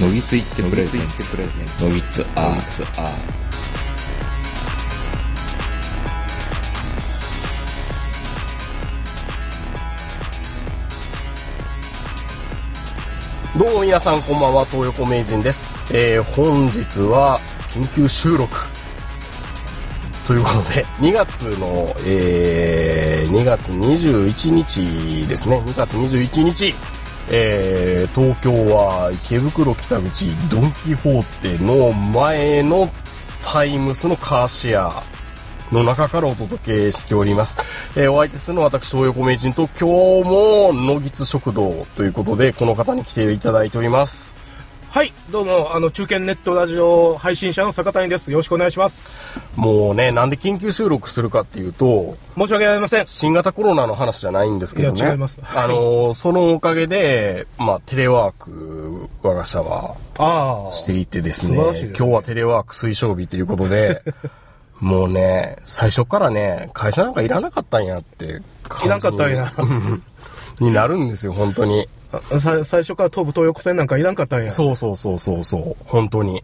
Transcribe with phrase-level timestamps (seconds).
[0.00, 3.40] のぎついってプレゼンツのぎつアー
[13.58, 15.62] どうも皆さんこんばんは、東横名人です。
[15.92, 18.56] えー、本日は緊急収録。
[20.26, 25.58] ということで、2月の、えー、2月21日ですね。
[25.66, 26.74] 2月21日、
[27.32, 32.90] えー、東京は池袋北口ドンキホーテの前の
[33.44, 35.02] タイムスのカーシェア
[35.70, 37.56] の中からお届けしております。
[37.96, 44.39] えー、お相手するのは私、東横名人と今日も野木津食堂ということで、この方に来ていただいております。
[44.90, 48.32] はい、どうも、あの、中堅ネットラジオ配信者の坂谷です。
[48.32, 49.38] よろしくお願いします。
[49.54, 53.06] もうね、なんで緊急収録するかっていうと、申し訳ありません。
[53.06, 54.98] 新型コロナの話じゃないんですけどね。
[54.98, 59.94] いや違いますあのーそのおかげで、まあ、テレワーク、我が社は。
[60.72, 64.02] していてですね、すね今日はテレワーク推奨日ということで、
[64.80, 69.52] もうね、最初からね、会社なんかいらなかったんやって感じいらんかったんや。
[70.58, 71.88] になるんですよ、本当に。
[72.38, 74.50] さ最初から東武東横線なんかいらんかったんや。
[74.50, 76.42] そうそうそうそうそう、本当に。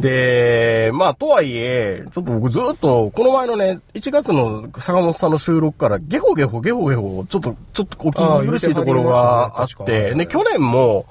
[0.00, 11.06] で、まあ、とはいえ、ちょっと僕ずっと、この前のね、1月の坂本さんの収録から、ゲホゲホゲホゲホ、ちょっと、ちょっとお聞き苦しいところがあってねて、で、去年も、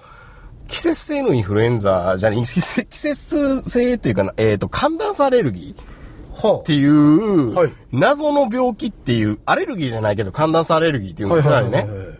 [0.68, 5.98] 季節性のインフルエンザじゃね、季節季節性っていうかな、えっ、と、寒暖差アレルギー。
[6.48, 11.78] はっていう、はい謎の病気っていう、アレルギーじゃないけど寒暖差アレルギーっていうんですよ、ね。
[11.78, 12.17] はい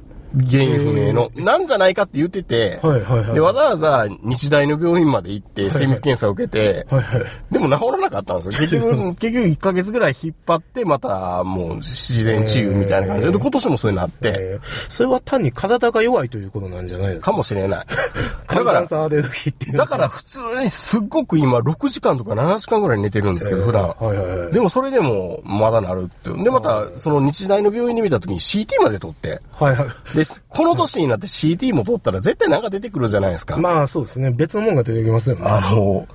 [0.50, 1.32] 原因不明の。
[1.36, 7.24] なんじゃないかって言ってて、はいはいはいで、わざわざ日大の病院まで行って、精密検査を受けて、はいはい。
[7.52, 8.52] でも治らなかったんですよ。
[8.60, 17.32] 結局、結局1ヶ月ぐらい引っ張って、またもう自然治癒みたいな感じで、で今年もそうになって、えーそれは単に体が弱いということなんじゃないですか？
[17.32, 17.70] かもしれない。
[17.70, 17.86] だ
[18.48, 18.82] 寒から。
[18.82, 23.84] だから普通にすっごく今6時間とか7時間ぐらい寝てるんですけど、普段。
[23.90, 26.44] はいはいはいでもそれでもまだなるっていう。
[26.44, 30.16] で、またその日大の病院で見た時に CT まで取って、はいはい。
[30.16, 33.58] で、この年になって CT も取ったら絶対なんか出てくるじゃないですか。
[33.58, 34.32] まあそうですね。
[34.32, 35.42] 別のもんが出てきますよね。
[35.46, 36.08] あの、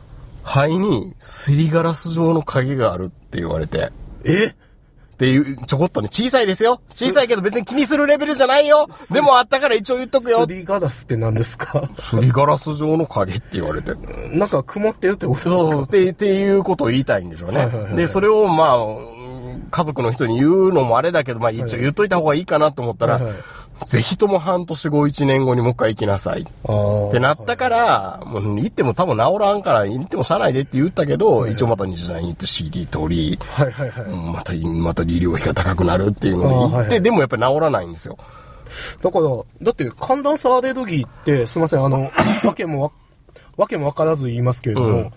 [0.42, 3.90] 肺にすりガラス状の影があるって言われて。
[4.24, 4.46] え？
[4.46, 4.54] っ
[5.22, 6.80] ていう、ちょこっとね、小さいですよ。
[6.90, 8.88] 小さいけど別に気にするレベルじゃないよ。
[9.12, 10.46] でもあったから一応言っとくよす。
[10.46, 11.88] りガラスって何ですか？
[12.00, 13.94] すりガラス状の影って言われて。
[14.36, 15.56] なんか曇ってるってことですか？
[15.58, 17.58] そうそうって、っていうことを言いたいんでしょうね。
[17.58, 23.34] はいはいはいで、それをまあ、うん家族の人に言うのもあれだけど、まあ一応言っといた方がいいかなと思ったら、はいはい
[23.84, 26.43] ぜひとも半年後、一年後にもう一回行きなさい。
[26.43, 26.44] っ
[27.12, 34.04] てなったから、もう行っても多分治らんから、行っても社内でって言ったけど、一応また日大に行って CD 取り、はいはいはい。
[34.04, 38.16] うんまた、また医療費が高くなるっていうので行って、でもやっぱり治らないんですよ。
[39.03, 39.26] だから、
[39.62, 42.10] だって寒暖差アレルギーって、すみません、あの、
[42.44, 42.91] わけもわ、
[43.56, 45.10] わけもわからず言いますけれども、うん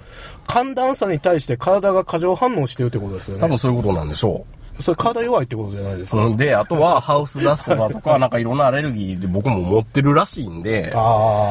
[0.47, 3.41] 寒暖差に対して体が過剰反応してるってことですよね。
[3.41, 4.45] 多分そういうことなんでしょ
[4.79, 6.19] それ体弱いってことじゃないですう。
[6.19, 6.25] か。
[6.25, 10.99] うんで、あとはハウスダストだとか、なんかいろんなアレルギーで僕も持ってるらしいんで、あ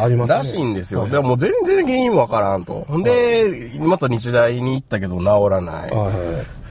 [0.01, 0.35] あ、ありますね。
[0.37, 1.09] らしいんですよ。
[1.09, 2.87] でも全然原因わからんと。
[3.03, 5.91] で、また日大に行ったけど治らない。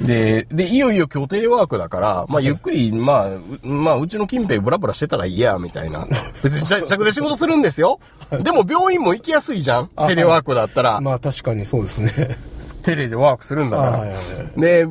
[0.02, 6.06] で、で、いよいよ今日テレワークだから、まあ、ゆっくり、まあ、うまあ、うちの近辺ブラブラしてたらいいや、みたいな。
[6.44, 8.00] 別に自宅で仕事するんですよ。
[8.42, 9.90] でも病院も行きやすいじゃん。
[10.08, 11.00] テレワークだったら。
[11.02, 12.38] まあ確かにそうですね。
[12.84, 14.62] テレでワークするんだから。
[14.62, 14.88] で、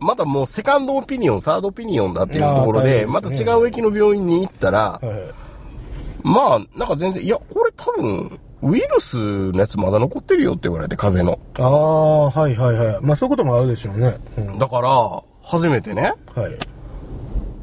[0.00, 5.44] またもうセカンドオピニオン、サードオピニオンだっていうところで、あー大事また違う駅の病院に行ったら、はい
[6.24, 11.68] まあ、なんか全然、いや、これ多分、ウイルスのやつまだ残ってるよって言われて、風邪の。
[11.68, 12.98] ああ、はいはいはい。
[13.02, 14.16] まあそういうこともあるでしょうね。
[14.38, 16.58] うん、だから、初めてね、はい。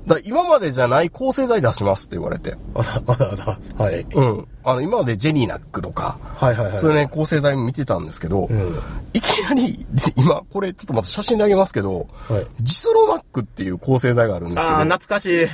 [0.07, 2.55] だ今までじゃない抗生剤出しますって言われて。
[2.73, 4.01] あら、あらあら、はい。
[4.01, 4.47] うん。
[4.63, 6.77] あの、今までジェニーナックとか、はいはいはい。
[6.79, 8.79] そういうね、抗生剤見てたんですけど、ん
[9.13, 15.47] いきなり、で今、これちょっとまた写真であげますけど、はいジスロマックっていう抗生剤があるんですけど、ああ、懐かしい。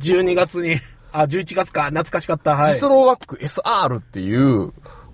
[0.00, 0.80] 12月に、
[1.12, 2.56] あ、11月か、懐かしかった。
[2.56, 2.72] はい。
[2.72, 4.72] ジスロマック SR っていう、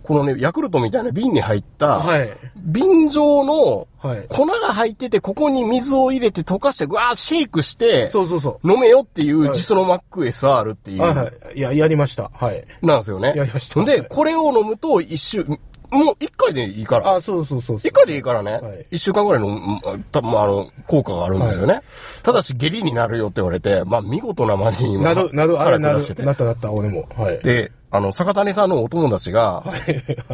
[0.08, 8.72] このね、ヤクルトみたいな瓶に入った、はい瓶状のはい粉が入ってて、ここに水を入れて溶かして、ぐわーシェイクして、そうそうそう。
[8.72, 11.58] 飲めよっていうジスロマック SR っていう、はいはい。
[11.58, 12.30] いや、やりました。
[12.32, 12.64] はい。
[12.80, 13.34] なんですよね。
[13.36, 17.16] やりましたで、これを飲むと一週、もう一回でいいから。
[17.16, 17.88] あそうそうそうそう。
[17.88, 18.86] 一回でいいからねはい。
[18.92, 21.82] 一、週間ぐらいの、うん多分あの、効果があるんですよね。
[22.22, 27.06] ただし下痢になるよって言われて、まあ見事なまでになる、なる、あれなるなったなった、俺も。
[27.14, 27.38] はい。
[27.42, 29.64] で、あの、坂谷さんのお友達が、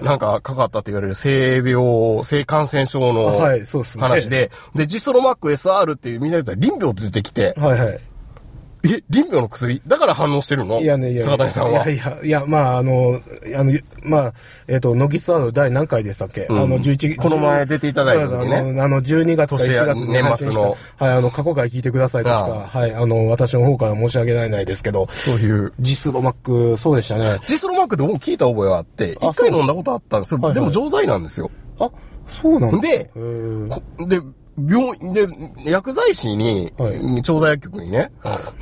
[0.03, 8.01] なんかかかったって言われる性病、性感染症のはいそうっすね話で、で、ジスロマック SR っていう見られたら臨病って出てきて、はいはい。
[8.85, 9.83] え、臨病の薬？
[9.87, 10.81] だから反応してるの？
[10.81, 11.89] いやね、いや、菅谷さんは。
[11.89, 13.21] いやいや、いや、まあ、あの、
[13.57, 14.33] あの、まあ、
[14.69, 22.47] えっ、と、乃木ツアーの第何回でしたっけ、んあの、11この前出ていただいた時ねあの、あの12月か年1月に年末のはい、あの、過去回聞いてくださいですか。
[22.47, 25.73] あはい、あの、私の方から申し訳ないないですけど、そういう。
[25.81, 27.41] ジスロマック、そうでしたね。
[27.47, 30.41] ジスロマックでも聞いた覚えはあって、あ一回飲んだことあったんですよ。
[30.41, 31.51] はいはいでも錠剤なんですよ。
[31.81, 31.91] あ、
[32.29, 32.81] そうなんだ。
[32.81, 33.11] で
[34.07, 34.21] で、
[34.57, 35.27] 病院で、
[35.65, 38.11] 薬剤師に、はい調剤薬局にね、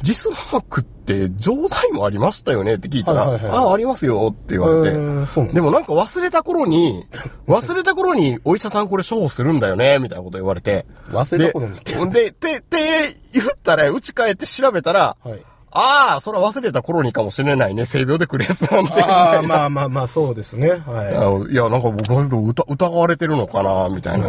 [0.03, 7.07] ジスロマックって錠剤もありましたよねって聞いたら、はいはいはいああ、ありますよって言われて、でもなんか忘れた頃に、
[7.47, 10.87] 忘れた頃にお医者さんこれ処方するんだよね、みたいなこと言われて。
[11.11, 11.77] 忘れた頃に
[12.13, 15.43] で、で、で、で、言ったら、うち帰って調べたら、はい。
[15.75, 19.03] ああ、それは忘れた頃にかもしれないね、性病で来るやつなんて。
[19.03, 20.83] あまあまあまあ、そうですね。
[20.87, 24.27] あはのいや、なんか僕は疑疑われてるのかな、みたいな。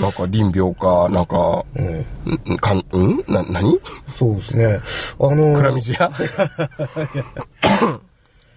[0.00, 2.82] なんか、臨病か、なんか、んんかん、ん？
[3.28, 3.74] な、何？
[3.74, 3.80] い。
[4.08, 4.80] そうですね。
[5.18, 6.08] あのクラミジア？
[6.08, 6.10] っ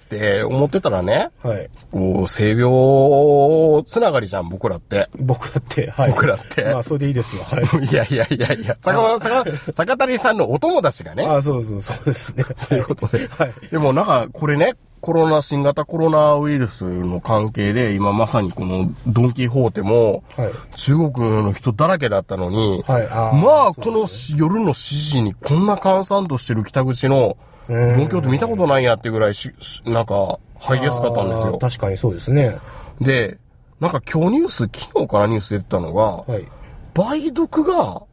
[0.10, 1.70] て思ってたらね、はい。
[1.92, 5.08] こう、性病つながりじゃん、僕らって。
[5.20, 6.10] 僕だって、はい。
[6.10, 7.44] 僕らってまあ、それでいいですよ。
[7.44, 7.86] はい。
[7.86, 12.44] いやいやいやいや、坂坂坂谷さんのお友達がね、ああ、そうそう、そうですね。
[12.68, 13.28] ということで。
[13.28, 13.54] はい。
[13.70, 21.12] でもなんか、これね、コロナ、新型コロナウイルスの関係で、今まさにこのドンキホーテも、はい中国
[21.44, 27.38] の人だらけだったのに、はいあーまあ、このし夜の7時にこんな閑散としてる北口の、
[27.68, 31.58] ドンキホーテ見たことないやってぐらいし、しなんか、入りやすかったんですよ。
[31.58, 32.58] 確かにそうですね。
[33.00, 33.38] で、
[33.80, 36.48] なんか今日ニュース、昨日からニュース出てたのが、はい。
[36.96, 38.04] 梅毒が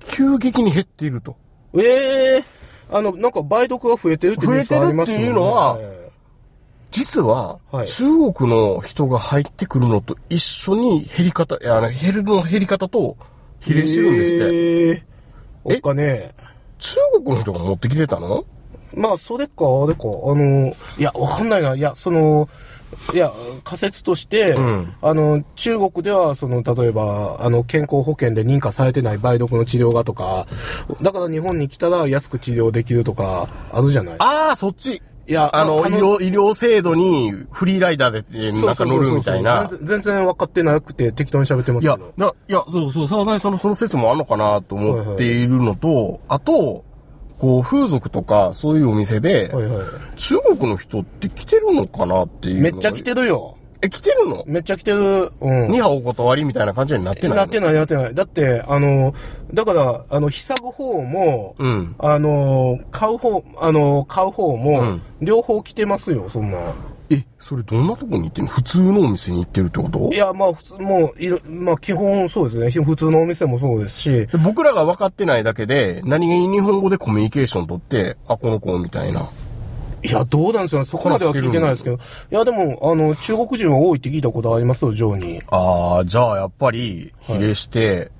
[0.00, 1.36] 急激に減っていると。
[1.74, 2.44] ええ
[2.90, 5.24] あの、なんか梅毒が増えてるってニュースありますよね。
[5.24, 6.01] 増えてるっていうのははい
[6.92, 7.88] 実は、はい。
[7.88, 13.16] 中国の人が入ってくるのと一緒に減り方、いやあの、減るの減り方と
[13.58, 14.44] 比例してるんですって。
[14.44, 15.02] ええ？
[15.64, 16.34] おっかね
[16.78, 18.44] 中国の人が持ってきてたの？
[18.94, 20.68] まあ、それか、あれか、あの、
[20.98, 21.74] いや、わかんないな。
[21.74, 22.46] いや、その、
[23.14, 23.32] いや、
[23.64, 24.94] 仮説として、ん。
[25.00, 30.46] あの、中国では、その、例えば、あの、健康保険で認可されてない梅毒の治療がとか、
[31.00, 34.16] だから日本に来たら安く治療できるとか、あるじゃない？
[34.18, 35.00] ああ、そっち。
[35.28, 39.68] いやあの、あ医療、医療制度にフリーライダーでえーなんか乗るみたいな。
[39.82, 46.84] 全然分かってなくて適当に喋ってますいやけど。、だいや、そうそう、沢谷さんのその説もあんのかなと思っているのと、あと、
[47.38, 49.86] こう、風俗とか、そういうお店で、はいはい。
[50.16, 52.60] 中国の人って来てるのかなっていう。
[52.60, 53.56] めっちゃ来てるよ。
[53.84, 54.44] え、来てるの？
[54.46, 55.32] めっちゃ来てる。
[55.40, 55.68] うん。
[55.68, 57.36] 二波お断りみたいな感じになってないの？
[57.36, 58.14] なってない、なってない。
[58.14, 59.12] だって、あの、
[59.52, 66.58] だから、あの、塞ぐ方も、うんあの、買う方、あの、買う方も、うん両方来てますよ、そんな。
[67.10, 68.50] え、それどんなとこに行ってんの？
[68.50, 70.12] 普通のお店に行ってるってこと？
[70.12, 72.84] いや、まあ、普通、もう、いろ、まあ、基本そうですね。
[72.84, 79.28] 普通のお店もそうですし、で僕らが分かってないだけで、何気に日本語でコミュニケーション取って、あ、この子みたいな。
[80.04, 80.84] いや、どうなんですよ。
[80.84, 81.96] そこまでは聞いてないですけど。
[81.96, 81.98] い
[82.30, 85.42] や、でも、あの、中国人は多いって聞いたことありますよ、ジョーに。
[85.48, 88.10] ああ、じゃあやっぱり、比例して、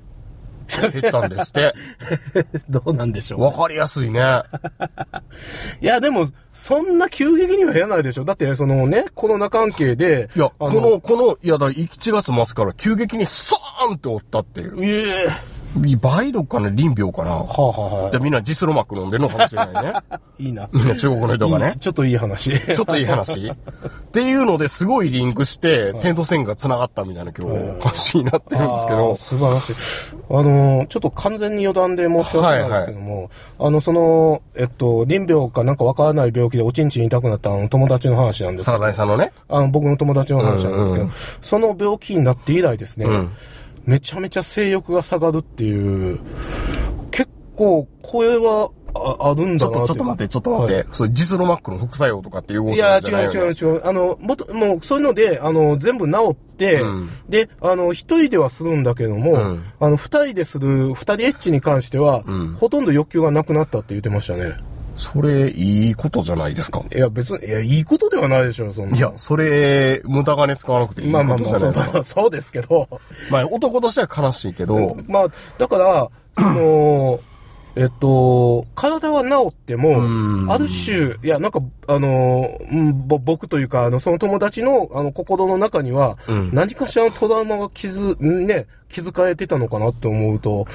[0.80, 1.74] 減ったんですって。
[2.70, 4.20] どうなんでしょ分かりやすいね。
[5.82, 8.24] いや、でも、そんな急激には減らないでしょ。
[8.24, 14.84] だって、そのね、コロナ関係で、いや、あこの、この、いやだ、1月末から急激にスーンっておったっていう。
[14.84, 19.94] ええ梅毒かな臨病かなはあ、はあはで、みんなジスロマック飲んでるのかもしれないね。
[20.38, 20.68] いいな。
[20.72, 21.80] みんな中国の人がねいい。
[21.80, 22.50] ちょっといい話。
[22.60, 23.54] ちょっといい話っ
[24.12, 29.76] ていうのですごいリンクして、点と線が繋がったみたいな今日、話になってるんですけど素晴らしい。
[30.30, 39.32] あのー、ちょっと完全に余談で申し訳ないんですけども、あの、その、えっと、臨病かなんかわからない病気でおちんちん痛くなったあの友達の話なんですけ坂ど、谷さんのね。
[39.48, 41.12] あの、僕の友達の話なんですけど、うんうん
[41.42, 43.30] その病気になって以来ですね、ん
[43.84, 46.20] めちゃめちゃ性欲が下がるっていう、
[47.10, 50.86] 結構、これは、ああるんちょっと、だなちょっと待って、ちょっと待って。
[50.92, 53.86] そう、ジスロマックの副作用とかっていうこといや、違う違う違う。
[53.86, 64.56] あの、もっと、もう、そういうので、あの、全部治って、うんで、あの、一人ではするんだけども、うんあの、二人でする、二人エッチに関しては、んほとんど欲求がなくなったって言ってましたね。
[65.02, 66.82] それ、いいことじゃないですか？
[66.94, 68.96] いや、別に、いや、いいことではないでしょ、そんな。
[68.96, 71.92] いや、それ、無駄金使わなくていいこまあまあまあ、とじゃないですか。
[71.92, 72.88] そうそうですけど、
[73.30, 75.26] まあ、男としては悲しいけど、まあ、
[75.58, 77.20] だから、その、
[77.74, 82.58] えっと、体は治ってもう、んある種、いや、なんか、あの、
[83.06, 90.66] 僕というか、あの、その友達の、あの、心の中には、うん何かしらのトラウマが傷、ね、気づかれてたのかなって思うと、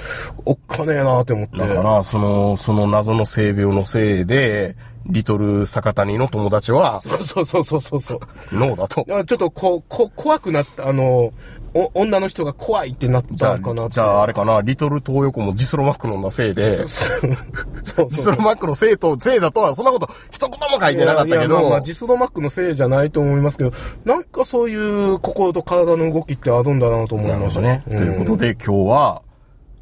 [0.45, 1.59] おっかねえなって思って。
[1.59, 4.75] だから、その、その謎の性病のせいで、
[5.09, 8.19] リトル坂谷の友達は、そうそうそうそうそう。
[8.51, 9.05] ノーだと。
[9.09, 11.31] あちょっとこ、こ、怖くなった、あの、
[11.77, 13.93] お女の人が怖いってなっじゃあ、たんかなって。
[13.93, 23.71] じゃああれかな、リトル東横もジスロマック飲んだせいで、 そうジスロマックのせいと、せいだとはそんなこと一言も書いてなかったけどいやいやまあまあ、、ジスドマックのせいじゃないと思いますけど、
[24.05, 27.83] なんかそういう心と体の動きってあるんだなと思いましたね。
[27.87, 29.21] ということで今日は、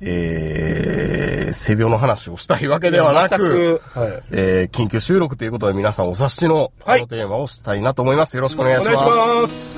[0.02, 8.36] えー、性病の話をしたいわけではな全く、くはいえー、緊急収録ということで皆さんお察しの、はいこのテーマをしたいなと思います。
[8.36, 9.04] よろしくお願いします。
[9.04, 9.75] お願いします。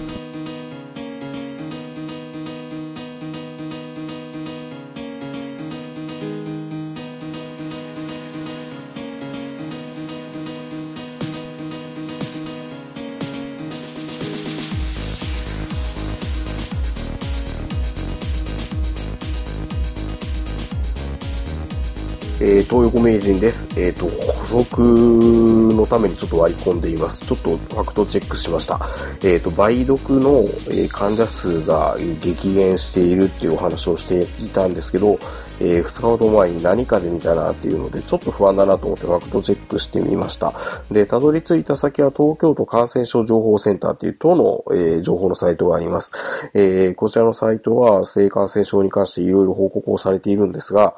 [22.77, 23.67] 東横名人です。
[23.75, 27.25] えっ、と、補足のためにちょっと割り込んでいます。
[27.25, 28.79] ちょっとファクトチェックしました。
[29.23, 35.17] えっ、と、梅毒の、え患者数が激減しているっていうお話をしていたんですけど、
[35.59, 40.53] え2日ほど前に何かで見たなっていうので、ちょっと不安だなと思ってファクトチェックしてみました。
[40.91, 46.13] で、たどり着いた先は東京都感染症情報センターっていう都の、えー情報のサイトがあります。
[46.53, 50.95] えーこちらのサイトは性感染症に関していろいろ報告をされているんですが、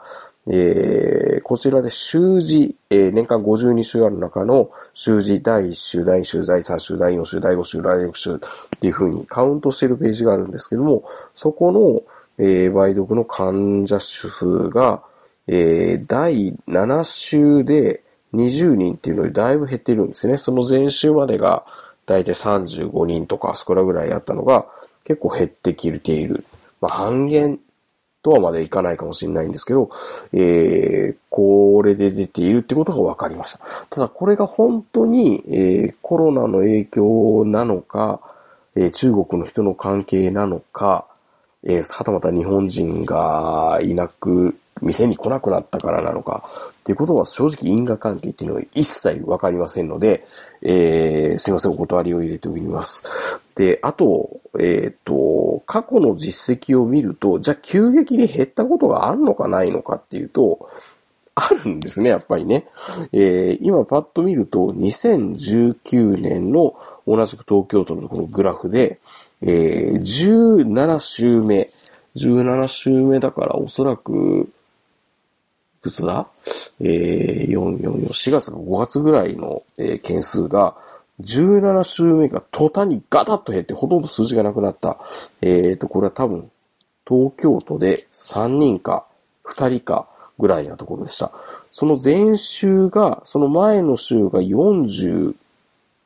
[0.52, 8.40] えーこちらで週次、えー年間52週ある中の週次第1週、第2週、第3週、第4週、第5週、第6週っ
[8.80, 11.04] ていう風にカウントしてるページがあるんですけども、
[11.34, 12.02] そこの、
[12.44, 15.04] えー梅毒の患者数が、
[15.48, 18.04] えー第7週で
[18.34, 20.38] 20人っていうのでだいぶ減っているんですね。
[20.38, 21.64] その前週までが
[22.06, 24.66] だいたい35人とかそこらぐらいあったのが
[25.06, 26.46] 結構減ってきている。
[26.82, 27.60] まあ半減
[28.22, 29.90] とはまでいかないかもしれないんですけど、
[30.34, 33.60] えー、これで出ているってことが分かりました。
[33.90, 38.20] ただこれが本当に、えーコロナの影響なのか、
[38.76, 41.06] えー中国の人の関係なのか、
[41.64, 46.50] えーはたまた日本人がいなく、店に来なくなったからなのか、
[46.90, 50.26] っていうことは正直因果関係っていうのは一切わかりませんので、
[50.64, 53.06] えーすいません、お断りを入れておきます。
[53.54, 60.68] で、あと、えっ、と、過去の実績を見ると、じゃあ急激に減ったことがあるのかないのかっていうと、
[61.36, 62.66] あるんですね、やっぱりね。
[63.14, 68.98] えー今パッと見ると、2019年の同じく東京都のこのグラフで、
[69.44, 71.70] えー17週目、
[72.16, 74.50] 17週目だからおそらく、
[75.80, 76.28] いくつだ
[76.82, 80.76] えー、4、4、4、4月か5月ぐらいの、えー件数が、
[81.22, 84.98] 17週目が途端にガタッと減ってほとんど数字がなくなった。
[85.42, 86.52] えーと、これは多分、
[87.08, 89.06] 東京都で3人か
[89.46, 90.08] 2人か
[90.38, 91.32] ぐらいなところでした。
[91.72, 95.36] その前週が、その前の週が40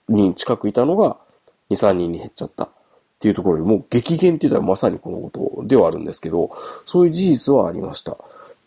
[0.10, 1.18] 人近くいたのが
[1.70, 2.66] 2、3人に減っちゃった。
[2.66, 2.70] っ
[3.24, 6.52] ていうところでもう激減って言ったらまさにこのことではあるんですけど、
[6.86, 8.18] そういう事実はありました。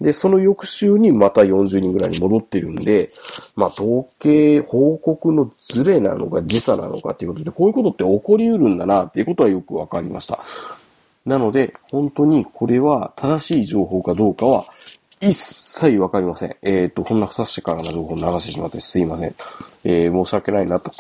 [0.01, 3.11] で、その翌週にまた40人ぐらいに戻ってるんで、
[3.55, 10.41] まあ統計、報告のズレなのか時差なのかっていうことで、こういうことって起こりうるんだなっていうことはよくわかりました。
[11.25, 14.67] なので、本当にこれは正しい情報かどうかは
[15.21, 16.57] 一切わかりません。
[16.63, 19.35] えっ、と、こんな不確かな情報を流してしまってすいません。
[19.85, 20.93] えー申し訳ないなと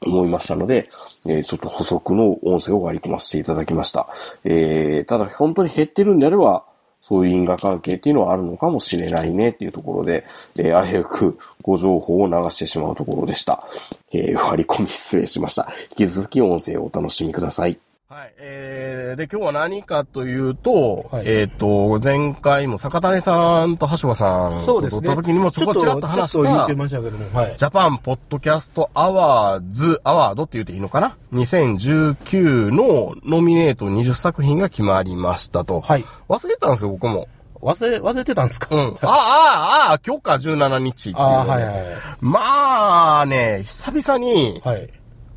[0.00, 0.88] 思いましたので、
[1.26, 4.08] えーちょっと補足の音声を割り込ませていただきました。
[4.44, 6.64] えーただ本当に減ってるんであれば、
[7.04, 10.24] そういう因果関係っていうのはあるのかもしれないねっていうところで、
[10.56, 13.62] えーあやうく誤情報を流してしまうところでした。
[14.10, 15.70] えー割り込み失礼しました。
[15.90, 17.83] 引き続き音声をお楽しみください。
[18.14, 18.34] はい。
[18.38, 25.00] えー、で、今日は何かというと、はいえっ、と、前回も坂谷さんと橋場さんそうですね。
[25.00, 27.56] と撮った時にもちょこちらっと話したちょっと言って、ましたけども、はい。
[27.56, 35.80] ジャパンポッドキャストアワーズ、アワードって言うていいのかな ?2019 のノミネート20作品が決まりましたと。
[35.80, 36.04] はい。
[36.28, 37.26] 忘れてたんですよ、僕も。
[37.60, 38.68] 忘れ、忘れてたんですか？
[38.76, 38.96] うん。
[39.02, 41.50] ああ、ああ、今日か17日っていうので。
[41.50, 41.74] あはいはい。
[42.20, 44.88] まあね、久々にはい。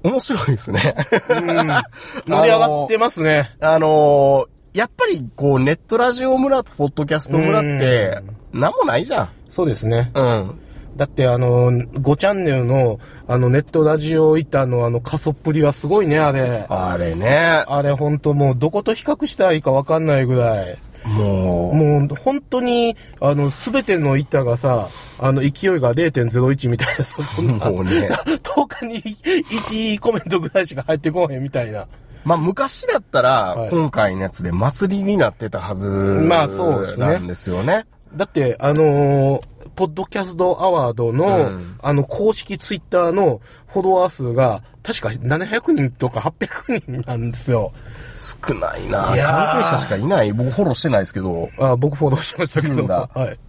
[0.03, 0.95] 面白いですね。
[2.27, 3.51] 盛り上がってますね。
[3.59, 8.21] あのーやっぱりこうネットラジオ村、ポッドキャスト村って、
[8.53, 9.29] なんもないじゃん。
[9.49, 10.11] そうですね。
[10.13, 10.59] うん。
[10.95, 16.67] だってあの、5チャンネルの、あの、ネットラジオ板のあの、加速っぷりはすごいね、あれ。
[16.69, 17.63] あれね。
[17.67, 20.77] あれほんともう、どこと比較したらいいかわかんないぐらい。
[21.07, 25.49] もう、もう、本当に、あの、すべての板がさ、あの、勢い
[25.79, 27.69] が0.01みたいなさ、そんな。
[27.69, 28.09] もうね。
[28.43, 31.87] 10日に1コメントぐらいしか入ってこへんみたいな。
[32.27, 37.85] まあ昔だったら、はい今回のやつで祭りになってたはずまあそうですねなんですよね。
[38.15, 47.71] だって、あのーポッドキャストアワードの、うんあの、公式ツイッターのフォロワー数が、確か700人とか800人なんですよ。
[48.15, 50.33] 少ないな関係者しかいない。
[50.33, 51.49] 僕フォローしてないですけど。
[51.59, 52.87] あ僕フォローしてましたけど。
[52.87, 53.39] はい。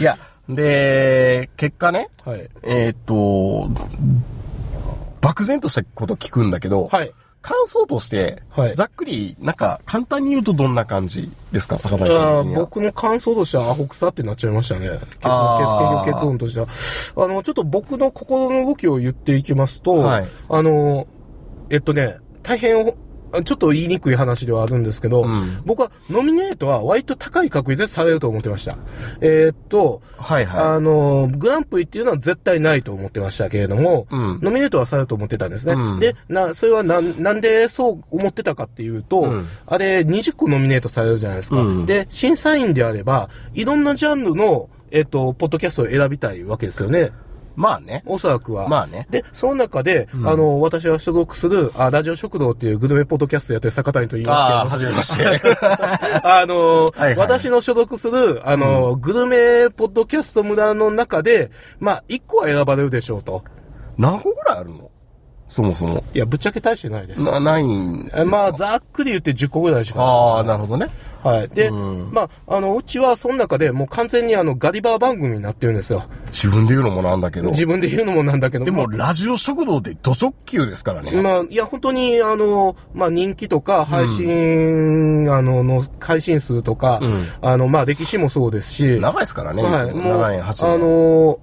[0.00, 0.16] いや、
[0.48, 2.48] で、結果ね、はい。
[2.62, 3.68] えーっと、
[5.20, 7.12] 漠然としたこと聞くんだけど、はい。
[7.46, 11.78] 感想として、はいざっくり、なんか、簡単に言うとどんな感じですか？
[11.78, 12.52] 坂谷さん。
[12.54, 14.88] 僕の感想としてはアホ臭ってなっちゃいましたね。
[14.88, 17.24] 結論、結結論としては。
[17.24, 21.06] あの、ちょっと僕の心の動きを言っていきますと、はいあの、
[21.70, 22.92] えっとね、大変、
[23.44, 28.76] ちょっと言いにくい話ではあるんですけど、うん僕はノミネートは割と高い確率でされると思ってました。
[29.20, 35.72] えーっと、はいはあの、グランプリっていうのは絶対ないと思ってましたけれども、うんノミネートはされると思ってたんですね。
[35.72, 41.56] うんで、な、それはなん、なんでそう思ってたかっていうと、うんあれ20個ノミネートされるじゃないですか。
[41.60, 47.10] うんで、審査員であれば、いろんなジャンルの、えっと、ポッドキャストを選びたいわけですよね。
[47.56, 47.60] い。
[47.60, 48.02] まあね。
[48.06, 48.68] おそらくは。
[48.68, 55.40] まあねで、その中で、あの、私が所属する、あ、ラジオ食堂っていうグルメポッドキャストやってる坂谷と言いああ、ますはじめまして。
[55.40, 63.42] けど、あの、はいはい私の所属する、あの、グルメポッドキャスト村の中で、まあ、1個は選ばれるでしょうと。
[63.98, 64.90] 何個ぐらいあるの？
[65.48, 66.02] そもそも。
[66.12, 67.24] いや、ぶっちゃけ大してないです。
[67.24, 68.22] な、ないんですか？
[68.22, 70.20] えまあ、ざっくり言って10個ぐらいしかないです。
[70.20, 70.88] ああ、なるほどね。
[71.22, 71.48] はい。
[71.48, 76.04] で、うんまあ、あの、うちはその中でもう完全にあの、ガリバー番組になってるんですよ。
[76.26, 77.50] 自分で言うのもなんだけど。
[77.50, 78.64] 自分で言うのもなんだけど。
[78.64, 81.12] でも、まラジオ食堂って土直球ですからね。
[81.16, 89.62] あ、まあ、いや、本当に、あの、まあ、人気とか、配信、あの、の、配信数とか、うんあの、まあ、歴史もそうですし、長いですからね。
[89.62, 90.80] はい、もう、7あ年、8年。
[90.80, 91.38] の、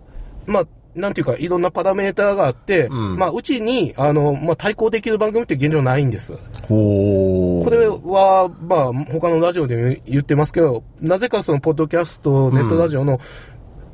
[0.46, 0.64] まあ、
[0.96, 6.34] なんていうか、いろんなパラメーターがあって、うんまあ、うちに、あの、まあ、対抗できる番組って現状ないんです。
[6.68, 13.20] これは、まあ、他のラジオでも言ってますけど、なぜかその、ポッドキャスト、ネットラジオの、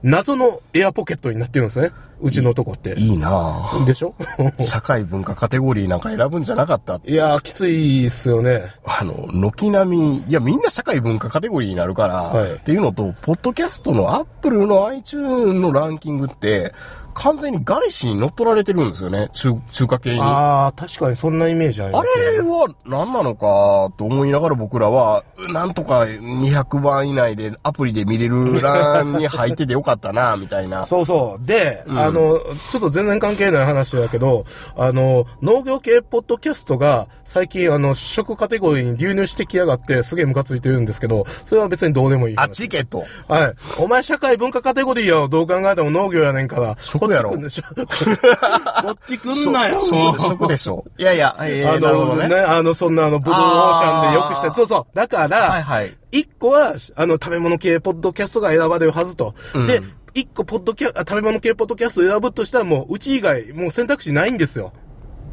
[0.04, 1.92] 謎のエアポケットになってるんですね。
[2.22, 2.94] うちのとこって。
[3.00, 4.14] いいなぁでしょ？
[4.60, 7.00] 社会文化カテゴリーなんか選ぶんじゃなかった？
[7.06, 8.74] いやー、きついっすよね。
[8.86, 16.74] あの、軒並み、いや、みんな社会文化カテゴリーになるから、はいっていうのと、ポッドキャストのアップルの iTunes のランキングって、
[17.20, 19.30] 完全に外資に乗っ取られてるんですよね。
[19.34, 20.22] 中、中華系に。
[20.22, 22.32] あああ、確かにそんなイメージありますね。
[22.32, 30.86] れは何なのかと思いながら僕らは、なんとか200番以内でアプリで見れる欄に入っててよかったな、 みたいな。
[30.86, 31.46] そうそう。
[31.46, 32.40] で、んあの、
[32.72, 34.46] ちょっと全然関係ない話だけど、
[34.78, 42.46] あの、農業系ポッドキャストが最近あの、食カテゴリーに流入してきやがってすげえムカついてるんですけど、それは別にどうでもいい話。
[42.46, 43.04] あ、チケット。
[43.28, 43.54] はい。
[43.78, 45.28] お前社会文化カテゴリーやろ。
[45.28, 46.78] どう考えても農業やねんから。
[46.80, 47.64] 食やろこっち来んでしょ。
[47.76, 49.82] こっち来んなよ。
[49.82, 50.86] 食食でしょ。
[50.98, 52.36] いやいや、えー、あのね、ね。
[52.36, 54.96] あの、そんなあの、ブルーオーシャンでよくして、あーそうそう。
[54.96, 55.98] だから、はいはい。
[56.12, 59.34] 一個は、あの、食べ物系ポッドキャストが選ばれるはずと。
[59.54, 59.82] うんで、
[60.14, 64.74] 一個ポッドキャ、あ食べ物系ポッドキャストを選ぶとしたらもう、うち以外、もう選択肢ないんですよ。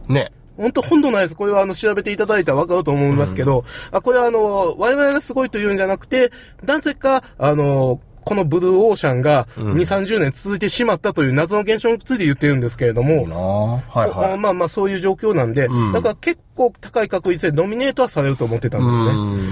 [0.09, 0.33] ね。
[0.57, 1.37] 本当本当ないです。
[1.37, 6.31] これはあの、調べていただいたらわかると思いますけど、あ、これはあの、我々がすごいというんじゃなくて、
[6.63, 13.37] なぜか、あの、このブルーオーシャンが2、30年続いてしまったという謎の現象について言ってるんですけれども、いいな。
[13.37, 15.93] はいはあまあまあそういう状況なんで、うん。
[15.93, 18.91] だから結構高い確率でノミネートはされると思ってたんで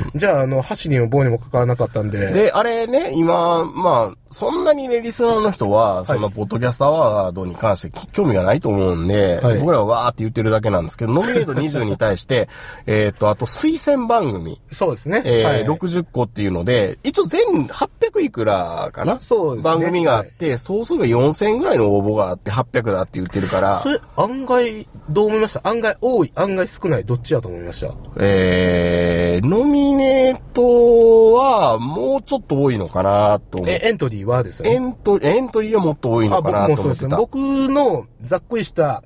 [0.03, 0.11] すね。
[0.17, 2.33] じゃあ、あの、箸にも棒にもかからなかったんで。
[2.33, 9.59] で、あれね、今、まあ、そんなにね、リスナーの人は、そんなポッドキャストアワードに関してき興味がないと思うんで、はい。
[9.59, 12.49] 僕らはわーって言ってるだけなんですけど、ノミネート20に対して、
[12.87, 15.23] えっと、あと推薦番組、そうですね。
[15.25, 15.65] えーはい。
[15.65, 19.75] 60個っていうので、一応全800いくらかなそうですね。
[19.75, 23.79] 番組があって、総数が4000ぐらいの応募があって800だって言ってるから。
[23.81, 25.69] そ、れ、案外、どう思いました？
[25.69, 27.95] 案外多い、案外少ない、どっちやと思いました？
[28.21, 33.81] えー、ノミネートはもうちょっと多いのかなと思って。
[33.85, 34.89] え、エントリーはですよエね。
[34.91, 37.11] ントエントリーはもっと多いのかなもそうですね。
[37.11, 37.39] と思ってた。
[37.41, 39.03] 僕のざっくりした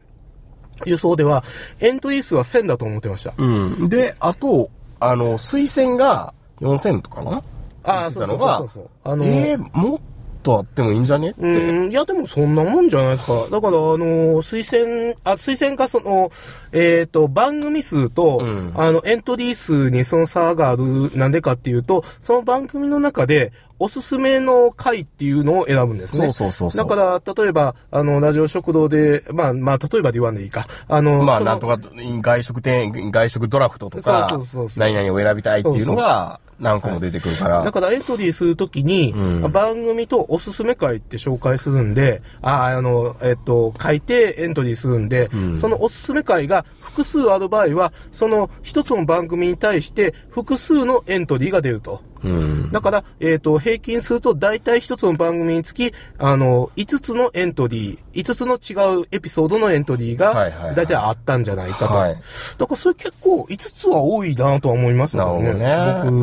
[0.85, 1.43] 予想では、
[1.81, 3.33] エントリー数は1000だと思ってました。
[3.37, 3.89] うん。
[3.89, 4.71] で、あと、
[5.01, 7.43] あの、推薦が4000とかな？
[7.85, 8.91] ああ、そうそうそうそうそう。
[9.05, 10.01] あの、えー、もっ
[10.49, 11.31] とあってもいいんじゃね？
[11.31, 11.41] って。
[11.43, 13.35] うん、いや、でもそんなもんじゃないですか。
[13.51, 16.31] だから、あの、推薦、あ、推薦がその、
[16.73, 26.25] えっ、と、番組数と、うんあの、エントリー数にその差がある、なんでかっていうと、その番組の中で、おすすめの回っていうのを選ぶんですね。
[26.25, 30.67] そうそうそうそうだから、例えば、あの、ラジオ食堂で、まあ、まあ、例えばで言わんでいいか。
[30.89, 37.65] あの、まあ、なんとか、外食店、外食ドラフトとかそうそうそう、そう何々を選びたいっていうのが、何個も出てくるから。
[37.65, 52.03] だからエントリーするときに、うん番組とおすすめ会って紹介するんで、あ、あの、えっと、書いてエントリーするんで、んそのおすすめ会が複数ある場合は、その一つの番組に対して複数のエントリーが出ると。
[52.23, 52.73] うん。
[52.73, 61.95] だから、えっ、と、平均すると大体一つの番組につき、あの、5つのエントリー、5つの違うエピソードのエントリーがはいはいはい、大体あったんじゃないかと。
[61.95, 62.19] はい
[62.59, 65.53] だからそれ結構5つは多いなとは思いますよね。
[65.55, 66.17] なる僕、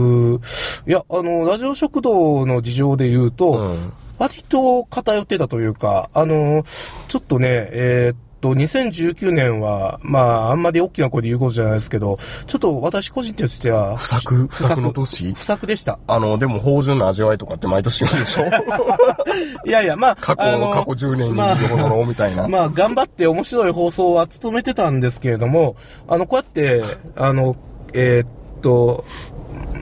[0.88, 6.64] いや、あの、ラジオ食堂の事情で言うと、うん割と偏ってたというか、あの、
[7.10, 15.34] ちょっとね、えーっと、2019年は、まあ、あんまり大きな声で言うことじゃないですけど、ちょっと私個人としては、不作不作の年？
[15.34, 16.00] 不作でした。
[16.08, 18.46] あの、でも、芳醇な味わいとかって毎年言うんでしょ？
[19.68, 22.48] いやいや、まあ、過去、あの過去10年にまあどこどこみたいな。
[22.48, 25.76] まあ、頑張って面白い放送は務めてたんですけれども、
[26.08, 26.84] あの、こうやって、
[27.18, 27.58] あの、
[27.94, 28.28] えーっ
[28.62, 29.04] と、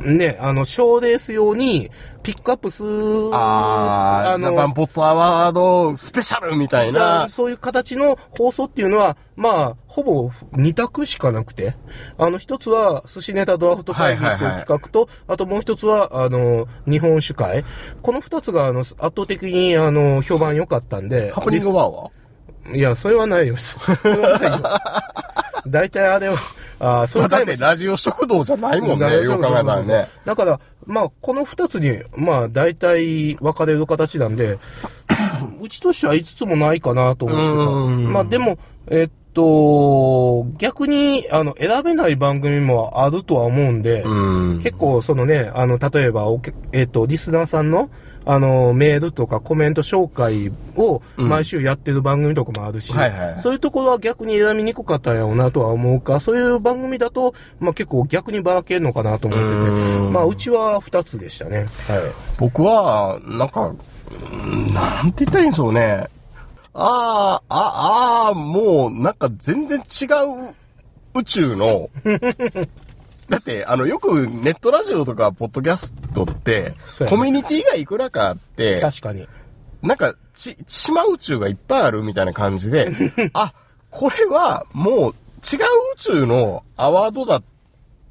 [0.05, 1.89] ね、あの、賞レース用に、
[2.23, 2.89] ピックアップする、
[3.33, 7.27] あー、ジャパンポットアワードスペシャルみたいな。
[7.27, 11.75] そういう形の放送っていうのは、まあ、ほぼ二択しかなくて、
[12.17, 17.65] あの、一つは寿司ネタドラフト会議というはいはいはい企画と、あともう一つは、あの、日本酒会。
[18.01, 21.31] この二つが、あの、圧倒的に、あの、評判良かったんで。
[21.31, 22.09] ハプニングワーは？
[22.73, 23.57] いや、それはないよ。
[23.57, 24.59] それはないよ。
[25.67, 26.37] 大体あれは、
[26.83, 30.07] あーそまあだってラジオ食堂じゃないもんね、よく考えたらね。
[30.25, 34.59] だから、まあ、この二つに、まあ、大体分かれる形なんで、
[35.61, 38.11] うちとしては5つもないかなと思ってた。
[38.11, 44.61] まあ、でも、えっと、逆に、あの、選べない番組もあるとは思うんで、うん。
[44.63, 46.27] 結構、そのね、あの、例えば、
[46.71, 47.89] えっ、と、リスナーさんの、
[48.25, 61.67] あの、メールとかコメント紹介を毎週やってる番組とかもあるし、はいはいそういうところは逆に選びにくかったんやろうなとは思うか、そういう番組だと、まあ結構逆にばらけるのかなと思ってて、うんまあうちは2つでしたね。
[61.87, 62.01] はい。
[62.37, 66.07] 僕は、なんか、うんなんて言ったらいいんでしょうね。
[66.73, 70.05] ああ、ああ、もう、なんか全然違
[70.49, 70.55] う
[71.13, 71.89] 宇宙の、
[73.29, 76.73] だって、あの、よくネットラジオとかポッドキャストって
[77.09, 79.27] コミュニティがいくらかあって、確かに。
[79.81, 82.91] なんか、ち、島宇宙がいっぱいあるみたいな感じで、
[83.33, 83.53] あ、
[83.91, 85.13] これはもう違う宇
[85.99, 87.43] 宙のアワードだっ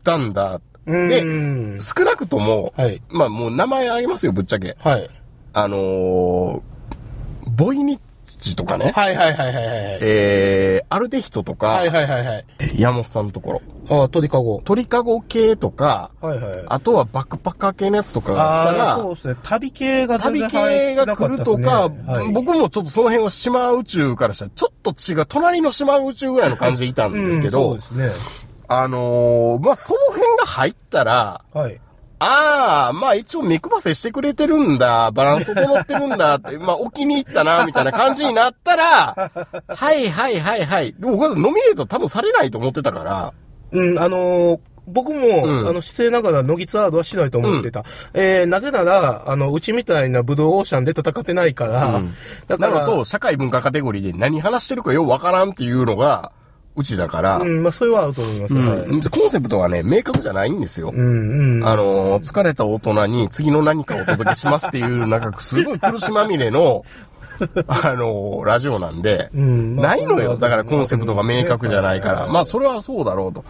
[0.04, 0.60] たんだ。
[0.86, 4.76] うで、ん少なくとも、はいまあもう名前あげますよ、ぶっちゃけ。
[4.80, 5.08] はい。
[5.52, 6.60] あのー、
[7.56, 8.00] ボイニッ
[8.38, 9.66] チとかね、はいはいはいはいはい。
[10.00, 12.44] えー、アルデヒトとか、はいはいはいはい。
[12.76, 14.60] 山本さんのところ、ああ、鳥かご。
[14.64, 16.64] 鳥かご系とか、はいはい。
[16.66, 19.36] あとはバックパッカー系のやつとかが来たああ、ら、そうですね。
[19.42, 28.42] 旅系が全旅然入系が来るとか、はい僕もちょっとその辺は島宇宙からしたらちょっと違う、隣の島宇宙ぐらいの感じでいたんですけど、うん、そうですね。
[28.68, 31.80] あのーまあ、その辺が入ったら、はい。
[32.22, 36.36] ああ、まあ一応目配せしてくれてるんだ、バランス整ってるんだ。
[36.36, 39.30] って、まあお気に入ったな、みたいな感じになったら、
[39.66, 40.94] はいはいはいはい。
[40.94, 43.34] でも僕はノミネート多分されないと思ってたから、
[43.72, 45.68] うん、あのー僕も、うん。
[45.68, 47.84] あの、失礼ながら、乃木ツアードはしないと思ってた。
[48.14, 52.14] えー、なぜなら、あの、うちみたいなブドウオーシャンで戦ってないから、うん。
[52.48, 56.32] だから、なのと、社会文化カテゴリーで何話してるかようわからんっていうのが、
[56.74, 58.54] うちだから、うん、まあ、それはあると思います。
[58.54, 60.90] うんはいコンセプトはね、明確じゃないんですよ。
[60.94, 61.68] うん、うん。
[61.68, 66.84] あのー、疲れた大人に次の何かをお届けしますっていう、なんかすごい苦しまみれの、
[67.66, 70.36] あのー、ラジオなんで、うんないのよ。
[70.36, 72.26] だからコンセプトが明確じゃないから。
[72.28, 73.44] まあ、それはそうだろうと。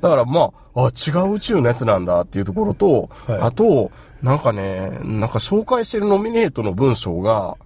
[0.00, 3.90] だからまあ、あ、違う宇宙のやつなんだっていうところと、はいあと、
[4.22, 7.56] なんかね、なんか紹介してるノミネートの文章が、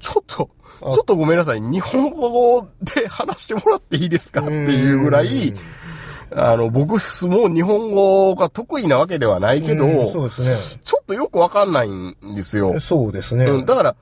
[0.00, 1.60] ちょっと、ちょっとごめんなさい。
[1.60, 4.40] 日本語で話してもらっていいですか？
[4.40, 5.54] っていうぐらい、
[6.34, 6.92] あの、僕、
[7.26, 12.80] もう日本語が得意なわけではないけど、うんそうですちょっとよくわかんないんですよね。。
[12.80, 13.46] そうですね。
[13.46, 13.96] うん、だから、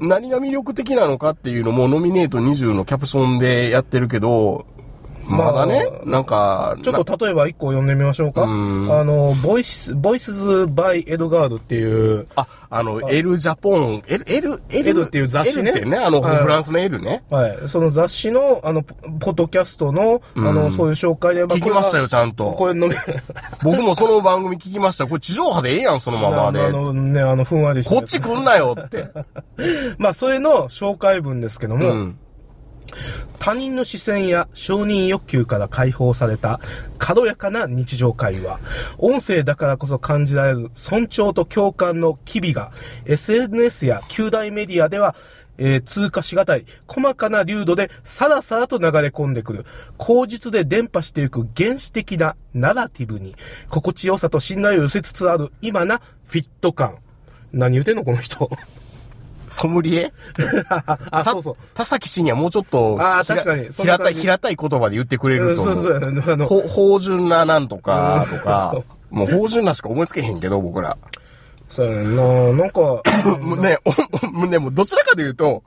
[0.00, 4.66] 何が魅力的なのかっていうのもノミネート20のキャプションでやってるけど、
[5.26, 8.42] まだね、なんか、ちょっと例えば一個読んでみましょうか。
[8.42, 17.22] あうんの、ボイス、 Voices by エドガードっていう、あ、あの、エルジャポン、エル、エル、エエルっていう雑誌ねってね、あの、はいフランスのエルね。
[17.30, 17.58] はい。
[17.68, 22.52] その雑誌の、あの、ポポッドキャストの、あの、そういう紹介で、まあ聞きましたよ、こちゃんと。
[22.52, 22.94] これ飲み、
[23.62, 25.06] 僕もその番組聞きました。
[25.06, 26.70] これ地上波でええやん、そのままあで。
[26.70, 29.06] のね、あの、ふんわりしてこっち来んなよって。
[29.98, 32.18] まあ、それの紹介文ですけども、うん。
[33.38, 36.60] 他人の視線や承認欲求から解放された
[36.98, 38.60] 軽やかな日常会話。
[38.98, 42.72] 音声だからこそ感じられる尊重と共感の機微が
[43.06, 45.14] SNS や旧大メディアでは
[45.58, 49.66] えー通過しがたい細かな流度でさらさらと流れ込んでくる
[49.98, 53.34] 口実で伝播していく原始的なナラティブに
[53.68, 56.96] 心地よさと信頼を寄せつつある今なフィット感。
[57.52, 58.50] 何言うてんのこの人。
[59.52, 60.12] ソムリエ？
[61.10, 61.56] あ、そうそう。
[61.74, 65.74] 田崎氏にはもうちょっと、あ確かに平たい、平たい言葉で言ってくれると思う。
[65.74, 68.74] そうそう、あの、ほ芳醇ななんとか、とか。
[69.10, 70.96] もう芳醇なしか思いつけへんけど、僕ら。
[71.68, 72.52] そうやな。
[72.52, 73.02] なんか、
[73.60, 73.78] ね、
[74.34, 75.62] おね、もうどちらかというと、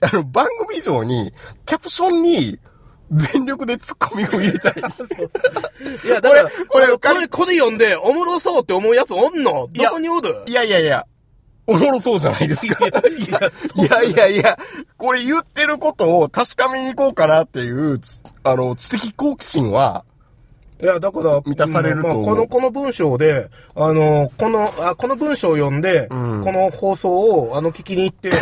[0.00, 1.32] あの、番組以上に、
[1.66, 2.58] キャプションに、
[3.12, 4.74] 全力でツッコミを入れたい。
[6.04, 9.68] いや、だから、これこれこれ、読んで、おもろそうって思うやつおんの？
[9.72, 10.42] どこにおる？
[10.46, 11.04] いやいやいや、
[11.70, 12.84] おもろそうじゃないですか。
[12.84, 14.58] いやいやいや、
[14.96, 20.04] これ言ってることを確かめに行こうかなっていう、つあの、知的好奇心は、
[20.82, 28.32] いや、だから、満たされると思うまあこの、この文章で、あの、この、あこの文章を読んで、この放送を、あの、聞きに行って、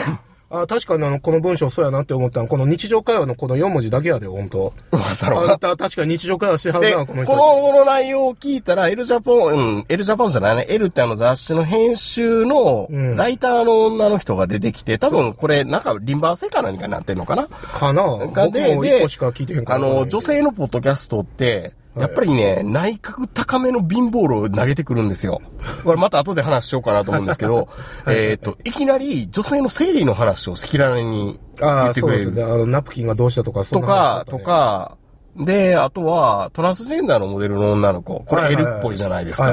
[0.50, 7.32] あ確かにあの、この文章そうやなって思ったのは、この日常会話のこの4文字だけやで、本当わかったろうなあんた確かに日常会話してはるで、な、この人。
[7.32, 10.66] この内容を聞いたら、L ジャポン、うん、L ジャポンじゃないね。
[10.70, 17.48] L ってあの雑誌の編集の、うんライターの女の人が出てきて、多分これ、なんか、リンバー性か何かになってんのかな？
[17.48, 19.76] かな僕がも1個しか聞いてへんから。
[19.76, 25.40] あの、女性のポッドキャストって、やっぱりね、内角高めの貧乏路を投げてくるんですよ。
[25.84, 27.68] これまた後で話しようかなと思うんですけど、
[28.06, 32.24] えっと、いきなり女性の生理の話を赤裸々に言ああ、ってくれる。
[32.24, 32.52] そうですね。
[32.52, 34.96] あの、ナプキンがどうしたとか、そとんな話だかと、か、
[35.36, 38.20] で、あとは、トランスジェンダーのモデルの女の子。
[38.26, 39.50] これ L はいっぽいじゃないですか。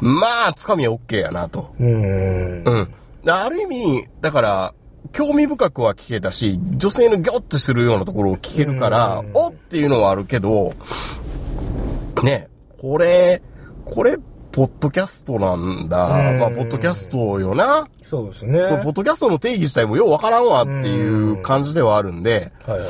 [0.00, 1.70] まあ、つかみは OK やなと。
[1.80, 2.62] うーん。
[2.64, 2.88] うん。
[3.30, 4.74] ある意味、だから、
[5.12, 10.74] 興味深くは聞けたし、女性のギョッとするようなところを聞けるから、おっていうのはあるけど、
[12.22, 13.42] ね、これ、
[13.84, 14.16] これ、
[14.50, 16.30] ポッドキャストなんだ。
[16.30, 17.88] うんまあ、ポッドキャストよな。
[18.04, 18.60] そうですね。
[18.82, 22.88] ポッドキャストの定義自体もようわからんわっていう感じではあるんで、はいはい。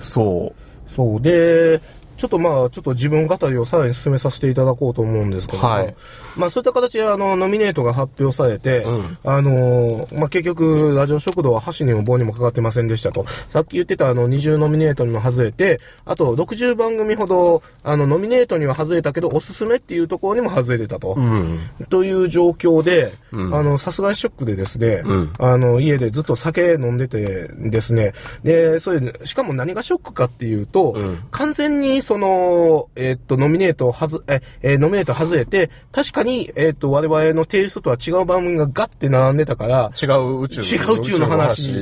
[0.00, 0.90] そう。
[0.90, 1.20] そう。
[1.20, 1.80] で、
[2.16, 5.94] ちょっとまあ、ちょっと自分語りをさらに進めさせていただこうと思うんですけども、はい。
[6.36, 9.18] まあそういった形であの、ノミネートが発表されて、うん。
[9.24, 13.24] あの、まあ結局、ラジオ食堂は箸にも棒にもかかってませんでしたと。
[13.48, 21.14] さっき言ってたあの、20ノミネートにも外れて、あと60番組ほど、あの、ノミネートには外れたけど、おすすめっていうところにも外れてたと。
[21.16, 21.58] うん。
[21.90, 23.54] という状況で、うん。
[23.54, 25.32] あの、さすがにショックでですね、うん。
[25.38, 31.18] あの、家でずっと酒飲んでてですね、で、それ、しかも何がショックかっていうと、うん。
[31.30, 41.72] 完全にその、えっと、ノミネートはず、え、えーノミネート外れて、確かに、えっと、我々のテイストとは違う番組がガッて並んでたから、違う宇宙違う宇宙の話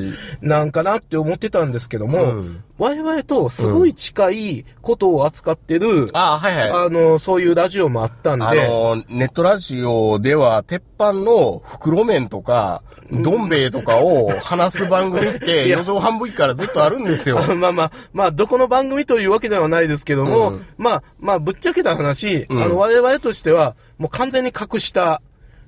[0.41, 2.65] なんかなって思ってたんですけども、うん。
[2.79, 6.87] 我々とすごい近いことを扱ってる、あはいはい。
[6.87, 15.79] あの、そういうラジオもあったんで、あの、ネットラジオでは、鉄板の袋麺とか、どん兵衛とかを話す番組って、いや。
[15.79, 17.39] 四畳半ぶりからずっとあるんですよ。
[17.39, 25.23] あ まあまあ、まあ、どこの番組というわけではないですけども、うんまあ、まあ、ぶっちゃけた話、うんあの、我々としては、もう完全に隠した、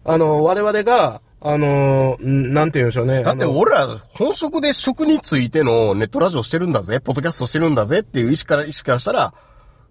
[0.04, 3.22] あの、我々が、あの、んなんて言うんでしょうね。
[3.22, 9.34] だって俺ら本職で職についてのネットラジオしてるんだぜ、ポッドキャストしてるんだぜっていう意識から、意識からしたら、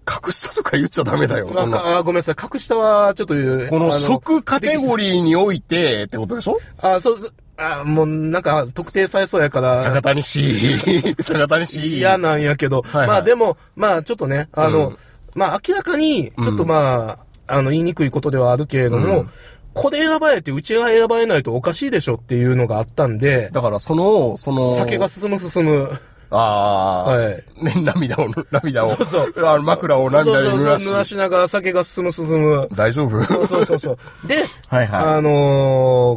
[0.06, 1.98] 隠したとか言っちゃダメだよ、そんな。
[1.98, 2.36] あごめんなさい。
[2.42, 3.68] 隠したは、ちょっと言う。
[3.70, 6.60] このあ職カテゴリリーにおいてってことでしょ？
[6.82, 7.18] あ、そう
[7.58, 9.76] あ、もう、なんか、特定されそうやから。
[9.76, 10.80] 坂谷氏、
[11.22, 11.98] 坂谷氏。
[11.98, 14.98] 嫌なんやけど、はいはいまあでも、まあちょっとね、あの、うん
[15.36, 19.30] まあ明らかに、ちょっとまあ、あの、言いにくいことではあるけれども、うん
[19.74, 25.90] これ選ばれて、うちが選ばれないとおかしいでしょっていうのがあったんで、だからその、その、酒が進む進む。
[26.36, 32.68] ああ、はいね、涙を、涙を、そうそうあの枕を涙で濡らしそうそうそう濡らしながら酒が進む進む。
[32.74, 33.24] 大丈夫？
[33.24, 34.28] そうそうそうそう。
[34.28, 35.30] で、はいはいあの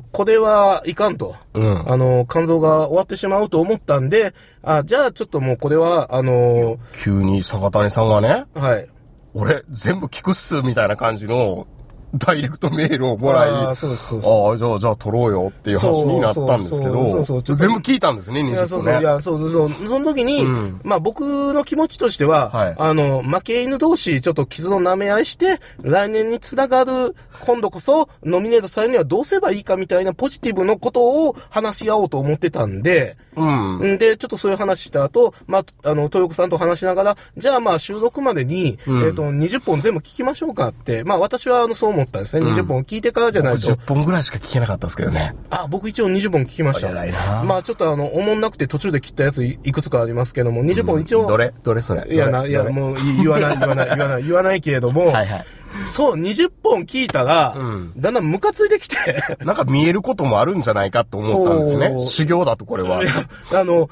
[0.01, 1.37] ーこれはいかんと。
[1.55, 8.89] うんあのー肝臓が終わってしまうと思ったんで、あ、じゃあちょっともうこれは、あの急に坂谷さんがね、ーはい。
[9.35, 11.67] 俺全部聞くっす、みたいな感じの、
[12.15, 19.01] ダイレクトメールをもらい、あーあじゃあ、じゃあ撮ろうよっていう話になったんですけど全部聞いたんですね、いや、20そうそう、個ね。
[19.01, 19.89] いや、そうそうそう。
[19.89, 33.95] その時に、うんまあ僕の気持ちとしては、はいあの、負け犬同士、ちょっと傷の舐め合いして、来年につながる、今度こそ、ノミネートされるにはどうすればいいかみたいなポジティブのことを話し合おうと思ってたんで、うん。
[33.95, 42.47] んで、ちょっとそういう話した後、まあ、あの、豊子さんと話しながら、じゃあまあ収録までに、うんえっ、と、20本全部聞きましょうかって、まあ私はあの、そう思ったんですね。
[42.47, 43.73] 20本聞いてからじゃない僕と。
[43.75, 45.35] 10本ぐらいしか聞けなかったですけどね。
[45.51, 46.91] あ、僕一応20本聞きました。
[47.45, 51.53] まあちょっとあの、おもんなくて途中で切ったやついいくつかありますけども、20本一応、どれ？
[51.63, 52.07] どれそれ？
[52.13, 55.45] いやな、いや、もうい言わない、言わない、言わない、言わないけれども、 はいはい。
[55.87, 58.97] そう、20本聞いたら、うんだんだんムカついてきて、
[59.45, 61.95] なんか見えることもあるんじゃないかと思ったんですね。
[62.07, 63.01] 修行だとこれは。
[63.53, 63.89] あの、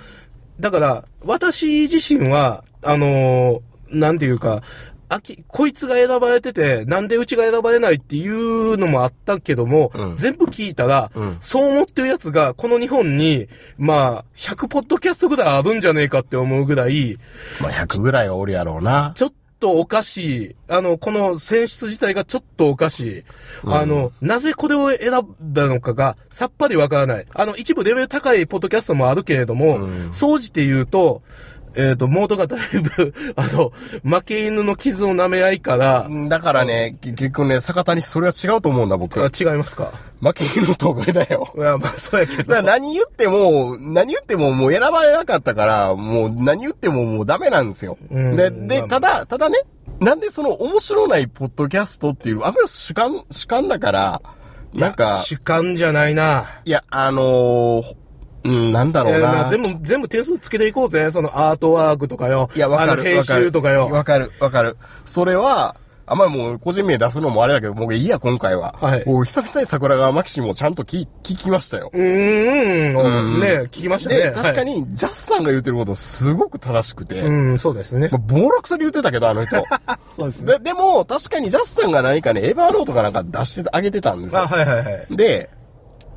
[0.61, 4.63] だから、私自身は、あの、なんていうか、
[5.09, 17.19] あき、こいつが選ばれてて、なんでうちが選ばれないっていうのもあったけども、うん全部聞いたら、うんそう思ってるやつが、この日本に、まあ、100ポッドキャストぐらいあるんじゃねえかって思うぐらい、
[17.61, 19.13] まあ100ぐらいはおるやろうな。
[19.15, 20.57] ちょっととおかしい。
[20.69, 23.25] あの、この選出自体がちょっとおかしい。
[23.65, 27.27] あの、なぜこれを選んだのかがさっぱりわからない。
[27.33, 31.23] あの、一部レベル高いポッドキャストもあるけれども、総じて言うと、
[31.77, 33.73] えっ、と、モードがだいぶ、 あの、
[34.05, 39.23] 負け犬の傷の舐め合いから、だからね、結局ね、坂谷それは違うと思うんだ、僕。
[39.23, 39.93] あ違いますか？
[40.21, 41.53] 負け犬と上だよ。
[41.57, 42.63] いや、まあ、そうやけど。
[42.63, 47.99] 何言っても、何言ってももう選ばれなかったから、もう何言ってももうダメなんですよ。
[48.11, 49.59] うんで、で、まあただ、ただね、
[50.01, 54.23] なんでその面白ないポッドキャストっていう、あんまり主観、主観だから、
[54.73, 56.47] なんか、主観じゃないな。
[56.65, 58.04] いや、あのー
[58.45, 59.19] うん、なんだろうな。
[59.19, 61.11] えー全部、全部点数つけていこうぜ。
[61.11, 62.51] そのアートワークとかよ。
[62.55, 63.03] いや、わかる。
[63.03, 63.89] 編集とかよ。
[63.89, 64.77] わかる、わかる。
[65.05, 65.77] それは、
[66.07, 68.75] あんまりもう個人名出すのもあれだけど、僕いいや、今回は。
[68.81, 71.91] はいもう久々に桜川マキシもちゃんと聞聞きましたよ。
[71.95, 74.17] うーん、うんね聞きましたね。
[74.17, 74.65] で、確かはい。
[74.67, 78.19] に、ジャスさんが言ってることすごく正しくて、うん、そうですねま。
[78.19, 79.57] あ、暴落する言ってたけど、あの人。
[80.15, 84.43] そうですで、でも、確かにジャスさんが何かね、エヴァーノートかなんか出してあげてたんですよ。
[84.43, 85.17] あ、はいはいはい。
[85.17, 85.49] で、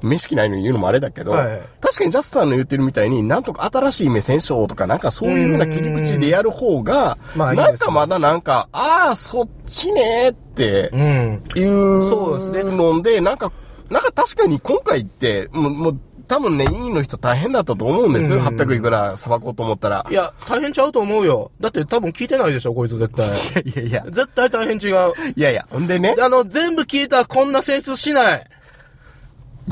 [0.02, 11.44] 面識ないのに言うのもあれだけど、はい確かにジャスさんの言ってるみたいに、なんとか新しい目線賞とかなんかそういうふうな切り口でやる方が、まあねなんかまだなんか、ああ、そっちねってうん。
[11.56, 13.52] いうそうですねので、なんか、
[13.90, 18.40] なんか確かに今回って、もう、もう多分ね、委員の人大変だったと思うんですよ。
[18.40, 20.14] うん800いくらさばこうと思ったらい。
[20.14, 21.52] や、大変ちゃうと思うよ。
[21.62, 23.28] だって多分聞いてないでしょ、こいつ絶対。
[23.64, 25.14] いやいや、絶対大変違う。
[25.38, 26.16] いやいや、ほんでね。
[26.22, 28.44] あの、全部聞いたらこんな選出しない。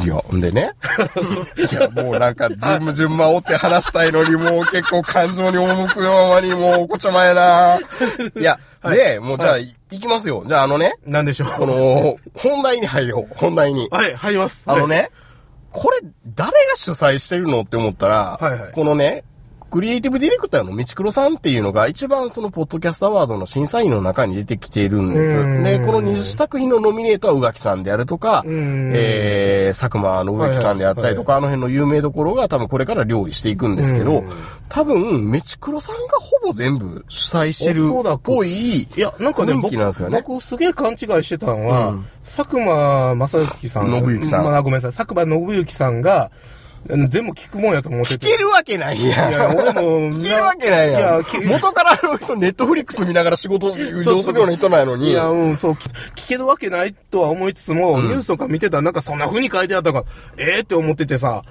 [0.04, 0.72] いや、ほんでね。
[1.72, 7.80] いや、もうなんか、順順番追って話したいのに、もう結構感情に赴くままに、もうおこちゃまやな。
[8.36, 10.44] いや、で、もうじゃあ、い行きますよ。
[10.46, 11.50] じゃああのね、なんでしょう。
[11.58, 13.34] この、本題に入ろう。
[13.36, 13.88] 本題に。
[13.90, 14.70] はい、入ります。
[14.70, 15.12] あのね、
[15.72, 16.00] これ、
[16.36, 19.24] 誰が主催してるのって思ったら、はいはいこのね、
[19.70, 25.38] クリエイティブディレクターの道黒さんっていうのが一番そのポッドキャストアワードの審査員の中に出てきているんです。
[25.38, 34.30] うんで、この20作品のノミネートは宇垣さんであるとか、うんえー、佐久間信之さんであったりとか、あの辺の有名どころが多分これから料理していくんですけど、うん
[34.68, 40.24] 多分、メチクロさんがほぼ全部主催してるっぽい、いや、なんかね、僕気なんですよね。
[40.26, 43.86] 僕すげえ勘違いしてたのは、うん佐久間正幸さん。
[43.86, 44.92] 信之さんまあ、ごめんなさい。
[44.92, 46.32] 佐久間信之さんが、
[46.88, 48.28] 全部聞くもんやと思ってて。
[48.28, 49.30] 聞けるわけないやん。
[49.30, 51.00] いや、俺も、聞けるわけないやん。
[51.00, 55.10] いや、き元からあの人、ネットフリックス見ながら仕事、上するような人なのに。
[55.10, 60.06] いや、うん、そう、聞聞けるわけないとは思いつつも、ニュースとか見てたらなんかそんな風に書いてあったから、
[60.38, 61.44] ええって思っててさ、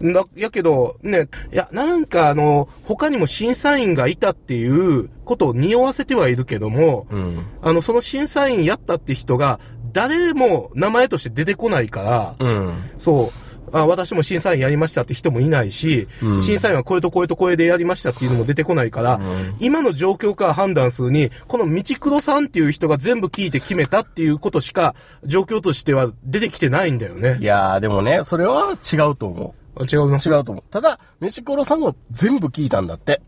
[0.00, 7.46] だ、やけど、ね、いや、なんかあの、他にも審査員がいたっていうことを匂わせてはいるけども、うん。
[7.62, 9.60] あの、その審査員やったって人が、
[9.92, 12.74] 誰も名前として出てこないから、うん。
[12.98, 13.49] そう。
[13.72, 19.20] あ私も審査員やりましたって人もいないし、うん審査員はこれとこれとこれでやりましたっていうのも出てこないから、
[19.58, 27.44] 今の状況から判断するに、この道黒さんっていう人が全部聞いて決めたっていうことしか、状況としては出てきてないんだよねい。
[27.44, 30.16] やー、でもね、それは違うと思あ違うな。
[30.16, 30.18] う。
[30.18, 30.64] 違うと思う。
[30.70, 33.22] ただ、メチコロさんは全部聞いたんだって。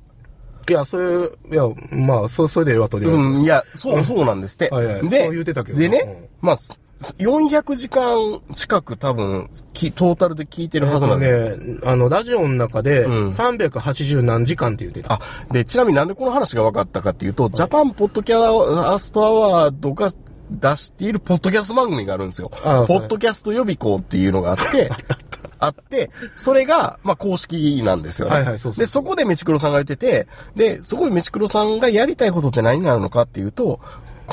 [0.69, 3.17] いや、それ、いや、まあ、そ、それでええわとりあえず。
[3.17, 4.69] うん、いや、そう、そうなんですって。
[4.69, 6.79] はいはいで、そう言ってたけどでね、うんまあ、す
[7.19, 11.57] 400時間近く多分、きトータルで聞いてるはずなんですよ。
[11.57, 15.15] ね、あの、ラジオの中で、うん380何時間って言ってた。
[15.15, 20.11] あ、で、ちなみになんでこの話が分かったかっていうと、ジャパンポッドキャストアワードが
[20.51, 22.51] 出しているポッドキャスト番組があるんですよ。
[22.65, 24.91] ああポッドキャスト予備校っていうのがあって、
[25.59, 28.35] あって、それが、まあ、公式なんですよね。
[28.35, 33.81] はいはいそうそうで、そこでメチクロさんが言ってて、で、そこでメチクロさんがやりたいことって何になるのかっていうと、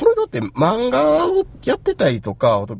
[0.00, 2.74] この人って漫画をやってたりとか、あと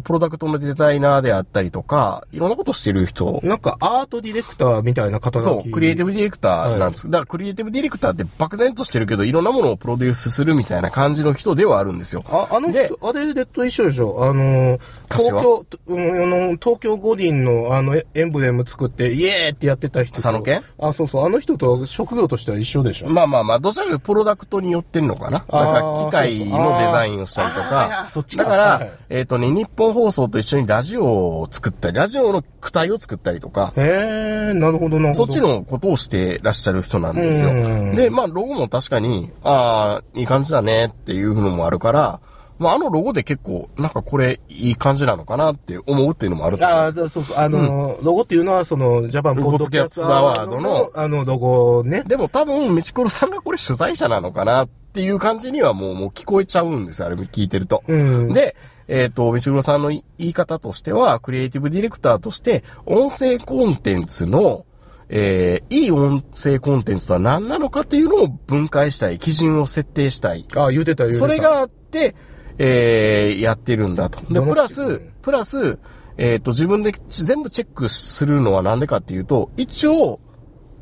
[0.00, 3.40] プロダクトのデザイナーであったりとか、いろんなことしてる人。
[3.44, 5.62] なんか、アートディレクターみたいな肩書き。
[5.62, 7.08] そう、クリエイティブディレクターなんです。
[7.08, 12.24] だからクリエイティブディレクターって漠然としてるけど、いろんなものをプロデュースするみたいな感じの人ではあるんですよ。
[12.28, 14.24] あ、あので人、あれでと一緒でしょ。
[14.24, 20.22] あの、東柏京、うんあの、東京五輪のあの、エエンブレム作って、イエーってやってた人と。
[20.22, 23.08] 佐野健あ、そうそう、あの人と職業としては一緒でしょ。
[23.08, 25.30] まあまあまあ、どちらかというとプロダクトによってんのかな。
[25.30, 28.08] なんか機械のデザインをしたりとか。
[28.36, 28.90] だから、はい。
[29.10, 31.04] えっ、とね、日本放送と一緒にラジオ
[31.40, 35.12] を作ったり、ラジオの躯体を作ったりとか、へえ、なるほどなるほど。
[35.12, 37.50] そっちのことをしてらっしゃる人なんですよ。
[37.50, 37.94] うん。
[37.94, 42.20] で、まあ、ロゴも確かに、ああ、いい感じだねっていうのもあるから、
[42.58, 52.02] まあ、あのロゴで結構、なんかこれ、いい感じなのかなって思うっていうのもあると思うんあですあ、そうそう、あの、ロゴっていうのは、その、ジャパンポッドキャストアワードの、あの、ロゴね。
[52.06, 57.82] でも多分、メチコロさんがこれ取材者なのかなっていう感じにはもう、もう聞こえちゃうんですよ、あれ聞いてると。
[57.86, 58.56] うんで、
[58.88, 64.64] えっ、と、メチコロさんの言い方としては、クリエイティブディレクターとして、音声コンテンツの、
[65.08, 70.46] えー、いい音声コンテンツとは何なのかっていうのを分解したい、基準を設定したい。
[70.54, 71.26] あ、言うてた言うてた。
[71.26, 72.14] それがあって、
[72.58, 74.20] えー、やってるんだと。
[74.32, 75.78] で、プラスプラス、
[76.16, 80.20] えっ、と、自分で全部チェックするのはなんでかっていうと、一応、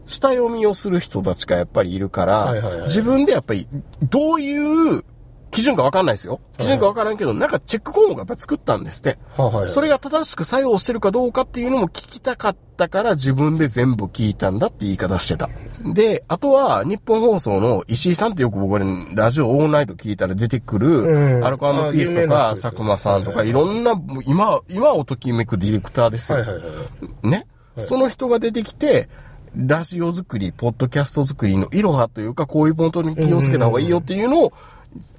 [0.06, 3.66] 下読みをする人たちがやっぱりいるから、はいはいはい自分でやっぱり、
[4.02, 5.04] どういう
[5.54, 6.40] 基準かわかんないですよ。
[6.58, 9.18] 基準かわからんけど、なんかチェック項目やっぱり作ったんですって。
[9.36, 15.48] はいはいそれが正しく作用してるかどうかっていうのも聞きたかったから自分で全部聞いたんだって言い方してた。
[15.84, 23.94] で、あとは日本放送の石井さんってよく僕ね、ラジオオールナイト聞いたら出てくる、うんアルコピースとか佐久間さんとかいろんな、
[24.26, 26.38] 今、今をときめくディレクターですよ。
[26.38, 26.62] はいはいは
[27.22, 27.28] い。
[27.28, 27.46] ね、
[27.78, 29.08] その人が出てきて、
[29.56, 34.52] ラジオ作り、ポッドキャスト作りのいろはというか、こういうポイントに気をつけた方がいいよっていうのを、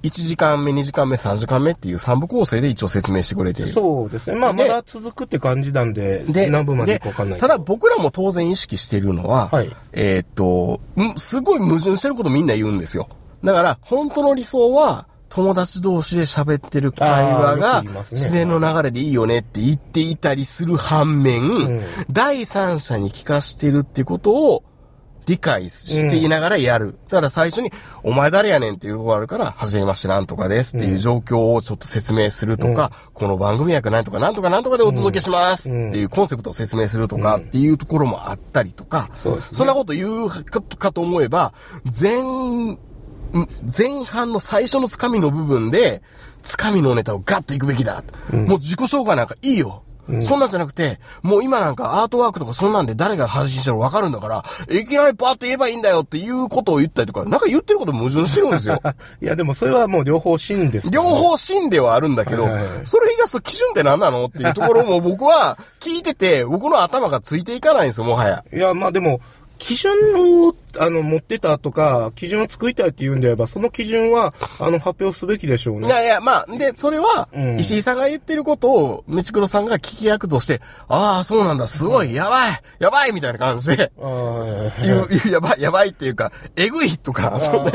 [0.03, 3.71] 1時間目、2時間目、3時間目っていう3部構成で一応説明してくれている。
[3.71, 4.37] そうですね。
[4.37, 7.39] まあ、までだ続くって感じなんで、で、何分までくかわかんない。
[7.39, 13.09] ただ僕らも当然意識しているのは、はいえーっと、んすごい矛盾してることみんな言うんですよ。
[13.43, 24.63] だから、本当の理想は、友達同士で喋ってる会話が自然の流れでいいよねって言っていたりする反面、ん第三者に聞かしてるってことを
[25.25, 26.97] 理解していながらやる。
[27.09, 27.71] だから最初に、
[28.03, 41.53] お前誰やねんっていうところがあるから、はじめましてなんとかですっていう状況をちょっと説明するとか、この番組役なんとかなんとかなんとかでお届けしますっていうコンセプトを説明するとかっていうところもあったりとか、そねそんなこと言うかかと思えば、
[42.01, 42.77] 前、ん
[43.77, 46.01] 前半の最初のつかみの部分で、
[46.43, 48.03] つかみのネタをガッといくべきだ。
[48.31, 49.83] もう自己紹介なんかいいよ。
[50.21, 58.79] そんなんじゃなくて、もう今なんかアートワークとかそんなんで誰が配信してるかわかるんだから、いきなりパーッと言えばいいんだよっていうことを言ったりとか、なんか言ってること矛盾してるんですよ。
[59.21, 68.43] いや、でもそれはもう両方真ですから両ね、方真ではあるんだけどはいはいはい、それ言い出すと基準って何なのっていうところも僕は 聞いてて、僕の頭がついていかないんですよ、もはや。
[68.53, 69.19] いや、まあでも、
[69.57, 69.91] 基準
[70.47, 75.87] を、あの、持ってたとか、基準を作りたいって言うんであれば、その基準は、あの、発表すべきでしょうね。
[75.87, 87.71] いやいや、まあ、で、それはうん、石井さんが言ってることを、めちくろさんが聞き役として、ああ、そうなんだ、すごい、やばい、やばい、みたいな感じで、言う、やばい、やばいっていうか、えぐいとか、そんな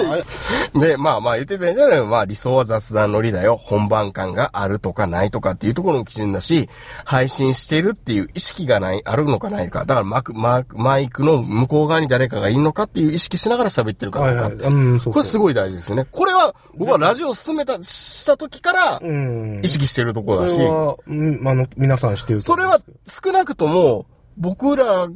[0.75, 3.57] で、まあまあ言ってみたら、まあ理想は雑談ノリだよ。
[3.57, 6.69] 本番感があるとかないとかっていうところの基準だし、
[7.05, 9.85] 配信してるっていう意識がない、あるのかないか。
[9.85, 14.65] だからマクママイクの向こう側に誰かがいるのかっていう意識しながら喋ってるかどうかって。
[14.65, 16.07] はいはいうんそうそうこれすごい大事ですよね。
[16.11, 19.69] これは、僕はラジオを進めた、した時からう、ん意。
[19.69, 25.09] 識してるところだしそれ、は、うん、あの、皆さんしてるとそれは少なくとも、僕ら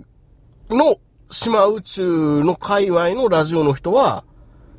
[0.70, 0.99] の
[1.31, 4.25] 島宇宙の界隈のラジオの人は、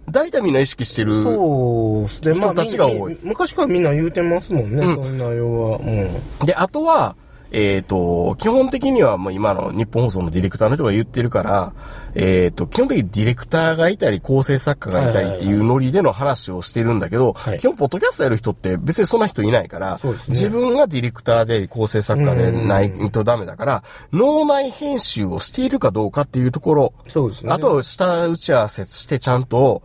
[0.09, 1.21] 大体みんな意識してる。
[1.21, 2.33] そうですね。
[2.33, 5.77] 人たちが多いみ昔からみんな言うてますもんね、うんそういう内容は。
[5.79, 6.45] うん。
[6.45, 7.15] で、あとは、
[7.51, 11.73] えっ、と、基本的にはもう今の日本放送のディレクターの人が言ってるから、
[12.15, 17.59] えっ、と、基本的にディレクターがいたり、構成作家がいたりっていうノリでの話をしてるんだけど、はい。
[17.59, 20.13] 基本ポッドキャストやる人って別にそんな人いないから、ね。
[20.29, 27.51] 自分がディレクターで構成作家でないとダメだから、脳内編集をしているかどうかっていうところ、そうですね。
[27.51, 29.83] あと、下打ち合わせしてちゃんと、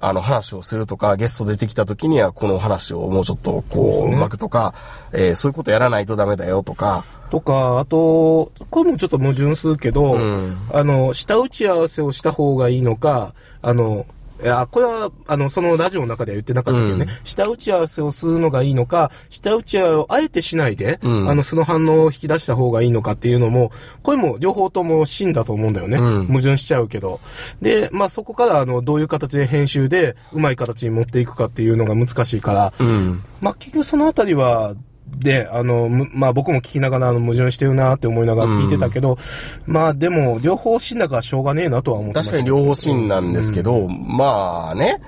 [0.00, 4.74] あの話をするとか、ゲスト出てきた時にはこの話をもうちょっとこう、うまくとか、
[5.12, 10.68] えーそういうことやらないとダメだよとか、とか、あと、これもちょっと矛盾するけど、ん。
[10.72, 14.06] あの、下打ち合わせをした方がいいのか、あの、
[14.42, 23.72] いや、これは、あの、そのラジオの中では言ってなかったけどね、下打ち合わせをするのがいいのか、下打ち合わせをあえてしないで、うんあの、素の反応を引き出した方がいいのかっていうのも、
[24.02, 25.98] これも両方とも真だと思うんだよね。
[25.98, 27.20] うん矛盾しちゃうけど。
[27.60, 33.22] で、まあそこから、あの、どういう形で編集で、うまい形に持っていくかっていうのが難しいから、うん。
[33.40, 34.74] まあ、結局そのあたりは、
[35.16, 39.18] で、あの、むまあ僕も聞きながらあの矛盾してるなって思いながら聞いてたけど、
[39.66, 45.00] まあでも、両方死んだからしょうがねえなとは思ってま確かに両方真なんですけど、まあね。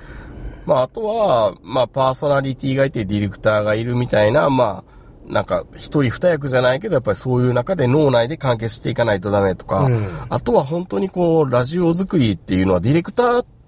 [0.65, 10.09] まああとは、まあパーソナリティがいてディレクターがいるみたいな、まあ、なんか一人二役じゃないけど、やっぱりそういう中で脳内で完結していかないとダメとか、うん。
[10.29, 13.60] あとは本当にこう、ラジオ作りっていうのはディレクターって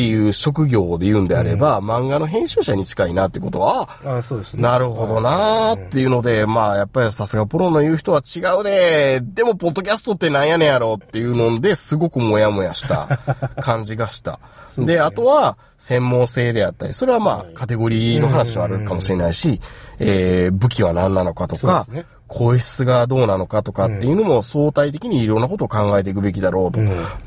[0.00, 4.62] いう職業で言うんであれば、漫画の編集者に近いなってことは、あそうですね。
[4.62, 13.18] なるほどなーっていうので、まあ、やっぱりさすがプロの言う人は違うで、でも、ポッドキャストってなんやねんやろっていうので、すごくモヤモヤした
[13.60, 14.40] 感じがした。
[14.78, 19.60] で、あとは、専門性であったり、それはまあ、カテゴリーの話はあるかもしれないし、
[19.98, 26.80] えー、武器は何なのかとかね、声質がどうなのかとかっていうのも相対的にいろんなことを考えていくべきだろうと。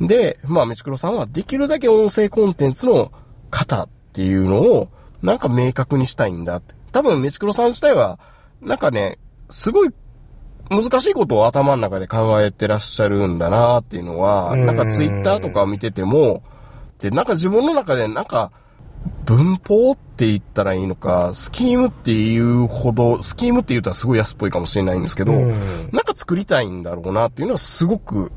[0.05, 3.11] で、まあ、めちくろさんはできるだけ音声コンテンツの
[3.51, 4.89] 型っていうのを、
[5.21, 6.75] なんか明確にしたいんだって。
[6.91, 8.19] 多分、めちくろさん自体は、
[8.61, 9.19] なんかね、
[9.49, 9.89] すごい、
[10.69, 16.43] 難しいことを頭の中で考えてらっしゃるんだなっていうのは、うんなんかツイッターとか見てても、
[16.99, 18.51] で、なんか自分の中でなんか、
[19.25, 25.49] 文法って言ったらいいのか、スキームっていうほど、スキームって言ったらすごい安っぽいかもしれないんですけど、うん
[25.91, 28.31] なんか作りたいんだろうなっていうのはすごく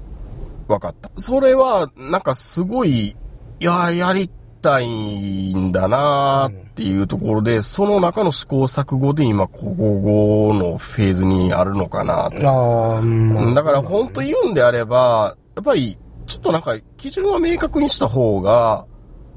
[0.68, 1.10] 分かった。
[1.16, 3.14] それは、なんかすごい、い
[3.60, 4.30] や、やり
[4.60, 13.00] たいんだなっていうところで、その中の試行錯誤で今、ここのフェーズにあるのかなと。
[13.02, 18.86] うんだから本当言うんであれば、やっぱり、ちょっとなんか、基準は明確にした方が、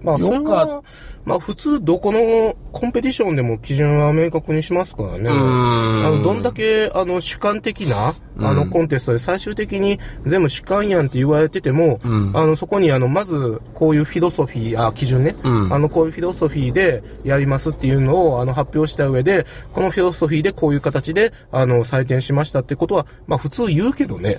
[0.03, 0.83] まあ、それよかは、
[1.25, 5.29] まあ、普通、どこのコンペティションでも基準は明確にしますからね。
[5.29, 15.35] あの、どんだけ、あの、主観的な、あの、コンテストで最終的に全部主観やんって言われてても、んあの、そこに、あの、まず、こういうフィロソフィー、あ、基準ね。
[15.43, 24.37] うんあの、こういうフィロソフィーでやりますっていうのを、あの、発表した上で、このフィロソフィーでこういう形で、あの、採点しましたってことは、まあ、普通言うけどね。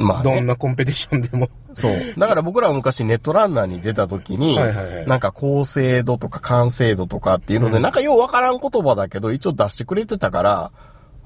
[0.00, 1.48] まあ、ね、どんなコンペティションでも。
[1.74, 1.92] そう。
[2.18, 10.72] だから僕らは昔ネットランナーに出た時に、はいはいはいなんか高精度とか完成度とかっていうので、なんかようわからん言葉だけど、一応出してくれてたから、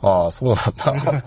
[0.04, 1.20] ああ、そうなん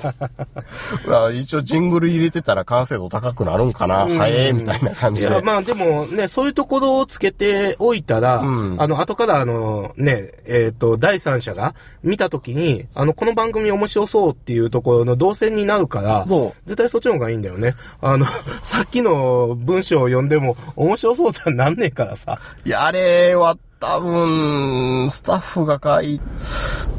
[1.07, 5.29] だ 一応ジングル入れてたら完成度高くなるんかな、早え、みたいな感じで。
[5.29, 11.73] いや、まあでもね、そういうところをつけておいたら、うんあの、後からあの、ね、えっ、と、第三者が
[12.03, 17.75] 見たときに、あの、この番組面白そうっていうところの動線になるから、そう絶対そっちの方がいいんだよね。
[18.01, 18.27] あの、
[18.61, 22.39] さっきの文章を読んでも面白そうとはなんねえからさ。
[22.65, 26.19] いや、あれは多分、スタッフが書い、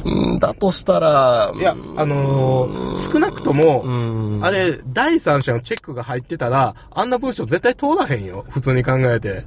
[0.09, 8.45] んだとしたら、いや、あのー少なくとも、うんあれ、第三者のチェックが入ってたら、あんな文章絶対通らへんよ。
[8.49, 9.45] 普通に考えて。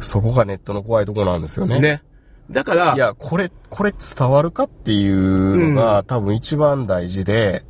[0.00, 1.80] そこがネットの怖いとこなんですよね。
[1.80, 2.02] ね。
[2.50, 7.64] だから、いや、これ、これ伝わるかっていうのが、多分一番大事で、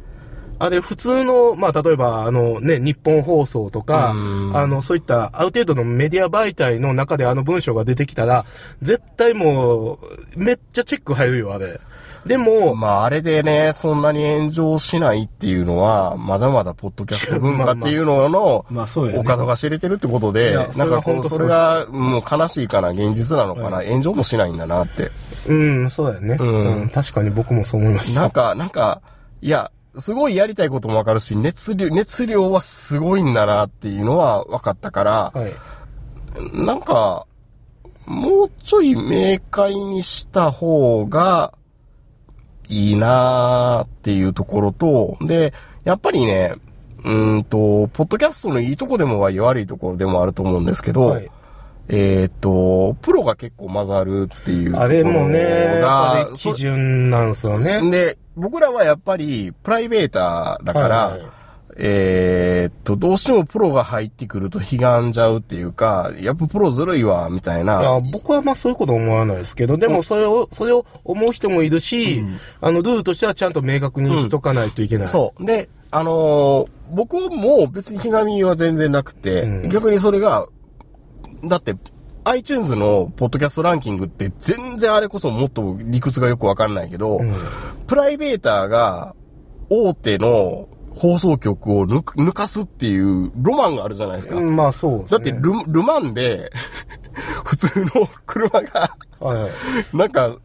[0.62, 4.16] あれ、普通の、まあ、例えば、あのね、日本放送とか、う
[4.52, 8.44] んあの、そういった、ある程度のメディア媒体の中であの文章が出てきたら、
[8.80, 9.98] 絶対もう、
[10.36, 11.80] めっちゃチェック入るよ、あれ。
[12.24, 25.10] でも、まあ、あれでね、そんなに炎上しないっていうのは、まだまだポッドキャスト文化っていうのの、まあそうやねお門が知れてるってことで、なんかこう、本当それがもう悲しいかな、現実なのかな、炎上もしないんだなって。
[25.48, 26.88] うん、そうだよね、んうん。
[26.90, 28.20] 確かに僕もそう思いました。
[28.20, 29.00] なんか、なんか、
[29.40, 35.54] いや、すごいやりたいこともわかるし、熱量、熱量はすごいんだなっていうのは分かったから、はい。
[36.54, 37.26] なんか、
[38.06, 41.52] もうちょい明快にした方が
[42.68, 45.52] いいなーっていうところと、で、
[45.84, 46.54] やっぱりね、
[47.04, 51.30] うーんと、ポッドキャストのいいとこでも悪いところでもあると思うんですけど、はい
[51.88, 54.76] えーっと、プロが結構混ざるっていう。
[54.76, 55.40] あれもね、
[55.80, 57.90] やっぱり基準なんすよね。
[57.90, 61.28] で、僕らはやっぱりプライベーターだから、はいはい
[61.76, 67.98] えーっと、どうしてもプロが入ってくると悲願じゃうっていうか、やっぱプロずるいわ、みたいな。
[68.12, 72.24] 僕はまあそういうこと思わないですけど、でもそれを、それを思う人もいるし、
[72.60, 75.08] あの、ルールとしてはちゃんと明確にしとかないといけない。
[75.08, 75.44] そう。
[75.44, 80.46] で、あのー僕はもう別にひがみは全然なくて、うん逆にそれが、
[81.44, 81.76] だって、
[82.24, 87.34] iTunes のポッドキャストランキングって全然あれこそもっと理屈がよくわかんないけど、うん
[87.86, 89.14] プライベーターが
[89.68, 94.36] 大手の放送局を抜かすっていうロマンがあるじゃないですか。
[94.36, 95.18] うんまあそうですね。
[95.18, 96.50] だってル、ルマンで、
[97.44, 99.48] 普通の車が、は
[99.92, 99.96] い。
[99.96, 100.36] なんか、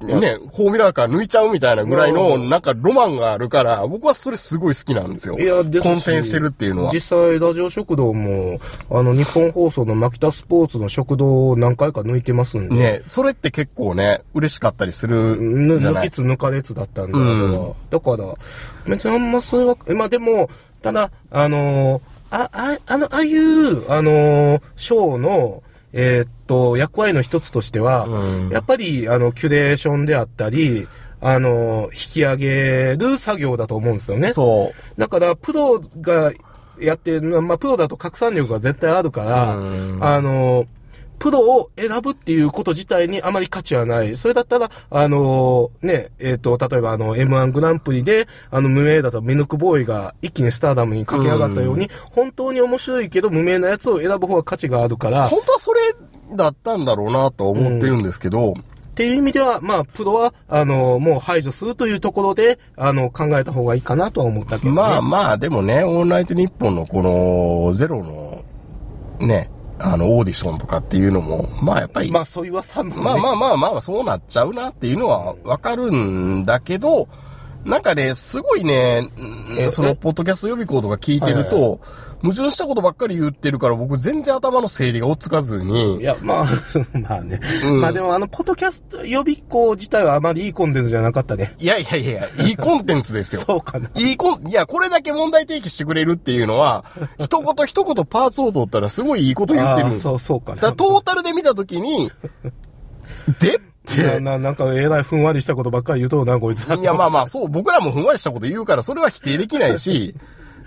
[0.00, 5.38] ね、フォーミュラーカー抜いちゃうみたいなぐらいの、うんなんかロマンがあるから、僕はそれすごい好きなんですよ。
[5.38, 6.90] いや、ですし混戦してるっていうのは。
[6.92, 8.58] 実際、ラジオ食堂も、
[8.90, 12.74] あの、日本放送のマキタスポーツの食堂を何回か抜いてますんで。
[12.76, 16.06] ね、それって結構ね、嬉しかったりするぬじゃない？
[16.08, 18.24] 抜きつ抜かれつだったんで、うんだから、
[18.86, 20.48] 別にあんまそれは、まあでも、
[20.82, 25.62] ただ、あのーあ、あ、あの、ああいう、あのーショーの、
[25.92, 30.86] えーっと、役割の一つとしては、うんやっぱり、あの、キュレーションであったり、
[31.20, 34.28] あのー引き上げる作業だと思うんですよね。
[34.32, 35.00] そう。
[35.00, 36.32] だから、プロが
[36.78, 40.66] やってる、まあ、プロだと拡散力が絶対あるから、うんあの、
[41.20, 44.16] プロを選ぶっていうこと自体にあまり価値はない。
[44.16, 55.80] それだったら、あの、ね、えっ、と、例えばあの、M1 グランプリで、あの、無名だとミルクボーイが一気にスターダムに駆け上がったように、本当に面白いけど無名なやつを選ぶ方が価値があるから、本当はそれ
[56.34, 64.76] だったんだろうなと思ってるんですけど、っていう意味では、まあ、プロは、あの、もう排除するというところで、あの、考えた方がいいかなとは思ったけど、ね。
[64.76, 68.44] まあまあ、でもね、オールナイトニッポンのこのゼロの、
[69.20, 69.50] ね、
[69.80, 77.08] あの、オーディションとかっていうのも、まあやっぱり、まあ、そういう噂も、ね、まあまあまあまあ、そうなっちゃうなっていうのはわかるんだけど、
[77.64, 79.08] なんかね、すごいね、
[79.58, 81.80] うんその、ポッドキャスト予備校とか聞いてると、
[82.22, 86.46] 矛盾したことばっかり言ってるから、僕全然頭の整理が追っつかずいに、や、まあ、
[86.98, 87.40] まあね。
[87.64, 91.54] うんまあでもあの、ポッドキャスト予備校自体はあまりいいコンテンツじゃなかったね。
[91.58, 93.42] いやいやいや、 いいコンテンツですよ。
[93.42, 93.90] そうかな。
[93.94, 96.84] いいコン、いや、これだけ問題提起してくれるっていうのは、
[97.18, 100.60] 一言一言パーツを取ったらすごいいいこと言ってるそう、そうかな。
[100.60, 102.10] だトータルで見たときに、
[103.40, 106.76] でって、な、ななんか、えらいふんわりしたことばっかり言うとうな、こいつは。
[106.76, 110.14] いや、まあまあ、そう、僕らもふんわりしたこと言うから、それは否定できないし、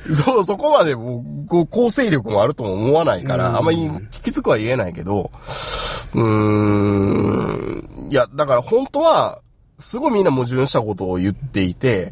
[0.11, 3.65] そう、そこまで、こう、構成力もあるとも思わないから、あん。
[3.65, 5.31] まり聞きつくは言えないけど、
[6.13, 9.39] うーん、いや、だから本当は、
[9.79, 12.11] すごいみんな矛盾したことを言っていて、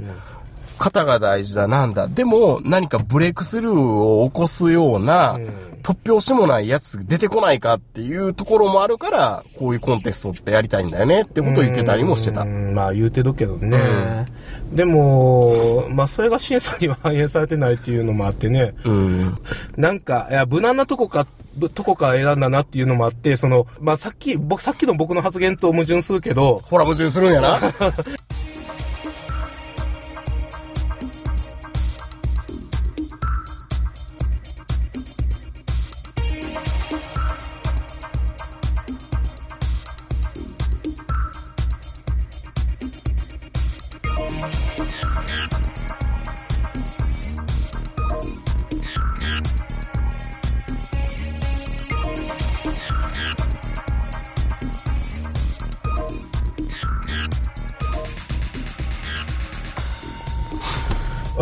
[0.77, 2.07] 肩が大事だなんだ。
[2.07, 5.37] でも、何かブレイクスルーを起こすような、
[5.81, 12.45] 突拍子もないやつ出てこないかっていうところもあるから、こういうコンテストってやりたいんだよねってことを言ってたりもしてたう。
[12.45, 14.25] んまあ言うてるけどね。
[14.73, 18.73] でも、まあそれが審査には反映されてないっていうのもあってね。
[18.85, 19.37] うん。
[19.77, 27.59] なんか、いや、無難なとこか、ぶとこから選んだなっていうのもあって、その、まあさっき、僕、さっきの僕の発言と矛盾するけど、ほら、矛盾するんやな。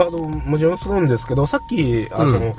[0.09, 2.53] の、矛盾するんですけど、さっき、あの、うん。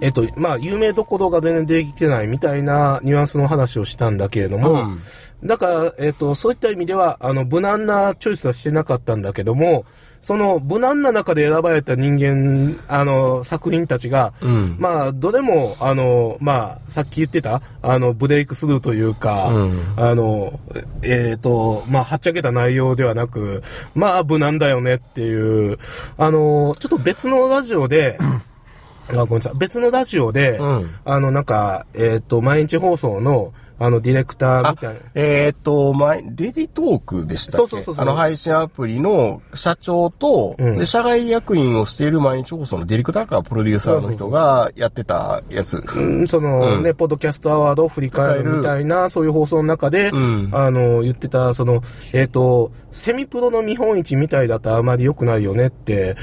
[0.00, 5.02] えっと、まあ、有名どころが全然できてないみたいなニュアンスの話をしたんだけれども、うん。
[5.44, 9.84] だから、えっと、そういった意味では、あの、無難なチョイスはしてなかったんだけども、
[10.22, 20.60] その無難な中で選ばれた人間、あの、作品たちが、うんまあ、どれも、あの、まあ、さっき言ってた、あの、ブレイクスルーというか、うんあの、
[21.02, 23.64] えっ、と、まあ、はっちゃけた内容ではなく、
[23.96, 25.78] まあ、無難だよねっていう、
[26.16, 28.16] あの、ちょっと別のラジオで、
[29.10, 29.58] あごめんなさい。
[29.58, 33.52] 別のラジオで、うんあの、なんか、えっ、と、毎日放送の、
[33.84, 37.56] あの、ディレクターあみたいな。、えーっと、前、レディトークでしたっけ？
[37.56, 45.82] そうそうそうそうあの配信アプリの社長と、うんで、社外役員をしている毎日放送のディレクターかプロデューサーの人がやってたやつ。
[45.96, 56.16] うんそのうんね、ポッドキャストアワードを振り返るみたいな、そういう放送の中で、うんあの、言ってた、その、えっ、と、セミプロの見本市みたいだとあまり良くないよねって、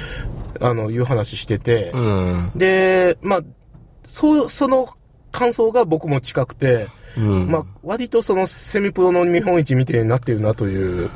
[0.61, 2.51] あの、いう話してて、うん。
[2.55, 3.41] で、まあ、
[4.05, 4.89] そう、その
[5.31, 6.87] 感想が僕も近くて、
[7.19, 7.47] うん。
[7.51, 11.09] まあ、割とそのセミプロの見本市みたいになってるなという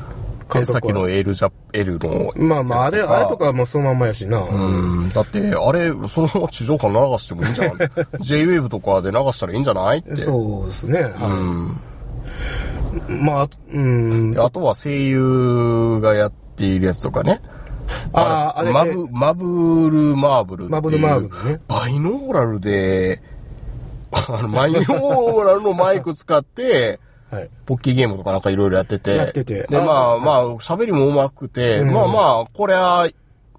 [0.48, 0.66] 感覚は。
[0.66, 2.32] さっきの L ジャ、L の。
[2.36, 4.40] まあまあ、あれ、あれとかはもうそのまんまやしな。
[4.42, 5.10] うん。
[5.10, 7.90] だって、あれ、そのまま地上波流してもいいんじゃない
[8.22, 10.00] ?J-Wave とかで流したらいいんじゃない？
[10.00, 10.16] って。
[10.18, 11.00] そうですね。
[11.00, 11.80] うはん。
[13.10, 13.14] い。
[13.24, 14.36] まあ、うん。
[14.40, 17.42] あとは声優がやっているやつとかね。
[18.14, 20.70] あーあれマブ、マブルマーブル。
[20.70, 23.22] マブルマーブルねバイノーラルで、
[24.14, 27.00] あの、バイノーラルのマイク使って、
[27.32, 27.50] はい。
[27.66, 29.16] ポッキーゲームとかなんかいろいろやってて。
[29.16, 33.10] やっててで、まあまあ、喋りも上手くて、うんまあまあ、これは、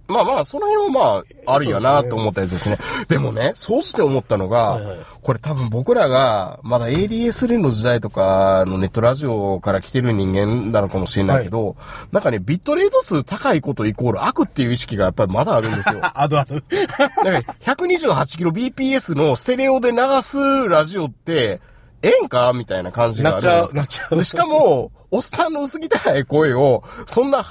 [0.06, 2.78] まあまあ、その辺はまあ、あるやなと思ったやつですね。
[3.08, 11.76] でもね、そうして思ったのが、はいはいこれ多分僕らが、まだ ADSL の時代とかのネットラジオから来てる人間なのかもしれないけど、
[12.12, 16.00] なんかね、ビットレート数高いことイコール悪っていう意識がやっぱりまだあるんですよ。
[16.12, 16.62] あるある。
[16.68, 20.38] だから 128kbps のステレオで流す
[20.68, 21.62] ラジオって、
[22.02, 22.52] ええんか？
[22.52, 27.42] みたいな感じがあるじゃないですかなっちゃうなっちゃうでしかも、おっさんの薄汚い声を、そんな、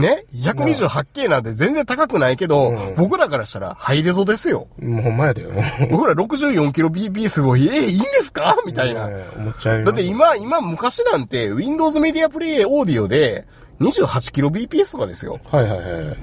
[0.00, 4.66] ね、128K なんて全然高くないけど、うん僕らからしたらハイレゾですよ。
[4.80, 5.50] もうほんまやでよ。
[5.90, 8.56] 僕ら 64kbps を、ええいいんですか？
[8.66, 9.06] みたいな。
[9.08, 13.46] ね思っちゃいますだって今、今昔なんて Windows Media Player Audio で
[13.80, 15.38] 28kbps とかですよ。
[15.50, 16.16] はいはいはい。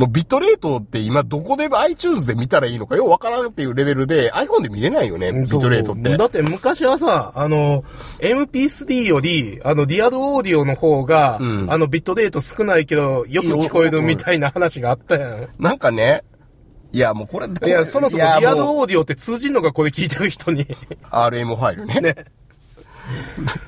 [0.00, 6.16] もうビットレートって今どこで iTunes で見たらいいのかよくわからんっていうレベルで iPhone で見れないよね、ビットレートって。
[6.16, 7.84] だって昔はさ、あの、
[8.18, 15.48] MP3 より、あの、リアルオーディオの方が、うんあの、ビットレート少ないけど、よく聞こえるみたいな話があったやん。
[15.58, 16.24] なんかね、
[16.92, 20.64] いやもうこれ、いや、そもそもいやリアルもうオーディオって通じんのがこれ聞いてる人に。
[21.10, 22.00] RM ファイルね。
[22.00, 22.16] ね。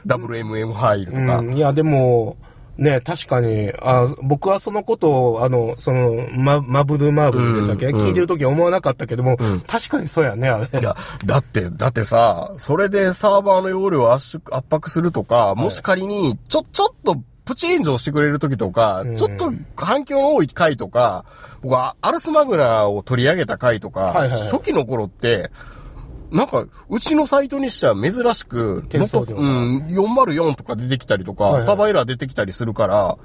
[0.06, 1.38] WMM ファイルとか。
[1.40, 2.38] うん、いや、でも、
[2.78, 7.96] ね、確かに、あ僕はそのことを、あの、その、ま、マブルマーブルでしたっけ、うん。
[7.96, 10.80] 聞いてるときは思わなかったけども、確かにそうやね、あれ。
[10.80, 21.24] いや、だって、だってさ、それでサーバーの容量を圧縮、圧迫するとか、もし仮に、ちょ、ちょっとプチ炎上してくれる時とか、ちょっと反響の多い回とか、
[21.60, 24.40] 僕はアルスマグナを取り上げた回とか、はいはいはい。
[24.48, 25.50] 初期の頃って、
[26.32, 28.86] なんか、うちのサイトにしては珍しく、うん、
[29.86, 33.18] 404とか出てきたりとか、はいはいサバエラー出てきたりするから、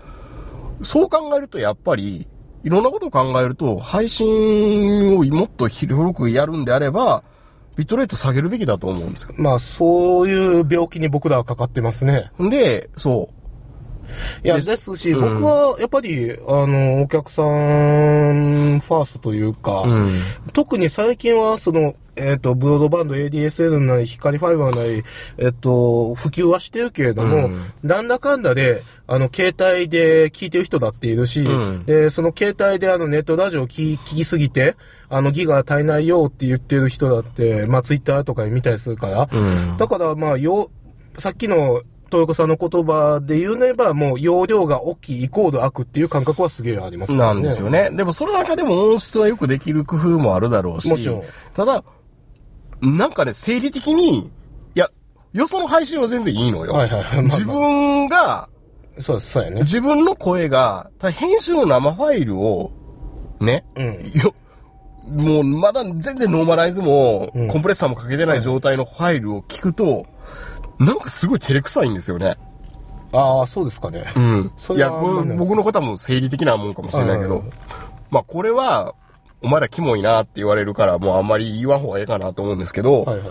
[0.83, 2.27] そう考えるとやっぱり、
[2.63, 7.23] いろんなことを考えると、配信をもっと広くやるんであれば、
[7.77, 9.33] ビットレート下げるべきだと思うんですよ。
[9.37, 12.31] まあ、そういう病気に僕らはかかってますね。
[12.39, 13.29] で、そ
[14.43, 19.89] いや、でですし、うん僕は、やっぱり、あの、お客さんファーストというか、う。
[19.89, 20.09] うん。
[20.53, 25.03] 特に最近は、その、えっ、と、ブロードバンド ADSL なり、光ファイバーなり、
[25.37, 34.75] えっ、と、普及はしてるけれども、うんなんだかんだで、あの、携帯で聞いてる人だっているし、うんで、その携帯であの、ネットラジオを聞聞きすぎて、
[35.09, 39.77] あの、ギガ足りないよって言ってる人だって、まあ、ツイッターとかで見たりするから、うん。
[39.77, 40.69] だから、まあ、よ、
[41.17, 47.17] さっきの、豊子さんの言葉で言うねば、もう、容量が大きいイコール悪っていう感覚はすげえありますね。
[47.17, 47.89] なんですよね。
[47.91, 50.89] でもその中でも音質はよくできる工夫もあるだろうし。
[50.89, 51.83] もちろんただ、
[52.81, 54.19] なんかね、生理的に、
[54.75, 54.89] いや、
[55.33, 56.73] よその配信は全然いいのよ。
[56.73, 58.49] はいはいはいまあまあ自分が、
[58.99, 59.61] そうそうやね。
[59.61, 62.71] 自分の声が、た編集の生ファイルを、
[63.39, 64.11] ね、うん。
[64.15, 64.33] よ、
[65.07, 70.05] もうまだ全然ノーマライズも、うんコンプレッサーもかけてない状態のファイルを聞くと、
[70.79, 72.37] なんかすごい照れくさいんですよね。
[73.13, 74.11] ああ、そうですかね。
[74.15, 74.41] うん。
[74.41, 77.51] いや、それはこれ何なんですか僕の方も生理的なもんかもしれないけどうん、
[78.09, 78.93] まあこれは、
[79.41, 83.27] お前らキモいなって言われるから、もうあんまり言わん方がええかなと思うんですけど、はいはい。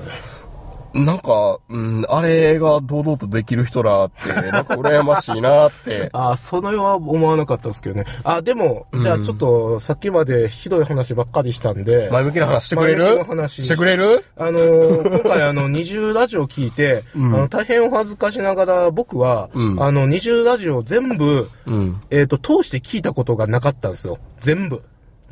[0.95, 6.09] なんか、うん、あれが堂々とできる人らって、 なんか羨ましいなって。
[6.15, 8.07] ああ、それは思わなかったですけどね。
[8.25, 13.19] あでも、じゃあちょっと、さっきまでひどい話ばっかりしたんで、前向きな話してくれる？
[13.19, 14.25] な話してくれる？
[14.39, 22.01] あのー今回あの、二重ラジオ聞いて、あの、大変お恥ずかしながら僕は、うんあの、二重ラジオ全部、うん。
[22.11, 24.17] えっ、と、通して聞いたことがなかったんですよ。
[24.41, 24.83] 全部。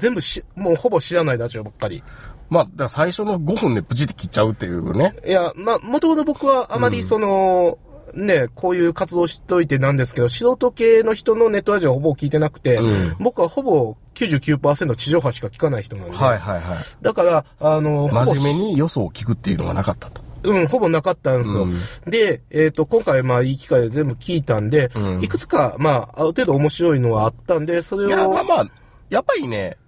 [0.04, 2.02] 全部し、もうほぼ知らないラジオばっかり。
[2.50, 5.14] まあ、だから最初の5分でプチって切っちゃうっていうね。
[5.26, 7.78] いや、まあ、もともと僕はあまりその、
[8.12, 16.16] ね、こういう活動しといてなんですけど、素人系の人のネットラジオはほぼ聞いてなくて、うん僕はほぼ99%地上波しか聞かない人なんで。
[16.18, 16.78] はいはいはい。
[17.00, 20.22] だから、あの、真面目に予想を聞くっていうのがなかったと。
[20.42, 21.62] うん、ほぼなかったんですよ。
[21.62, 21.74] うん
[22.06, 28.66] で、えっ、と、今回、まあ、いい機会で全部聞いたんで、うんいくつか、まあ、ある程度面白いのはあったんで、それを、いや、まあまあ、
[29.08, 29.78] やっぱりね、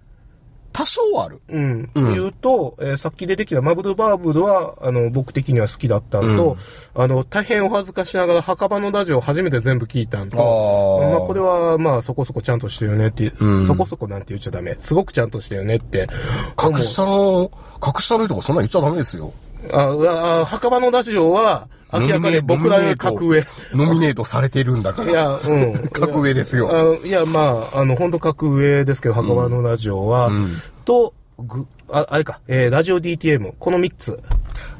[0.77, 1.41] 多少はある。
[1.49, 6.57] うん、うん言うと、えーさっき出てきたマブルバーブルは、あの、僕的には好きだったのと、
[6.93, 14.75] あの、大変お恥ずかしながら墓場のラジオを初めて全部聞いたのと、あーまあ、これは、まあ、そこそこちゃんとしてるよねって、うんそこそこなんて言っちゃダメ。
[14.77, 16.07] すごくちゃんとしてるよねって。
[16.55, 17.49] 格下の、
[17.79, 19.33] 格下の人がそんな言っちゃダメですよ。
[19.73, 23.43] ああ、墓場のラジオは、明らかに僕らより格上。
[23.73, 25.11] ノミネートされてるんだから。
[25.11, 25.73] いや、うん。
[25.89, 26.97] 格上ですよ。
[27.03, 30.51] いや、まあ、あの、本当格上ですけど、墓場のラジオは、うん
[30.83, 34.19] と、ぐ、あ、あれか、えー、ラジオ DTM、この3つ。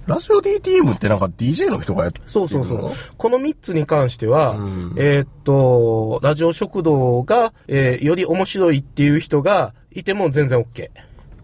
[0.08, 2.30] ラジオ DTM ってなんか DJ の人がやってるの？
[2.32, 2.92] そうそうそう。
[3.18, 10.90] この3つに関しては、うんえーっと、ラジオ食堂が、えーより面白いっていう人がいても全然 OK。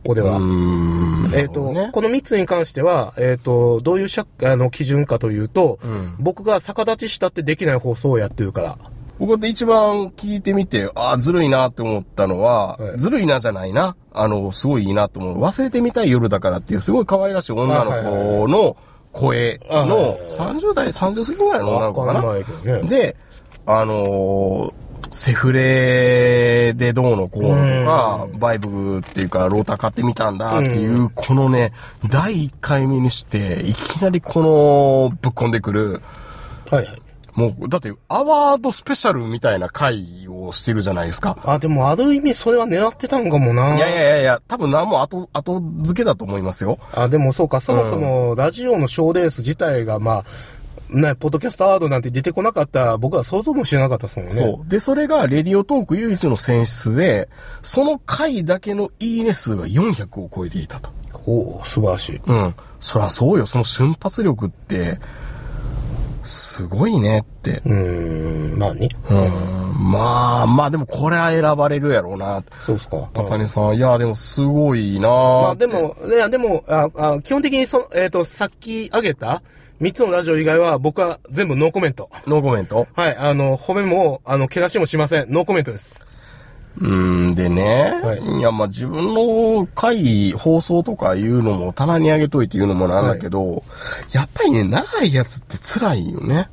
[0.06, 0.38] 俺は。
[0.38, 1.32] うーん。
[1.34, 8.78] えーっと、なるほどねこの3つに関しては、えーっと、どういう社あの基準かというと、ん僕が逆立ちしたってできない放送をやってるから。
[9.20, 13.96] 僕で一番聞いてみて、ああ、ずるいなって思ったのは、はいずるいなじゃないな。
[14.12, 15.42] あの、すごいいいなと思う。
[15.42, 18.76] 忘れてみたい夜だからっていう、すごい可愛らしい女の子の
[19.12, 22.22] 声のあはいはいはい30代、30過ぎぐらいの女の子かな。
[22.22, 22.90] わかんなね。
[22.90, 23.16] で、
[23.66, 24.74] あのー
[25.14, 31.72] セフレでどうのこうのとか、バイブっていうか、ローター買ってみたんだっていう、このね、
[32.10, 34.42] 第1回目にして、いきなりこ
[35.12, 36.02] の、ぶっこんでくる、
[36.70, 37.02] はいはい。
[37.36, 41.38] もう、だって、アワードスペシャルみたいな回をしてるじゃないですか。
[41.44, 43.76] あ、でもある意味それは狙ってたんかもな。
[43.76, 46.78] いやいやいやいや、多分何も後、後付けだと思いますよ。
[46.94, 50.26] あ、でもそうか、そもそも、ラジオの賞レース自体が、まあ、
[50.94, 54.36] ね、ポッドキャストアワードなんて出てこなかった、僕は想像もしなかったですもんね。
[54.36, 54.70] そう。
[54.70, 57.30] で、それが、レディオトーク唯一の選出で、
[57.64, 60.92] その回だけのいいね数が400を超えていたと。
[61.26, 62.22] おお素晴らしい。
[62.26, 62.56] うん。
[62.80, 63.46] そりゃそうよ。
[63.46, 65.00] その瞬発力って、
[66.24, 67.62] すごいねって。
[67.66, 68.90] うーん、まあね。
[69.10, 69.92] うん。
[69.92, 72.44] まあ、まあでもこれは選ばれるやろうな。
[72.62, 73.10] そうっすか。
[73.14, 79.42] パパネさん、いや、でもすごいなまあでも、いや、でも、ああ基本的にそ、えっ、と、さっき挙げた
[79.84, 82.10] 3つのラジオ以外は僕は全部ノーコメント。
[82.26, 82.88] ノーコメント？
[82.96, 85.26] はい、あの、褒めも、あの、けなしもしません。
[85.30, 86.08] ノーコメントです。
[86.78, 88.00] うーん、でね。
[88.02, 93.66] はいい、や、まあ自分の回、放送とかいうのも棚に上げといて言うのもなんだけど、
[94.14, 96.50] やっぱりね、長いやつって辛いよね。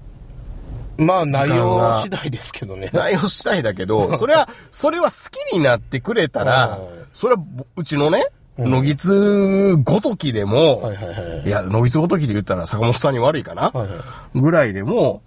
[0.99, 2.91] まあ、内容が次第ですけどね。
[2.93, 6.81] 内容次第だけど、 それは、それは好きになってくれたらはい、
[7.13, 8.27] それはぼうちのね、
[8.69, 11.47] 野木津ごときでも、はいはいはい。
[11.47, 13.97] いや、野木津ごときで言ったら坂本さんに悪いかな、はいは
[14.35, 15.23] いぐらいでも、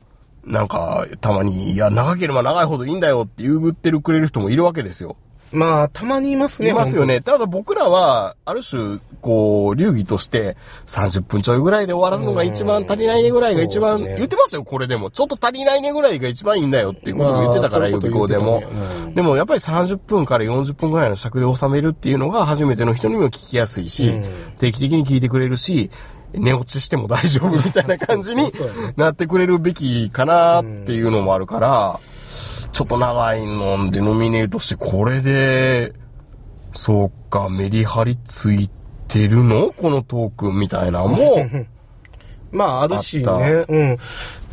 [0.45, 5.15] なんか、たまに、いや、長ければ長いほどいいんだよって言ってるくれる人もいるわけですよ。
[5.54, 6.70] まあ、たまにいますね。
[6.70, 7.22] いますよね。
[7.22, 15.12] ただ僕らは、ある種、こう、流儀として、30分ちょいぐらいで終わらすのが一番足りないねぐらいが一番、ね言ってましたよ、これでも。
[15.12, 19.16] ちょっと足りないねぐらいが一番いいんだよっていうことを言ってたから、予まあ備校でもそうん。
[19.16, 24.14] でもやっぱり30分から40分ぐらいの尺で収めるっていうのが初めての人にも聞きやすいし、
[24.60, 25.91] 定期的に聞いてくれるし、
[26.34, 28.51] 寝落ちしても大丈夫みたいな感じに
[28.97, 31.99] なってくれるべきかなっていうのもあるから、
[32.74, 35.93] ちょっと長いのでノミネートして、これで、
[36.71, 38.67] そうか、メリハリつい
[39.07, 39.71] てるの？
[39.71, 41.47] このトークみたいなのも、
[42.51, 43.65] まあ、あるしね。
[43.67, 43.97] うん。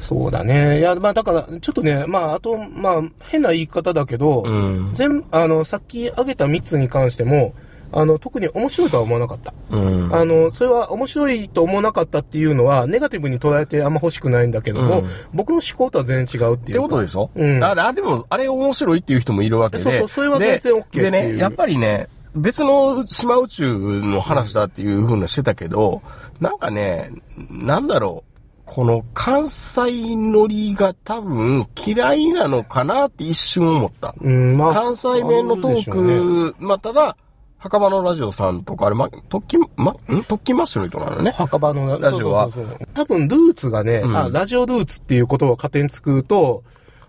[0.00, 0.80] そうだね。
[0.80, 7.54] いや、まあ、だから、ちょっとね、まあ、あと、まあ、変な言い方だけど、ん全、あの、さっき挙げた3つに関しても、
[7.92, 9.52] あの、特に面白いとは思わなかった。
[9.70, 10.14] うん。
[10.14, 16.82] あの、それは面白いと思わなかったっていうのは、ネガティブに捉えてあんま欲しくないんだけども、うん僕の思考とは全然違うってっていうか。
[16.88, 17.30] ことでしょ？
[17.34, 17.64] うん。
[17.64, 19.82] あれ、あれでも、あれ面白いっていう人もいるわけで。
[19.82, 26.02] そうそうそれは全然 OK ででね、やっぱりね、別の島宇宙の話だっていう風なしてたけど、
[26.38, 27.10] なんかね、
[27.50, 28.30] なんだろう。
[28.66, 34.14] この関西ノリが多分嫌いなのかなって一瞬思った。
[34.20, 37.16] うん、まあ、関西弁のトーク、まあ、ただ、
[37.60, 39.96] 墓場のラジオさんとか、あれ、ま、特勤、ま、ん？
[40.24, 41.30] 特勤マッシュの人なのね。
[41.32, 46.64] 墓場のラジオはそうそうそう多分ルーツがね、あ、ラジオルーツっていうことを勝手に作ると、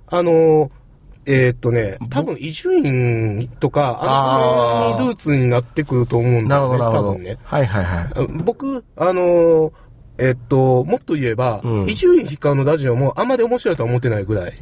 [0.08, 0.70] あの、
[1.26, 6.80] えーっとね、多分伊集院とか、あの辺にルーツになってくると思うんだよね。
[6.80, 7.38] 多分ね。
[7.44, 8.28] はいはいはい。
[8.44, 9.72] 僕、あの、
[10.18, 14.54] えーっと、もっと言えばうん、伊集院光のラジオもあんまり面白いとは思ってないぐらい。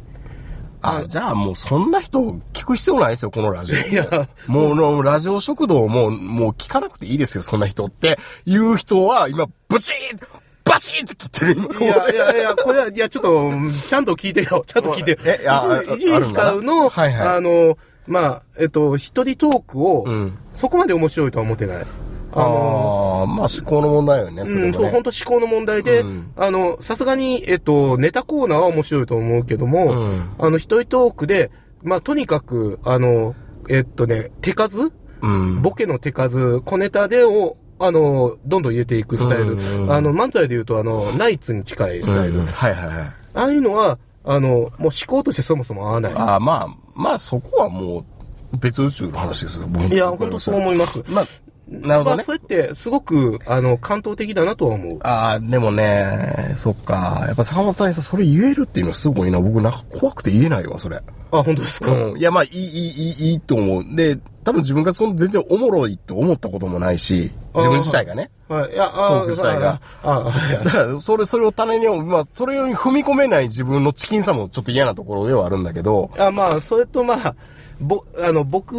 [0.82, 2.20] あ、じゃあもうそんな人
[2.52, 3.76] 聞く必要ないですよ、このラジオ。
[3.76, 8.18] いや、もうの、ラジオ食堂も、もう聞かなくていいですよ、そんな人って。
[8.46, 10.20] いう人は、今、ブチーン
[10.64, 11.66] バチーンって切ってる、今。
[11.74, 13.50] いやいやいや、これは、いや、ちょっと、
[13.86, 14.62] ちゃんと聞いてよ。
[14.66, 15.18] ちゃんと聞いてよ。
[15.24, 17.76] えあ伊集院光の、はいはいあの、
[18.06, 21.86] まあ、えっと、一人トークを、んそこまで面白いとは思ってない。
[22.32, 24.90] あの、まあ思考の問題よね、それうん、そう。
[24.90, 31.50] 本当思考の問題で、うんあの、さすがに、えっと、ネタコーナーは面白いと思うけども、うんあの、一人トークで、
[31.82, 33.34] まあ、とにかく、あの、
[33.68, 34.92] えっとね、手数？
[35.22, 35.62] うん。
[35.62, 39.52] ボケの手数、小ネタでを、あの、どんどん入れていくスタイル。
[39.52, 42.40] うんうんあの、漫才で言うと、あの、ナイツに近いスタイル。
[42.40, 42.96] うんはいはいはい。
[43.34, 46.12] ああいうのは、あの、もう思考としてそもそも合わない。
[46.14, 48.04] ああ、まあ、まあそこはも
[48.52, 51.02] う、別宇宙の話ですよ、僕いや、本当そう思います。
[51.08, 51.24] まあ、
[51.70, 52.24] なるほどねまあ、。
[52.24, 54.98] それって、すごく、あの、感動的だなとは思う。
[55.02, 57.24] ああ、でもね、そっか。
[57.26, 59.40] やっぱ坂本さんそれ言えるっていうのはすごいな。
[59.40, 60.96] 僕なんか怖くて言えないわ、それ。
[60.96, 62.18] あ、本当ですか、うん。
[62.18, 63.84] いや、まあ、いい、いい、いい、いいと思う。
[63.94, 68.30] で、多分自分がその全然おもろいと思ったこともないし、自分自体がね。
[68.48, 68.72] はい。
[68.72, 77.34] いや、あトーク自体があ、あ、だから、それ、それを種に、まあ、それに踏み込めない自分のチキンさもちょっと嫌なところではあるんだけど、あまあ、それとまあ、
[77.80, 78.74] ぼ、あの、僕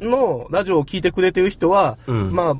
[0.00, 2.56] のラジオを聞いてくれてる人は、んま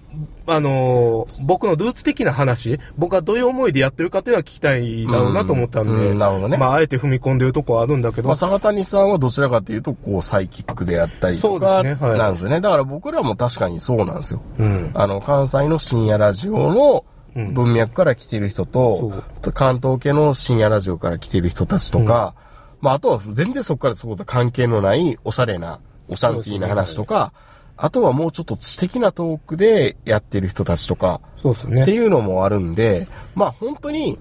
[0.47, 12.61] あ、あのー僕のルーツ的な話、僕はどういう思いでやってるかっていうのは聞きたいだろうなと思ったんで、うんうんなるほどねまあ、あえて踏み込んでるとこはあるんだけど、まあ、坂谷さんはどちらかというと、こう、サイキックであったりそうとか、ねはいなんですよね。
[12.61, 14.43] だから僕らも確かにそうなんですよ。
[14.59, 14.91] うん。
[14.95, 17.05] あの、関西の深夜ラジオの
[17.35, 22.35] 文脈から来てる人と、関東系の深夜ラジオから来てる人たちとか、
[22.85, 27.33] まあ、あとは全然そこからそこと関係のないおしゃれな、おシャンティーな話とか、
[27.79, 31.81] あとはもうちょっと知的なトークでやってる人たちとか、そうですね。
[31.81, 34.19] っていうのもあるんで、まあ本当に、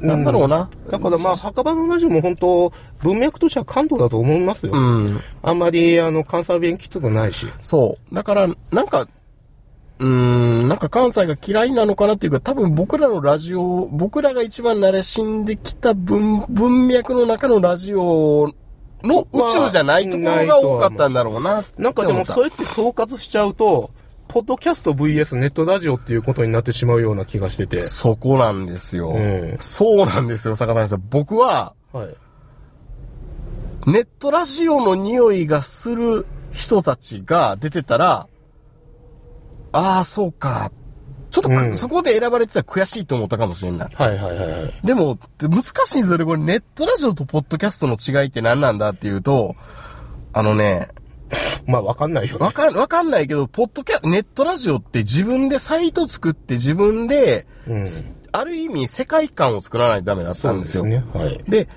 [0.00, 0.70] なんだろうな。
[0.90, 2.72] だからまあ、墓場のラジオも本当、
[3.02, 4.72] 文脈としては関東だと思いますよ。
[4.72, 5.20] うん。
[5.42, 7.46] あんまり、あの、関西弁きつくないし。
[7.60, 8.14] そう。
[8.14, 9.06] だから、なんか、
[9.98, 10.08] うー
[10.64, 18.52] ん、なんか関西が嫌いなのかなっていうか、多分僕らのラジオ、僕らが一番慣れしんできた文、文脈の中のラジオ
[19.02, 21.62] の宇宙じゃないところが多かったんだろうな。
[21.78, 23.90] なんかでも、そうやって総括しちゃうと、
[24.26, 27.84] ポッドキャスト VS ネットラジオっていうことになってしまうような気がしてて。
[27.84, 29.10] そこなんですよ。
[29.10, 31.02] うんそうなんですよ、坂谷さん。
[31.08, 32.16] 僕は、はい。
[33.86, 38.26] ネットラジオの匂いがする人たちが出てたら、
[39.74, 40.70] ああ、そうか。
[41.30, 43.88] ちょっとく、うんそこで選ばれてたら悔しいと思ったかもしれない。
[43.92, 44.72] はいはいはいはい。
[44.84, 46.24] でも、難しいんですよね。
[46.24, 49.56] これネットラジオとポッドキャストの違いって何なんだっていうと、
[50.32, 50.88] あのね、
[51.66, 57.86] まあ、わかんないよねわかん、わかんないけど、ポッドキャネットラジオって自分でサイト作って自分で、うん
[58.36, 60.84] ある意味世界観を作らないとダメだったんですよ。
[60.84, 61.04] ね。
[61.14, 61.40] はい。
[61.48, 61.68] で、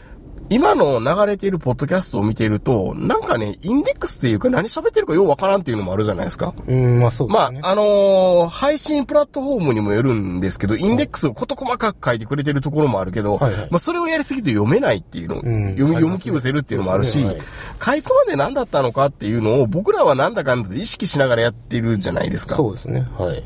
[0.50, 6.54] 今の流れているポッドキャストを見ていると、なんかね、インデックスっていうか何喋ってるかようわからんっていうのもあるじゃないですか。
[6.68, 7.60] うん、まあそうでますね。
[7.64, 15.39] あ、あのー配信プラットフォームにもよるんですけど、インデックスを事細かく書いてくれてるところもあるけど、はいはいまあそれをやりすぎて読めないっていうの、ん
[15.72, 17.48] 読み、読み気失せるっていうのもあるし、そうですね
[17.80, 22.56] かいつまで何だったのかっていうのを僕らはなんだかんだで意識しながらやってるじゃないですか。
[22.56, 23.06] そうですね。
[23.18, 23.43] はい。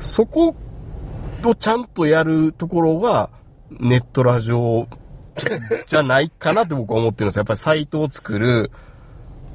[0.00, 0.54] そこ
[1.44, 3.30] をちゃんとやるところが、
[3.70, 4.88] ネットラジオ
[5.86, 7.40] じゃないかなって僕は思ってるんですよ。
[7.40, 8.70] やっぱりサイトを作る。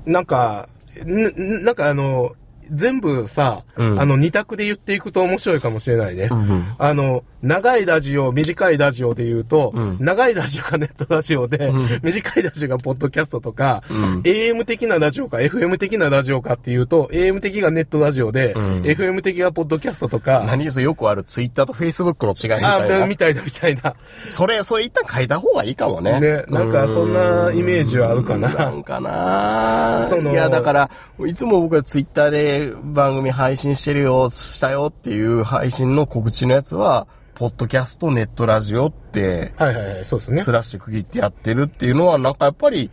[0.06, 0.68] なんか、
[1.06, 2.36] ななんかあの、
[2.72, 4.00] 全部さ、うん。
[4.00, 6.30] あの、二択で言っていくと面白いかもしれないね。
[6.78, 13.84] あの、長いラジオ、短いラジオで言うと、長いラジオが ネットラジオで、短いラジオがポッドキャストとか、
[14.24, 23.06] AM 的なラジオか FM 的なラジオかっていうと、AM 的がネットラジオで、FM 的がポッドキャストとか、何ですよくあるツイッターとフェイスブックの違いみたいあ、な。
[23.08, 23.94] みたいなみたいな。
[24.30, 26.20] それ、それ一旦書いた方がいいかもね。
[26.20, 28.54] ねなんかそんなイメージはあるかな。
[28.54, 30.90] なんかなそのいや、だから、
[31.26, 32.53] いつも僕はツイッターで
[32.84, 40.38] 番組配信してるよ、したよっていう配信の告知のやつは、ポッドキャスト、ネットラジオって、はいはいはい、そうですね。
[40.40, 42.92] スラッシュ区切ってやってるっていうのは、なんかやっぱり、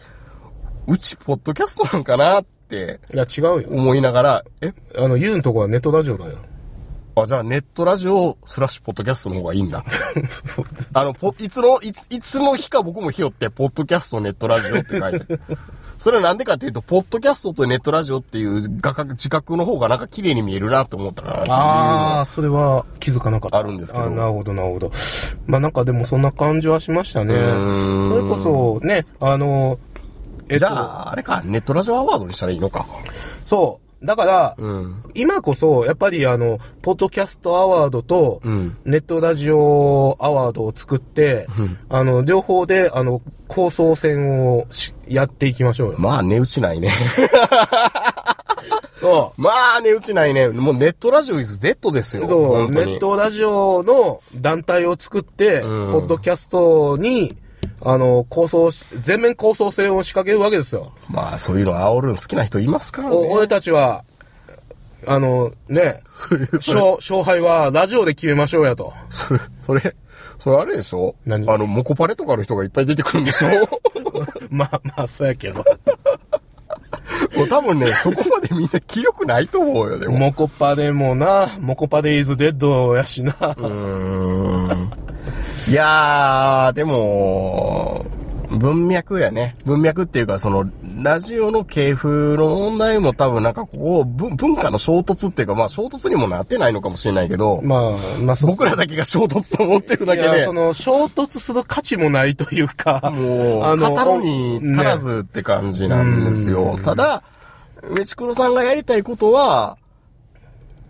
[0.86, 3.68] うち、ポッドキャストなんかなっていや、違うよ。
[3.70, 4.72] 思いながら、え？
[4.96, 6.38] あの、ユウのとこはネットラジオだよ。
[7.16, 9.84] あ、じゃあネットラジオスラッシュポッドキャストの方がいいんだ。
[10.94, 15.40] あの、ポいつの、いつ、いつの日か僕も日よって、ポッドキャストネットラジオって書いてる。
[16.00, 23.58] それはなんでかっていうと、ポッドキャストとネットラジオっていう画角、自覚の方がなんか綺麗に見えるなって思ったからああ、それは気づかなかった。
[23.58, 24.90] あるんですけどなるほど、なるほど。
[25.46, 27.34] まあなんかでもそんな感じはしましたね。
[27.34, 29.78] それこそね、あの、
[30.48, 32.86] えっと、じゃあ、あれか、ネットラジオアワードにしたらいいのか。
[33.44, 33.89] そう。
[34.02, 35.02] だから、うん。
[35.14, 41.46] 今こそ、やっぱりあの、ポッドキャストアワードと、んネットラジオアワードを作って、
[41.90, 45.98] あの、両方で、あの、構想戦をしやっていきましょうよ。
[45.98, 46.92] まあ、値打ちないね。
[49.00, 50.48] そまあ、値打ちないね。
[50.48, 52.24] もうネットラジオイズデッドですよ。
[52.24, 52.28] う。
[52.28, 57.36] そう、ネットラジオの団体を作って、うんポッドキャストに、
[57.82, 60.92] あの、構想し、全面構想戦を仕掛けるわけですよ。
[61.08, 63.14] まあ、そういうの煽るの好きな人いますからね。
[63.16, 64.04] お俺たちは、
[65.06, 66.02] あの、ね、
[66.52, 68.92] 勝勝敗はラジオで決めましょうやと。
[69.08, 69.96] それ、それ、
[70.40, 71.14] それあれでしょ？
[71.24, 71.48] 何？
[71.50, 73.48] あの、モコパレとかの人がいっぱい出てくるんでしょ？
[74.50, 75.64] まあまあ、そうやけど。
[77.36, 80.18] もう多分ね、そこまでみんな気力ないと思うよ、でも。
[80.18, 83.32] モコパでもな、モコパでイズデッドやしな。
[83.32, 84.90] うーん。
[85.70, 88.04] いやー、でも、
[88.58, 89.54] 文脈やね。
[89.64, 90.68] 文脈っていうか、その、
[91.00, 98.50] ラジオの系譜の問題も多分なんかここ、文文化の衝突っていうか、まあ衝突にもなってないのかもしれないけど、まあ、まあそう。
[98.50, 106.80] 僕らだけが衝突と思ってるだけでいやそ、の、衝突する価値もないというか、もう、あの語るに足らずって感じなんですよ。
[106.84, 107.22] ただ、
[107.88, 109.78] メチクロさんがやりたいことは、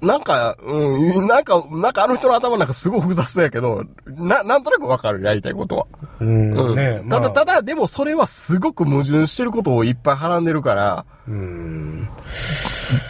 [0.03, 5.87] なんか、うん、なんか、なんかあの人の頭なんかすごい複雑そうやけど、な、なんとなくわかる、やりたいことは。
[6.21, 6.77] うん、うん。
[6.77, 12.09] ね、ただ、まあただ、でもそれはすごく矛盾してることをいっぱいはらんでるから、うん、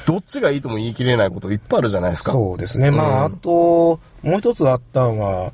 [0.06, 2.32] どっちがいいとも言い切れないこといっぱいあるじゃないですか。
[2.32, 2.90] そうですね。
[2.90, 5.52] まあ、あと、もう一つあったのは、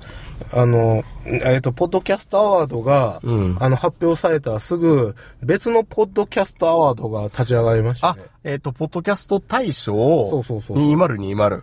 [0.53, 5.15] あの、えっ、と、ポッドキャストアワードが、うんあの、発表されたらすぐ、
[5.45, 9.95] 別のポッドキャストアワードが立ち上がりましたあね。、えっ、と、ポッドキャスト大賞
[10.29, 11.63] そうそうそう2020。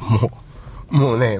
[0.00, 0.30] も
[0.90, 1.38] う、もうね、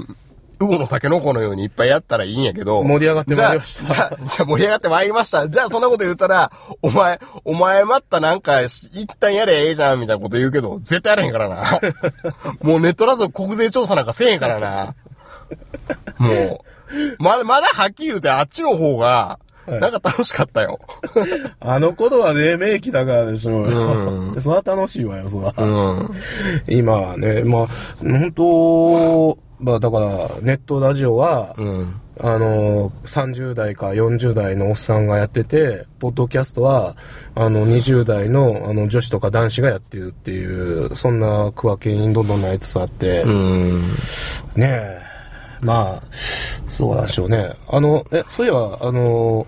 [0.61, 2.85] ウゴのタケノコのようにいっぱいやったらいいんやけど。
[2.85, 5.49] 盛り上がってまいりましたじゃあ、じゃ盛り上がってまいりました。
[5.49, 6.53] じゃあそんなこと言ったら、
[6.83, 11.81] お前、お前またなんか、一旦やれええじゃんみたいなこと言うけど、絶対やれへんからな。
[12.61, 14.95] もうネットラジオ国税調査なんかせえへんからな。
[16.19, 20.81] もう、まだ、まだはっきり言うてあっちの方が、はいなんか楽しかったよ。
[21.61, 24.33] あの頃は黎明期だからでしょうよ。
[24.33, 25.55] でそれは楽しいわよ、そら。
[25.57, 26.11] うん。
[26.67, 27.67] 今はね、まあ、
[28.01, 32.01] 本当まあだから、ネットラジオは、うん。
[32.23, 36.95] あの、30代か40代のおっさんがやってて、ポッドキャストは、
[37.35, 43.83] あの、20代の、あの、女子とか男子がやってるっていう、そんな区分けにどんどんなりつつあって、うん。
[44.57, 45.01] ねえ、
[45.63, 46.03] まあ、
[46.71, 47.53] そうなんでしょうね。
[47.69, 49.47] あの、え、そういえば、あの、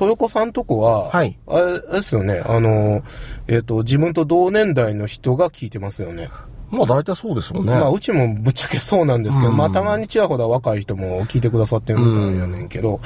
[0.00, 3.02] 豊子さんとこは、はいあれあれですよね、あの、
[3.48, 6.30] えっ、と、自分と同年代の人が聞いてますよね。
[6.70, 7.72] まあ大体そうですよね。
[7.72, 13.00] まあ、うちもぶっちゃけそうなんですけど、まあ、たまにちらほら若い人も聞いてくださってるみたいやねんけど、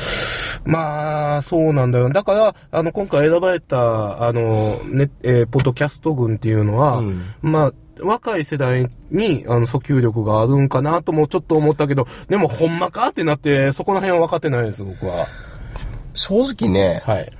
[0.64, 2.08] まあ、そうなんだよ。
[2.10, 15.26] だから、あの、今回選ばれた、あの、ね、えーポッドキャスト群っていうのは、うんまあ、若い世代に、あの、訴求力があるんかなともちょっと思ったけど、でも、ほんまかってなって、そこら辺は分かってないです、僕は。
[16.14, 17.32] 正直ね、はい。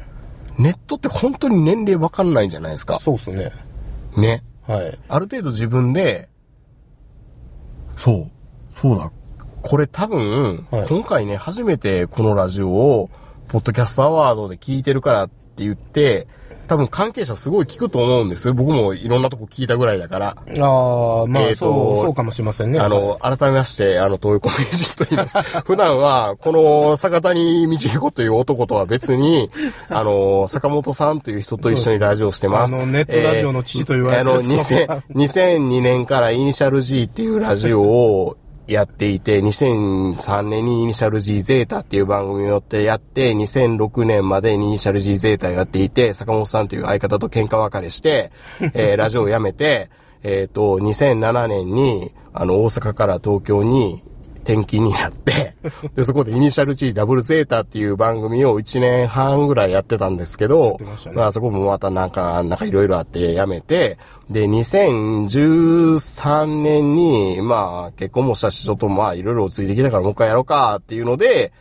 [0.59, 2.99] ネットって本当に年齢わかんないじゃないですか。
[2.99, 3.51] そうっすね。
[4.17, 4.45] ね。
[4.67, 4.99] はい。
[5.09, 6.29] ある程度自分で、
[7.97, 8.31] そう、
[8.71, 9.11] そうだ。
[9.63, 13.11] これ多分、はい今回ね、初めてこのラジオを、
[13.49, 16.27] ポッドキャストアワードで聞いてるからって言って、
[16.73, 18.55] 多分関係者すごい聞くと思うんですよ。
[18.55, 20.29] 僕もいろんなとこ聞いたぐらいだから。
[20.29, 22.81] ああ、まあ、えーとそう、そうかもしれませんね。
[22.81, 25.39] あの、改めまして、あの、東横名人と言います。
[25.67, 29.51] 普段は、この坂谷道彦という男とは別に、
[29.91, 32.75] あの、坂本さんという人と一緒にラジオをしてます。
[32.75, 48.31] あのネットラジオの父と言われてるえーあの、坂本さん2000 2002年からイニシャル G っていうラジオをやっていて、2003年にイニシャル G ゼータっていう番組をやってやって、2006年までイニシャル G ゼータをやっていて、坂本さんという相方と喧嘩別れして、
[48.75, 49.91] えーラジオを辞めて、
[50.23, 54.03] えっ、と、2007年に、あの、大阪から東京に
[54.43, 55.55] 転勤になって、
[55.95, 60.99] で、そこでイニシャル G ダブルゼータっていう番組を1年半ぐらいやってたんですけど、てまね。
[61.13, 63.99] まあそこもまたなんか、なんかいろいろあって辞めて、
[64.31, 71.53] で、2013年に、まあ結婚もしたし、ちょっとまあいろいろついてきたからもう一回やろうかっていうので、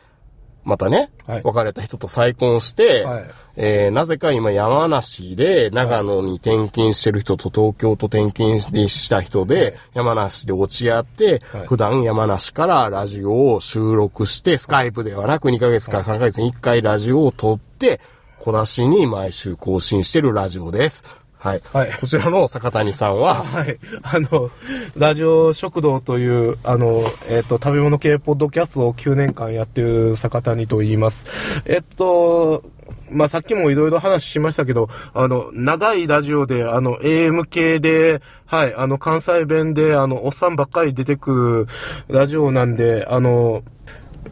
[0.63, 1.41] またね、はい。
[1.43, 3.29] 別れた人と再婚して、はい。
[3.57, 11.67] えーなぜか今山梨で長野に転勤してる人と東京と転勤した人で、山梨で落ち合って、はい。
[11.67, 17.99] 普段山梨からラジオを収録して、スカイプではなく2ヶ月から3ヶ月に1回ラジオを撮って、
[18.39, 21.03] 小出しに毎週更新してるラジオです。
[21.41, 21.61] はい。
[21.73, 23.79] はいこちらの坂谷さんは、はい。
[24.03, 24.51] あの、
[24.95, 31.63] ラジオ食堂という、あの、えっ、と、食べ物系ポッドキャストを9年間やってる坂谷と言います。
[31.65, 32.63] えっと、
[33.09, 41.67] まあ、さっきもいろいろ話しましたけど、あの、長いラジオで、あの、AM 系で、はい、あの、関西弁で、あの、おっさんばっかり出てく
[42.07, 43.63] るラジオなんで、あの、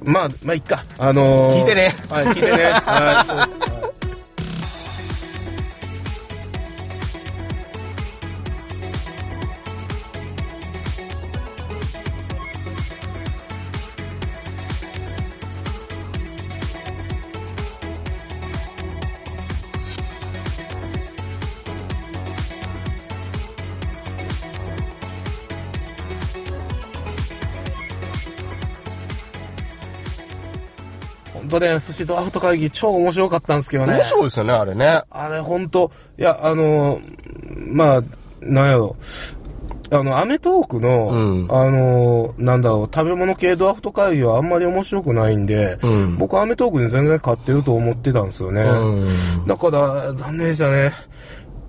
[0.03, 0.83] まあ、まあ、いっか。
[0.99, 2.71] あの聞いてねはい、聞いてね。
[2.71, 3.68] はい、そうです。
[31.59, 33.95] はい本当ね、寿司とアフト会議超面白かったんですけどね。
[33.95, 35.01] 面白いですよね、あれね。
[35.09, 36.99] あれ、本当いや、あの、
[37.67, 38.01] まあ、
[38.41, 38.95] なんやろ。
[39.91, 48.61] あの、アメトークの、うんあの、なんだろう、食べ物系ドアフト会議はあんまり面白くないんで、うん僕はアメトークに全然勝ってると思ってたんですよね。
[48.61, 49.05] う
[49.43, 50.93] んだから、残念でしたね。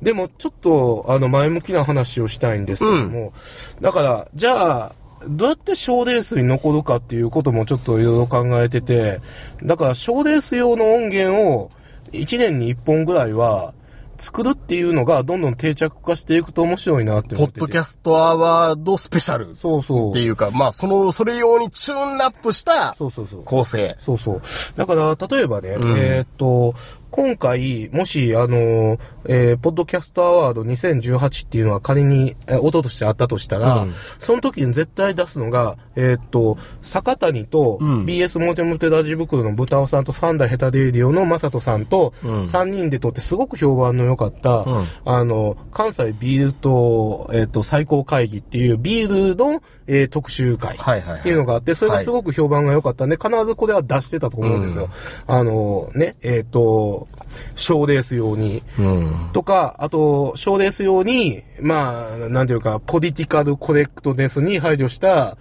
[0.02, 3.32] でも、ちょっと、あの、前向きな話をしたいんですけども、
[3.80, 4.92] だから、じゃあ、
[5.28, 9.20] どうやって賞レースに残るかっていうこともちょっといろいろ考えてて、
[9.62, 11.70] だから賞レース用の音源を
[12.12, 13.74] 1年に1本ぐらいは
[14.20, 17.60] 作るっていうのがどんどん定着化していくと面白いなってポ思ってて。
[17.60, 20.12] ッドキャストアワードスペシャルっそうそう。
[20.12, 23.44] ていうか、まあ、その、それ用にチューンアップしたそうそうそう。
[23.44, 23.96] 構成。
[23.98, 24.42] そうそう。
[24.76, 26.74] だから、例えばね、んえーっと、
[27.10, 33.94] 今回、もし、あの、えーポッドキャストアワード2018っていうのは仮に、えー音としてあったとしたら、うん。
[34.18, 38.04] その時に絶対出すのが、えーっと、坂谷と、ん。
[38.04, 42.42] BS モテモテラジ袋の豚尾さんとサンダーヘタデイディオのマサトさんと、うん。
[42.44, 44.84] 3人で撮ってすごく評判の良かった、ん。
[45.04, 50.76] あの、関西ビールと、えーっと、最高会議っていうビールの、えー特集会。
[50.76, 54.88] っていうのがあって、それがすごく評判が良かったんで、必ずこれは出してたと思うんですよ。
[55.26, 57.08] あの、ね、えっ、と、
[57.56, 58.62] 賞レース用に。
[58.78, 59.30] うん。
[59.32, 65.36] とか、あと、賞レース用に、まあ、なんていうか、ポリティカルコレクトネスに配慮した、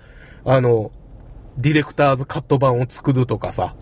[0.45, 0.91] あの、
[1.57, 3.75] ディレクターズカット版を作るとかさ。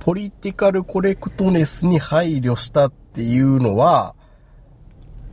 [0.00, 4.14] ポリティカルコレクトネスに配慮したっていうのは、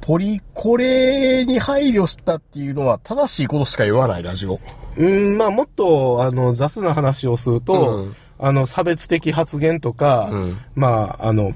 [0.02, 4.60] ポリコレに配慮したっていうのは正しいことしか言わないラジオ。
[4.98, 11.54] うん、まあ、もっと、あの、雑な話をすると、うんあの、差別的発言とか、うんまあ、あの、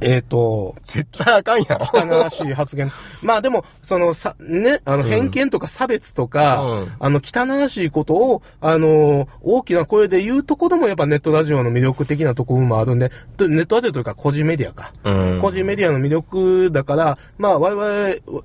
[0.00, 1.82] えっ、と、絶対あかんやん。
[1.82, 2.90] 汚らしい発言。
[3.22, 14.92] まあでも、そのさ、ね、あの、偏見とか差別とか、うんあの、汚らしいことを、あの、大きな声で言うところもやっぱネットラジオの魅力的なところもあるんで、とネットラジオというか個人メディアか。
[15.04, 18.40] うん個人メディアの魅力だから、まあ我々、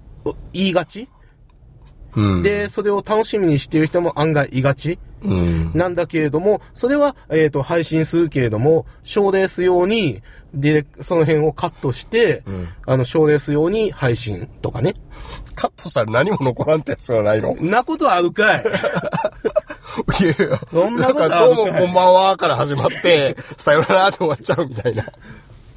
[0.53, 1.07] 言いがち、
[2.15, 2.43] うん。
[2.43, 4.99] で、それを楽しみにしている人も案外言いがち。
[5.23, 5.71] うん。
[5.75, 10.21] なんだけれども、それは、えっ、と、配信するけれども、賞レース用に、
[10.53, 14.95] で、その辺をカットして、んあの、賞レース用に配信とかね。
[15.55, 17.55] カットしたら何も残らんってやつはないの？
[17.55, 25.05] んなことあるかいいやいや、そんなことあるかいんかどうもこんばんはから始まって、さよならって終わっちゃうみたいな。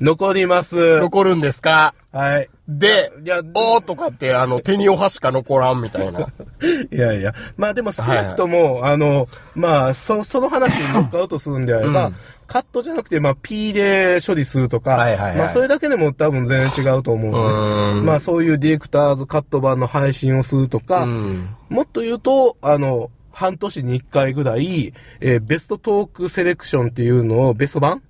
[0.01, 0.99] 残ります。
[1.01, 1.95] 残るんですか？
[2.13, 2.49] はい。
[2.69, 6.21] でいや、おーとかって、あの、手にお箸しか残らんみたいな。
[6.91, 7.35] いやいや。
[7.57, 12.17] まあでも少なくとも、あの、まあ、そ、その話に乗っかろうとするんであれば、うん
[12.47, 24.93] カットじゃなくて、まあ、P で処理するとか、はいはいはいまあ、それだけでも多分全然違うと思うので、うんまあ、そういうディレクターズカット版の配信をするとか、うんもっと言うと、あの、半年に一回ぐらい、
[25.23, 28.03] えーベストトークセレクションっていうのを、ベスト版うん。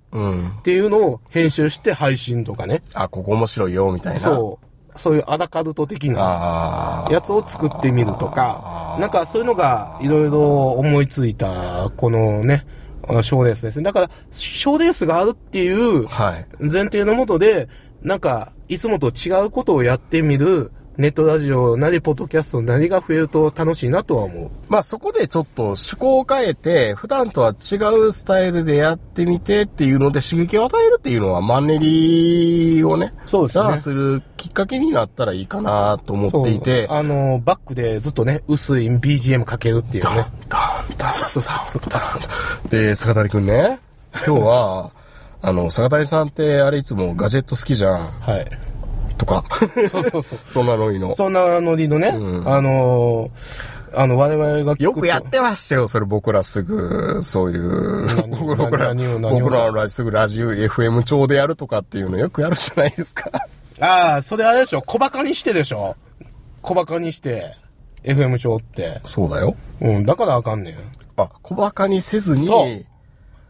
[0.59, 2.81] っていうのを編集して配信とかね。
[2.93, 4.19] あ、ここ面白いよ、みたいな。
[4.19, 4.21] う。
[4.21, 4.65] そう。
[4.97, 7.07] そういうアラカルト的な。
[7.11, 12.65] やつを作ってみるとか、なんかそういうのがいろいろ思いついた、このね、
[13.21, 13.83] 賞レースですね。
[13.83, 16.45] だから、賞レースがあるっていうはい。
[16.59, 17.67] 前提のもとで、
[18.01, 24.49] なんか、いつもと違うことをやってみる、ネットラジオなり、ポッドキャストなりが増えると楽しいなとは思う。
[24.69, 27.75] まあそこでちょっと趣向を変えて、普段とは違
[28.07, 40.27] うスタイルでやってみてっていうので刺激を与えるっていうのはマンネリをね、そうですねするきっかけになったらいいかなと思っていて、あの、バックでずっとね、薄い BGM かけるっていうね。
[40.47, 42.69] ダンダンそうそうそう。
[42.69, 43.79] で、坂谷くんね、
[44.25, 44.91] 今日は、
[45.41, 48.45] あの、坂谷さんってあれいつもガジェット好きじゃん、はい。
[49.17, 49.43] とか。
[49.89, 50.39] そうそうそう。
[50.47, 51.15] そんなのいいの。
[51.15, 63.31] そんなノリのね、うんあのーあの、我々がよくやってましたよ、それ僕らすぐ、そういう、何 僕ら、僕らのラジすぐラジオ FM 調でやるとかっていうのよくやるじゃないですか。
[63.79, 65.95] ああ、それあれでしょ小馬鹿にしてでしょ
[66.61, 67.53] 小馬鹿にして、
[68.03, 68.99] FM 帳って。
[69.05, 69.55] そうだよ。
[69.81, 70.75] うん、だからあかんねん。
[71.17, 72.85] あ、小馬鹿にせずに、そう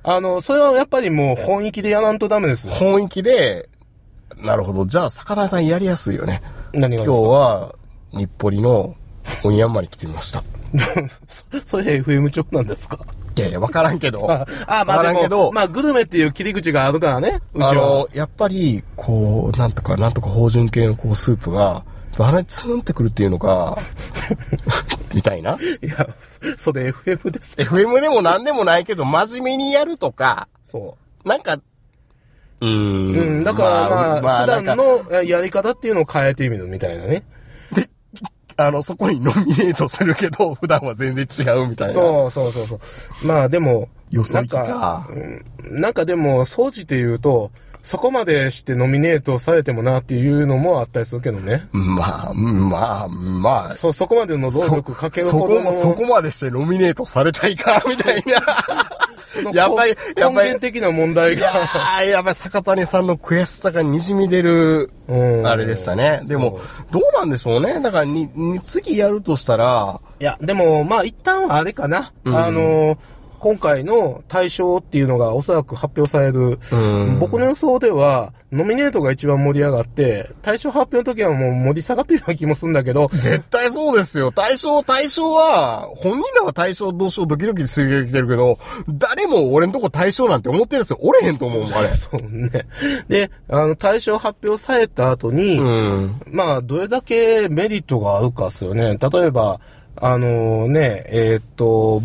[0.03, 2.73] あの、それはやっぱりもう本気でやらんとダメですよ。
[2.73, 3.69] 本気で、
[4.37, 4.85] なるほど。
[4.85, 6.41] じゃあ、坂谷さんやりやすいよね。
[6.73, 7.21] 今日何がですか？
[7.27, 7.75] は、
[8.13, 8.95] 日暮里の、
[9.43, 10.43] オンヤンマに来てみました。
[11.27, 12.99] そそれ FM 帳なんですか？
[13.35, 14.29] いやいや、わからんけど。
[14.31, 17.69] あ あ、まわあからんけど、まあグルメっていう切り口があるからね、うちは。
[17.71, 21.83] あの、やっぱり、こう、なんとか、なんとか芳醇系のこう、スープが、
[22.17, 23.77] 鼻にツーンってくるっていうのが、
[25.13, 25.57] みたいな。
[25.81, 26.07] いや、
[26.57, 27.55] それ FM です。
[27.57, 30.95] FM でもなんでもないけど、真面目にやるとか、そ
[31.25, 31.57] なんか、
[32.61, 32.65] う。
[32.65, 32.69] ん。
[32.69, 37.23] うん、だからまあ、普段なんかのえやり方っていうのを変えてみるみたいなね。
[38.57, 41.93] あの、そこにノミネートするけど、 普段は全然違うみたいな。
[41.93, 42.79] そうそうそうそう。
[43.27, 45.45] まあでも、よそ行きかなんか、うん
[45.79, 47.51] なんかでも、総じて言うと、
[47.85, 51.67] そこまでしてノミネートされてもなっていうのもあったりするけどね。
[51.71, 53.69] まあ、まあ、まあ。
[53.69, 55.69] そ、そこまでの労力かけるそほどの。
[55.69, 58.41] こ、そこまでしてノミネートされたいか、みたいのな。
[59.53, 61.51] やっぱり、やっぱり根源、的な問題が。
[62.01, 66.21] ー、やっぱり坂谷さんの悔しさが滲み出る、うんあれでしたね。
[66.25, 66.59] でも、
[66.91, 67.79] どうなんでしょうね。
[67.79, 72.13] だからに、に次やるとしたら、いや、でも、まあ一旦はあれかな。
[72.23, 72.97] うんあの、
[73.45, 76.57] 今回の対象っていうのがおそらく発表される。
[76.71, 84.31] うん僕の予想では、ノミネートが一番盛り上がって、対象発表の時はもう盛り下がってるような気もするんだけど、絶対そうですよ。
[84.31, 88.57] 対象、対象は、本人らは対象どうしようドキドキするてるけど、
[88.89, 91.89] 誰も俺んとこ対象なんて思ってるやつおれへんと思うもん、あれ。
[91.89, 92.65] そうね。
[93.07, 96.21] で、あの、対象発表された後に、うん。
[96.31, 98.97] まあ、どれだけメリットがあるかっすよね。
[98.97, 99.59] 例えば、
[99.97, 102.01] あのね、えーっと、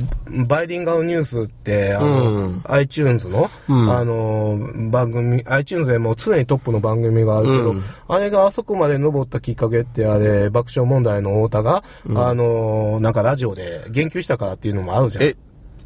[0.46, 2.62] バイリンガルニュースって、あの、うん。
[2.68, 3.90] iTunes の、うん。
[3.90, 4.58] あの、
[4.90, 7.82] 番組、iTunes でもう常にトップの番組があるけど、うん。
[8.08, 11.82] あれがあそこまで登ったきっかけって、あれ、爆笑問題の太田が、
[12.14, 15.24] あの、なんかラジオで言及したからっていうのもあるじゃん。
[15.24, 15.36] っえ、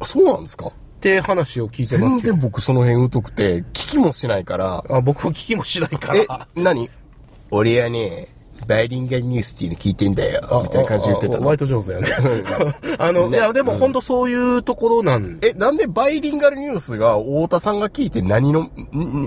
[0.03, 0.71] そうなんですか？
[1.01, 2.19] て話を聞いてます全。
[2.19, 6.89] 然僕その辺疎くて、聞きもしないから、あ僕も聞きもしないかえら。、何？
[7.51, 8.27] 俺はね、
[8.67, 11.57] バイリンガルニュースっていうの聞いてんだよ、みたいな感じで言ってたのああワイ。
[11.57, 12.07] ト上手やね。
[12.99, 15.39] あの、ねいや、でも本当そういうところなん？
[15.41, 18.69] え、なんでバイリンガルニュースが太田さんが聞いて何の、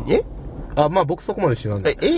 [0.09, 0.23] え？
[0.77, 2.09] あ、まあ僕そこまで知らんねえ、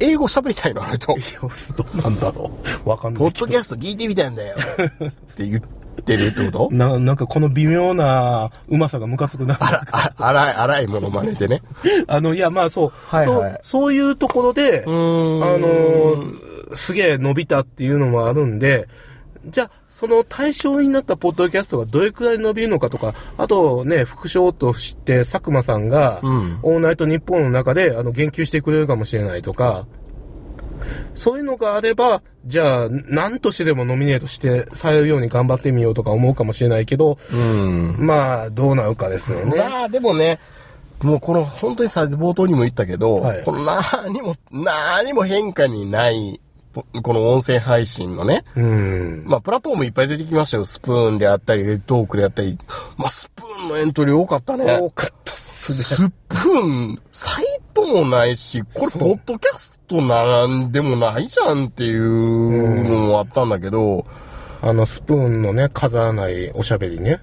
[0.00, 0.82] 英英語喋りたいの？
[0.82, 1.12] あれと。
[1.18, 1.40] いや、
[1.76, 2.50] どうなんだろ
[2.84, 2.88] う。
[2.88, 3.20] わかんない。
[3.20, 4.56] ポッドキャスト聞いてみたんだよ。
[4.78, 5.62] って言っ
[6.04, 6.74] てるってこと？
[6.74, 9.58] な、なんかこの微妙なうまさがムカつくな。
[9.60, 11.60] あ、荒い、荒いものまねでね。
[12.06, 16.34] あの、いや、まあそう、はいはいそう、そういうところで、あのー、
[16.74, 18.88] すげえ伸びたっていうのもあるんで、
[19.46, 29.86] じゃあ、その対象になったポッドキャストがどれくらい伸びるのかとか、あとね、副賞として佐久間さんが、うんオールナイトニッポンの中で、あの、言及してくれるかもしれないとか、
[31.14, 37.96] そういうのがあれば、じゃあ、何としてでもノミネートして、されるように頑張ってみようとか思うかもしれないけど、うん。
[37.98, 39.56] まあ、どうなるかですよね。
[39.56, 40.38] まあ、でもね、
[41.02, 46.47] もうこの、本当にさ、冒頭にも言ったけど、はいこの何も、何も変化にない、ポ
[47.02, 48.44] この音声配信のね。
[48.56, 49.24] うん。
[49.26, 50.64] まあ、プラットフォームいっぱい出てきましたよ。
[50.64, 52.58] スプーンであったり、レッドオークであったり。
[52.96, 54.78] まあ、スプーンのエントリー多かったね。
[54.78, 56.08] 多かったっすね。
[56.08, 57.44] スプーン、サイ
[57.74, 64.06] トもないし、これ、ポッドキャストなんでもないじゃんっていうのもあったんだけど、
[64.60, 67.20] あの、スプーンのね、飾らないおしゃべりね。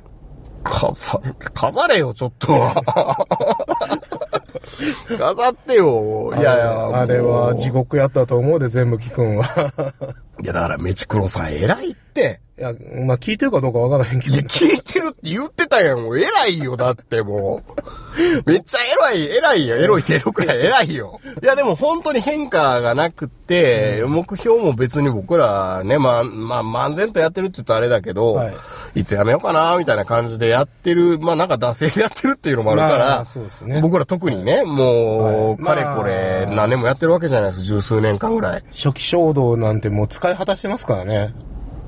[0.63, 1.21] 飾、
[1.53, 3.27] 飾れよ、ちょっとは。
[5.17, 6.33] 飾ってよ。
[6.37, 9.45] いやいや、あれは地獄やったと思うで、全部聞くんは。
[10.43, 12.04] いや、だから、メチクロさん偉いって。
[12.57, 12.71] いや、
[13.05, 14.43] まあ、聞いてるかどうかわからへんけどいや、。
[14.45, 15.99] 聞いてるって言ってたやん。
[15.99, 18.43] もう偉いよ、だってもう。
[18.49, 18.77] めっちゃ
[19.11, 19.75] 偉い、偉いよ。
[19.75, 21.19] エロいってエロくらい偉いよ。
[21.43, 28.55] いや、でも本当に変化がなくって、目標も別に僕らね、まあ、まあ、漫然とやってるって言うとあれだけど、はい
[29.01, 38.63] い、つやめようかな、みたいな感じでやってる、まあなんか惰性でやってるっていうのもあるから、まあそうですね僕ら特にね、もう、はいかれこれ何年もやってるわけじゃないですか、十数年間ぐらい。
[38.71, 41.33] 初期衝動なんてもう使い果たしてますからね。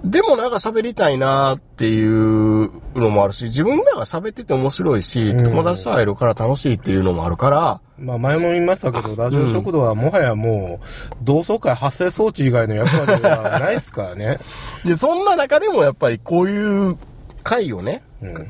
[0.09, 14.39] でもなんか喋りたいなっていうのもあるし、自分らが喋ってて面白いし、友達と会えるから楽しいっていうのもあるから、まあ前も言いましたけど、ラジオ食堂はもはやもう、同窓会発生装置以外の役割はないですからね。
[14.85, 16.97] で、そんな中でもやっぱりこういう
[17.43, 18.03] 回をね、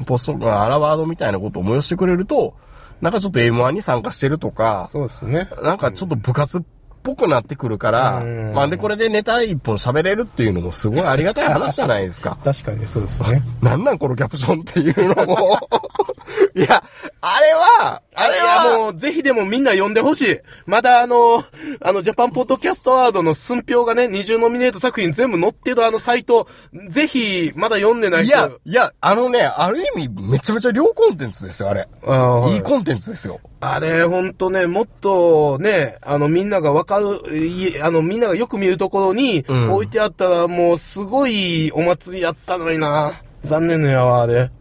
[0.05, 2.53] ポストがアラワードみたいなことを催してくれると、
[3.01, 5.49] なんかちょっと M1 に参加してるとか、そうですね。
[5.63, 6.61] なんかちょっと部活っ
[7.07, 12.37] ぽくなってくるから、うんまあでこれでネタ一本喋れるっていうのもすごいありがたい話じゃないですか。
[12.43, 13.41] 確かにそうですね。
[13.61, 15.57] なんなんこのキャプションっていうのも。
[16.53, 16.83] いや、
[17.21, 17.53] あれ
[17.85, 20.39] は、あれは、もう、ぜひでもみんな読んでほしい。
[20.65, 21.43] まだあの、
[21.81, 26.47] あの、ジャパンポッドキャストアワードの寸評がね、20ノミネート作品全部載ってるあのサイト、
[26.89, 28.35] ぜひ、まだ読んでない人。
[28.35, 31.87] いや、いや、あのね、ある意味めちゃめちゃ良コンテンツですよ、あれ。
[32.05, 33.39] あーはいいいコンテンツですよ。
[33.59, 43.11] あれ、ほんとね、もっとね、あの、みんながわかる、いあの、みんながよく見るところにん置いてあったら、もう、すごいお祭りやったのにな。
[43.43, 44.51] 残念のやわ、あれ。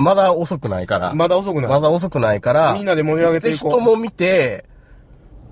[0.00, 1.14] まだ遅くないから。
[1.14, 1.70] まだ遅くない。
[1.70, 2.72] まだ遅くないから。
[2.74, 3.70] みんなで盛り上げてぜいこう。
[3.72, 4.64] ひとも見て、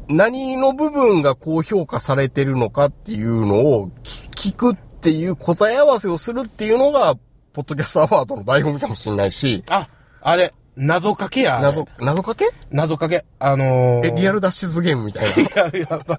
[0.08, 7.16] 何の部分が高評価されてるのかっていうのを聞聞くっていう答え合わせをするっていうのが、
[7.52, 9.88] ポッドキャストアワードの醍醐味かもしれないし、あ、
[10.22, 11.58] あれ、謎かけや。
[11.60, 12.50] 謎、謎かけ？
[12.70, 13.24] 謎かけ。
[13.40, 15.34] あのー、え、リアル脱出ゲームみたいな？
[15.42, 16.18] いやいや、ま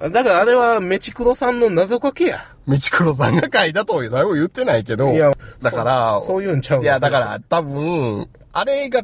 [0.00, 2.46] あだからあれは、メチクロさんの謎かけや。
[2.66, 9.02] 道黒さんが書いたとは誰も言ってないけど、いやだから、そうそういうんちゃうのいや、だから多分、あれが、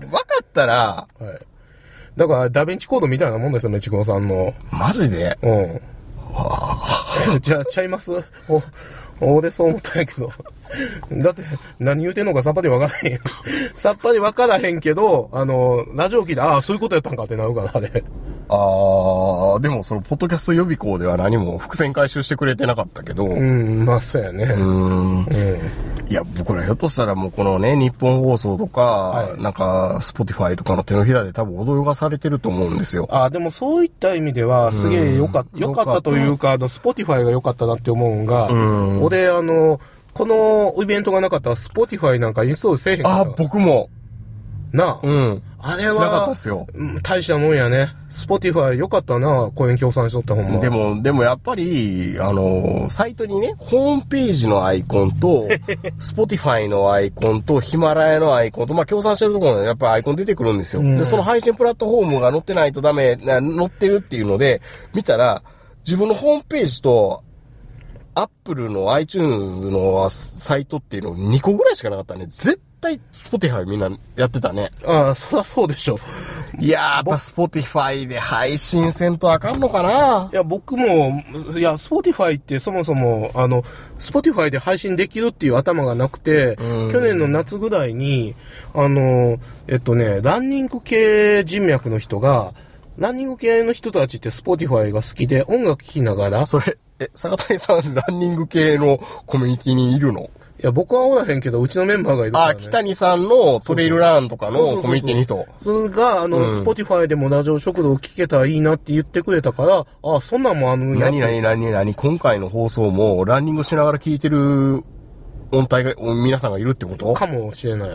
[0.00, 1.38] 分かったら、はい。
[2.16, 4.52] だから、ダヴィンチコードみたいなもんですよ、メチクロさんの。
[4.72, 5.80] マジで、うん。
[7.40, 8.10] じゃあ、ちゃいます？
[8.48, 8.60] お、
[9.20, 10.32] 俺そう思ったんやけど。
[11.12, 11.42] だって、
[11.78, 13.20] 何言うてんのかさっぱりわからへん。
[13.74, 18.04] さっぱりわからへんけど、あの、ラジオ聞いて、ああ、そういうことやったんかってなるから、あれ。
[18.48, 23.28] あー、でもその、ポッドキャスト予備校では何も伏線回収してくれてなかったけど、う。
[23.30, 24.46] うんん、まあ、そうやね。
[24.46, 25.26] んうん。
[26.08, 33.08] いや、僕らひょっとしたらもうこのね、ニッポン放送とか、はいなんか、スポティファイとかの手のひらで多分踊らされてると思うんですよ。
[33.10, 39.80] あ、でもそういった意味では、すげえよかった、うんよかったというか、あの、スポティファイが良かったなって思うんが、ん俺、あの、
[40.12, 43.42] このイベントがなかったら、スポティファイなんかインストールせえへんかあった。
[43.42, 43.88] 僕も。
[44.74, 45.00] なあ。
[45.02, 45.42] うん。
[45.60, 46.66] あれしなかったはっすよ。
[46.74, 47.94] うん大したもんやね。
[48.10, 50.58] スポティファイ良かったな、後援協賛しとったほんま。
[50.58, 55.48] でも、でもやっぱり、あの、サイトにね、ホームページのアイコンと、
[56.00, 60.82] スポティファイのアイコンと、ヒマラヤのアイコンと、まあ、協賛してるところにやっぱアイコン出てくるんですよ。
[60.82, 64.60] うんで、その配信プラットフォームが載ってないとダメ、な載ってるっていうので、
[64.92, 65.42] 見たら、
[65.84, 67.22] 自分のホームページと、
[68.16, 72.26] アップルの iTunes のサイトっていうの2個ぐらいしかなかったね。
[72.26, 74.70] 絶対、スポティファイみんなやってたね。
[74.86, 75.98] ああ、そりゃそうでしょ。
[76.58, 80.28] いやー、やっぱスポティファイで配信せんとあかんのかな。
[80.30, 81.22] いや、僕も、
[81.56, 83.64] いや、スポティファイってそもそも、あの、
[83.98, 86.56] スポティファイで配信できるっていう頭がなくて、
[86.92, 88.34] 去年の夏ぐらいに、
[88.74, 92.52] あの、えっとね、ランニング系人脈の人が、
[92.98, 100.30] ランニング系の人たちってスポティファイが好きで音楽聴きながら、いそれ、え、坂谷さん、ランニング系のコミュニティにいるの？
[100.64, 102.52] や、僕はおらへんけど、うちのメンバーがいるから、ね。
[102.52, 105.46] あ、北谷さんのトレイルランとかのコミュニティの人。
[105.60, 114.82] それが、あの、スポティファイでもラジオ食堂聞けたらいいなって言ってくれたから、あ、そんなんもあの、何何何何今回の放送もランニングしながら聞いてる
[115.52, 117.90] 音体が、皆さんがいるってことかもしれない。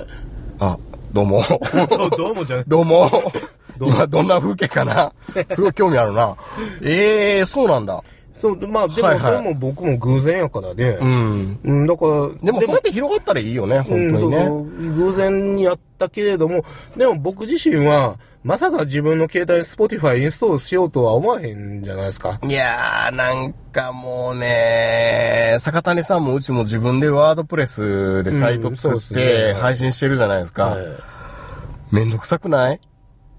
[0.60, 0.78] あ、
[1.12, 1.41] どうも。
[2.18, 2.64] どうもじゃ。
[2.68, 3.10] どうも。
[3.82, 5.14] 今どんな風景かな
[5.52, 6.36] すごい興味あるな。
[6.84, 8.04] ええー、そうなんだ。
[8.40, 10.98] そう、まあ、ではいはいもそれも僕も偶然やからね。
[11.02, 11.60] うん。
[11.64, 12.11] うん、だから、
[12.41, 14.20] でもそうやって広がったらいいよね、本当うん、にね。
[14.20, 16.64] そうそう、偶然にやったけれども、
[16.95, 22.40] でも僕自身は、まさか自分の携帯に Spotify インストールしようとは思わへんじゃないですか。
[22.41, 30.68] いやー、なんかもうね、坂谷さんもうちも自分でワードプレスでサイト作って配信してるじゃないですか。
[30.68, 30.86] はい
[31.91, 32.80] めんどくさくない？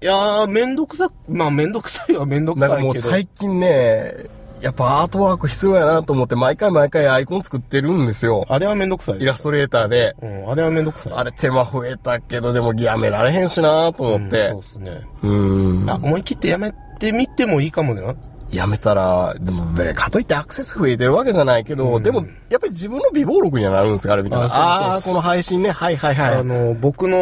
[0.01, 3.09] いやー、めんどくさ、まあめんどくさいはめんどくさないんかもうけど。
[3.09, 4.25] 最近ね、
[4.61, 8.45] やっぱアートワーク必要やなと思って毎回毎回アイコン作ってるんですよ。
[8.47, 9.21] あれはめんどくさい。
[9.21, 10.15] イラストレーターで。
[10.21, 11.13] うん、あれはめんどくさい。
[11.13, 14.59] あれ手間増えたけど、でもやめられへんしなと思ってうんそう。
[14.59, 15.01] っすね。
[15.23, 15.89] うん。
[15.89, 18.15] あ、思い切ってやめてみてもいいかもねな。
[18.51, 24.45] やめたら、でも、べかといってアクセス増えてるわけじゃないけど、でも、やっぱり自分の美貌録にはなるんですよ、あれ見たら。
[24.45, 26.35] あそうそうああー、この配信ね、はいはいはい。
[26.35, 27.17] あの、僕の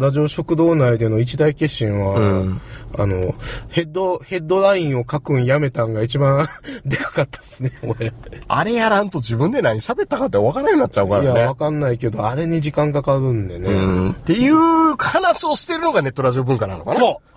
[0.00, 2.60] ラジオ食堂内での一大決心は、うん
[2.98, 3.34] あの、
[3.68, 6.48] ヘッド、ヘッドラインを書くんやめたんが一番
[6.86, 8.12] でかかったっすね、俺。
[8.48, 11.54] あれやらんと自分で何喋ったかって分からなくなっちゃうかいや、らねわ。
[11.54, 13.70] かんないけど、あれに時間かかるんでね。
[13.70, 14.10] うん。
[14.12, 17.35] っていう話をしてるのがネットラジオ文化なのかなそう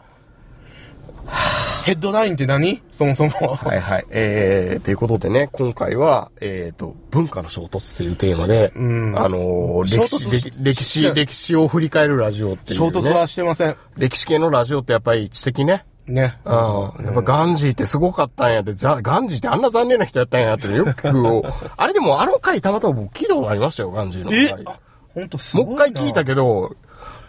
[1.86, 2.82] ヘッドラインって何？
[2.92, 3.32] そもそも。
[3.32, 4.06] はいはい。
[4.12, 12.92] えー、ということでね、今回は、えーと、文化の衝突っていうテーマで、んあのー衝歴史、歴歴史、歴史を振り返るラジオっていう、ね。
[12.92, 13.76] 衝突はしてません。
[13.98, 15.86] 歴史系のラジオってやっぱり知的ね。
[16.08, 16.38] ね。
[16.46, 17.06] うん。
[17.06, 21.54] やっぱガンジーってすごかったんやって、ざガンジーってあんな残念な人やったんやってよく聞く。
[21.78, 24.50] あれでもあの回たまたま僕聞いたことありましたよ、ガンジーのえ？
[24.50, 24.64] 回。
[24.66, 24.80] あ、
[25.16, 25.70] ほんとすごいな。
[25.72, 26.76] もう一回聞いたけど、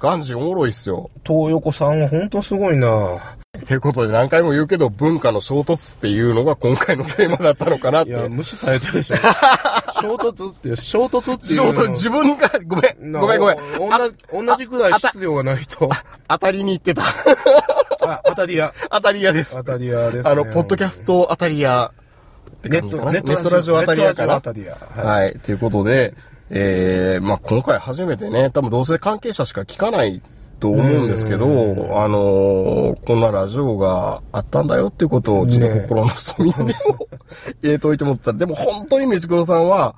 [0.00, 1.10] ガンジーおもろいっすよ。
[1.26, 3.36] 東横さんはほんとすごいな。
[3.66, 8.10] ということで何回も言うけど、文化の衝突っていうのが今回のテーマだったのかなって。
[8.10, 9.16] いや、無視されてるでしょ。
[10.00, 11.72] 衝突って、衝突っていう衝の。
[11.72, 13.56] 突、自分が、ごめん、ごめんごめん。
[13.78, 14.14] お同じ、
[14.46, 15.90] 同じくらい質量がないと。
[16.28, 17.02] 当たりに行ってた。
[18.02, 18.72] あ、当たり屋。
[18.90, 19.56] 当たり屋です。
[19.56, 20.30] 当たり屋です、ね。
[20.30, 21.92] あの、ポッドキャスト当たり屋
[22.60, 24.34] ってネット、ラジオ当たり屋かな。
[24.34, 25.38] はいはい。
[25.40, 26.14] ということで、
[26.50, 30.20] えー、まあ今回初めてね、多分どうせ関係者しか聞かない
[30.60, 31.48] と思うんですけど、あ
[32.06, 36.68] のーこんなラジオがあったんだよっていうことを、ちょっとね心の隅にでも
[37.62, 39.94] 入れといてもらったら、でも本当にめちくろさんは、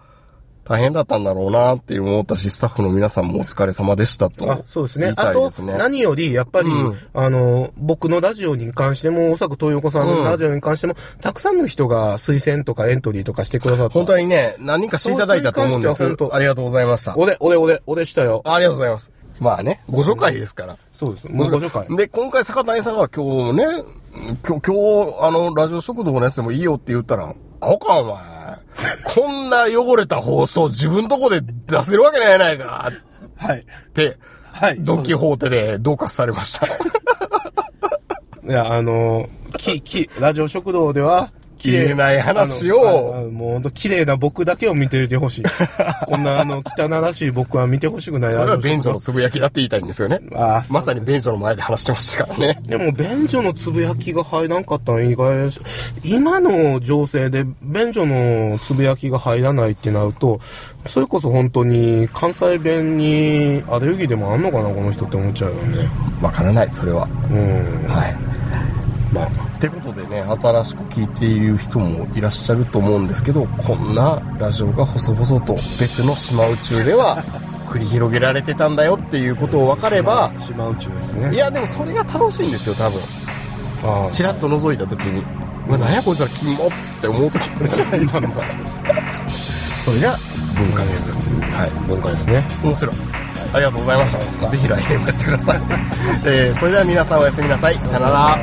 [0.65, 4.51] 大変だったんだろうなっていう思ったし、スタッフの皆さんもお疲れ様でしたと。
[4.51, 13.95] あ、そうですねあと何より、やっぱり、うんあの、僕のラジオに関しても、おそらく東横さんのラジオに関しても、たくさんの人が推薦とかエントリーとかしてくださった。
[13.95, 16.17] 本当にね、何人かしていただいたと思うんです本。
[16.17, 17.17] 当ありがとうございました。
[17.17, 18.43] 俺、俺、俺、俺したよ。
[18.45, 19.13] ありがとうございます。
[19.41, 20.77] まあね、ご紹介ですから。
[20.93, 21.29] そうです。
[21.29, 21.97] もうご紹介。
[21.97, 23.65] で、今回坂谷さんが今日ね、
[24.47, 28.43] 今日、今日、あの、ラジオ食堂のやつでもいいよって言ったら、アホかお前。
[29.05, 32.91] こんな汚れた放送自分とこで出せるわけないやないか
[33.37, 33.61] はい。
[33.61, 34.17] って、
[34.53, 34.77] はい。
[34.81, 36.67] ドンキホーテで同化されました。
[38.45, 41.31] いや、あの、き、き、ラジオ食堂では、
[41.63, 45.43] 綺言えない話をもう本当綺麗な僕だけを見ていてほしい。
[46.07, 48.35] こんなあの、汚らしい僕は見てほしくない。
[48.35, 50.21] それは便所ののつぶやきだって言いたいんですよね。
[50.35, 52.63] ああ、まさに便所の前で話してましたからね。
[52.67, 55.49] でも、便所のつぶやきが入らんかったの意外
[56.05, 60.41] 今の情勢で便所のつぶやきが入らないってなると、
[60.87, 65.89] それこそ本当に関西弁にアレルギーでもあんのかな、この人って思っちゃうよね。
[66.21, 67.09] わからない、それは。
[67.31, 67.89] うん。
[67.89, 68.17] はい。
[69.13, 77.23] まあ、ってことでね、新しく聞いている人もいらっしゃると思うんですけど、こんなラジオが細々と別の島宇宙では
[77.71, 81.33] 繰り広げられてたんだよっていうことを分かれば、島宇宙ですね。
[81.33, 83.01] いや、でもそれが楽しいんですよ、多分。
[84.11, 85.23] チラッと覗いた時に、
[85.69, 86.69] うわ、なんやこいつらキモっ
[87.01, 88.29] て思う時あるじゃないですか。
[89.79, 90.19] それが
[90.57, 91.15] 文化です。
[91.15, 91.71] はい。
[91.87, 92.45] 文化ですね。
[92.65, 92.95] 面白い。
[93.55, 94.49] ありがとうございました。
[94.49, 95.61] ぜひ来年もやってください。
[96.27, 97.75] えーそれでは皆さんおやすみなさい。
[97.77, 98.39] さよなら。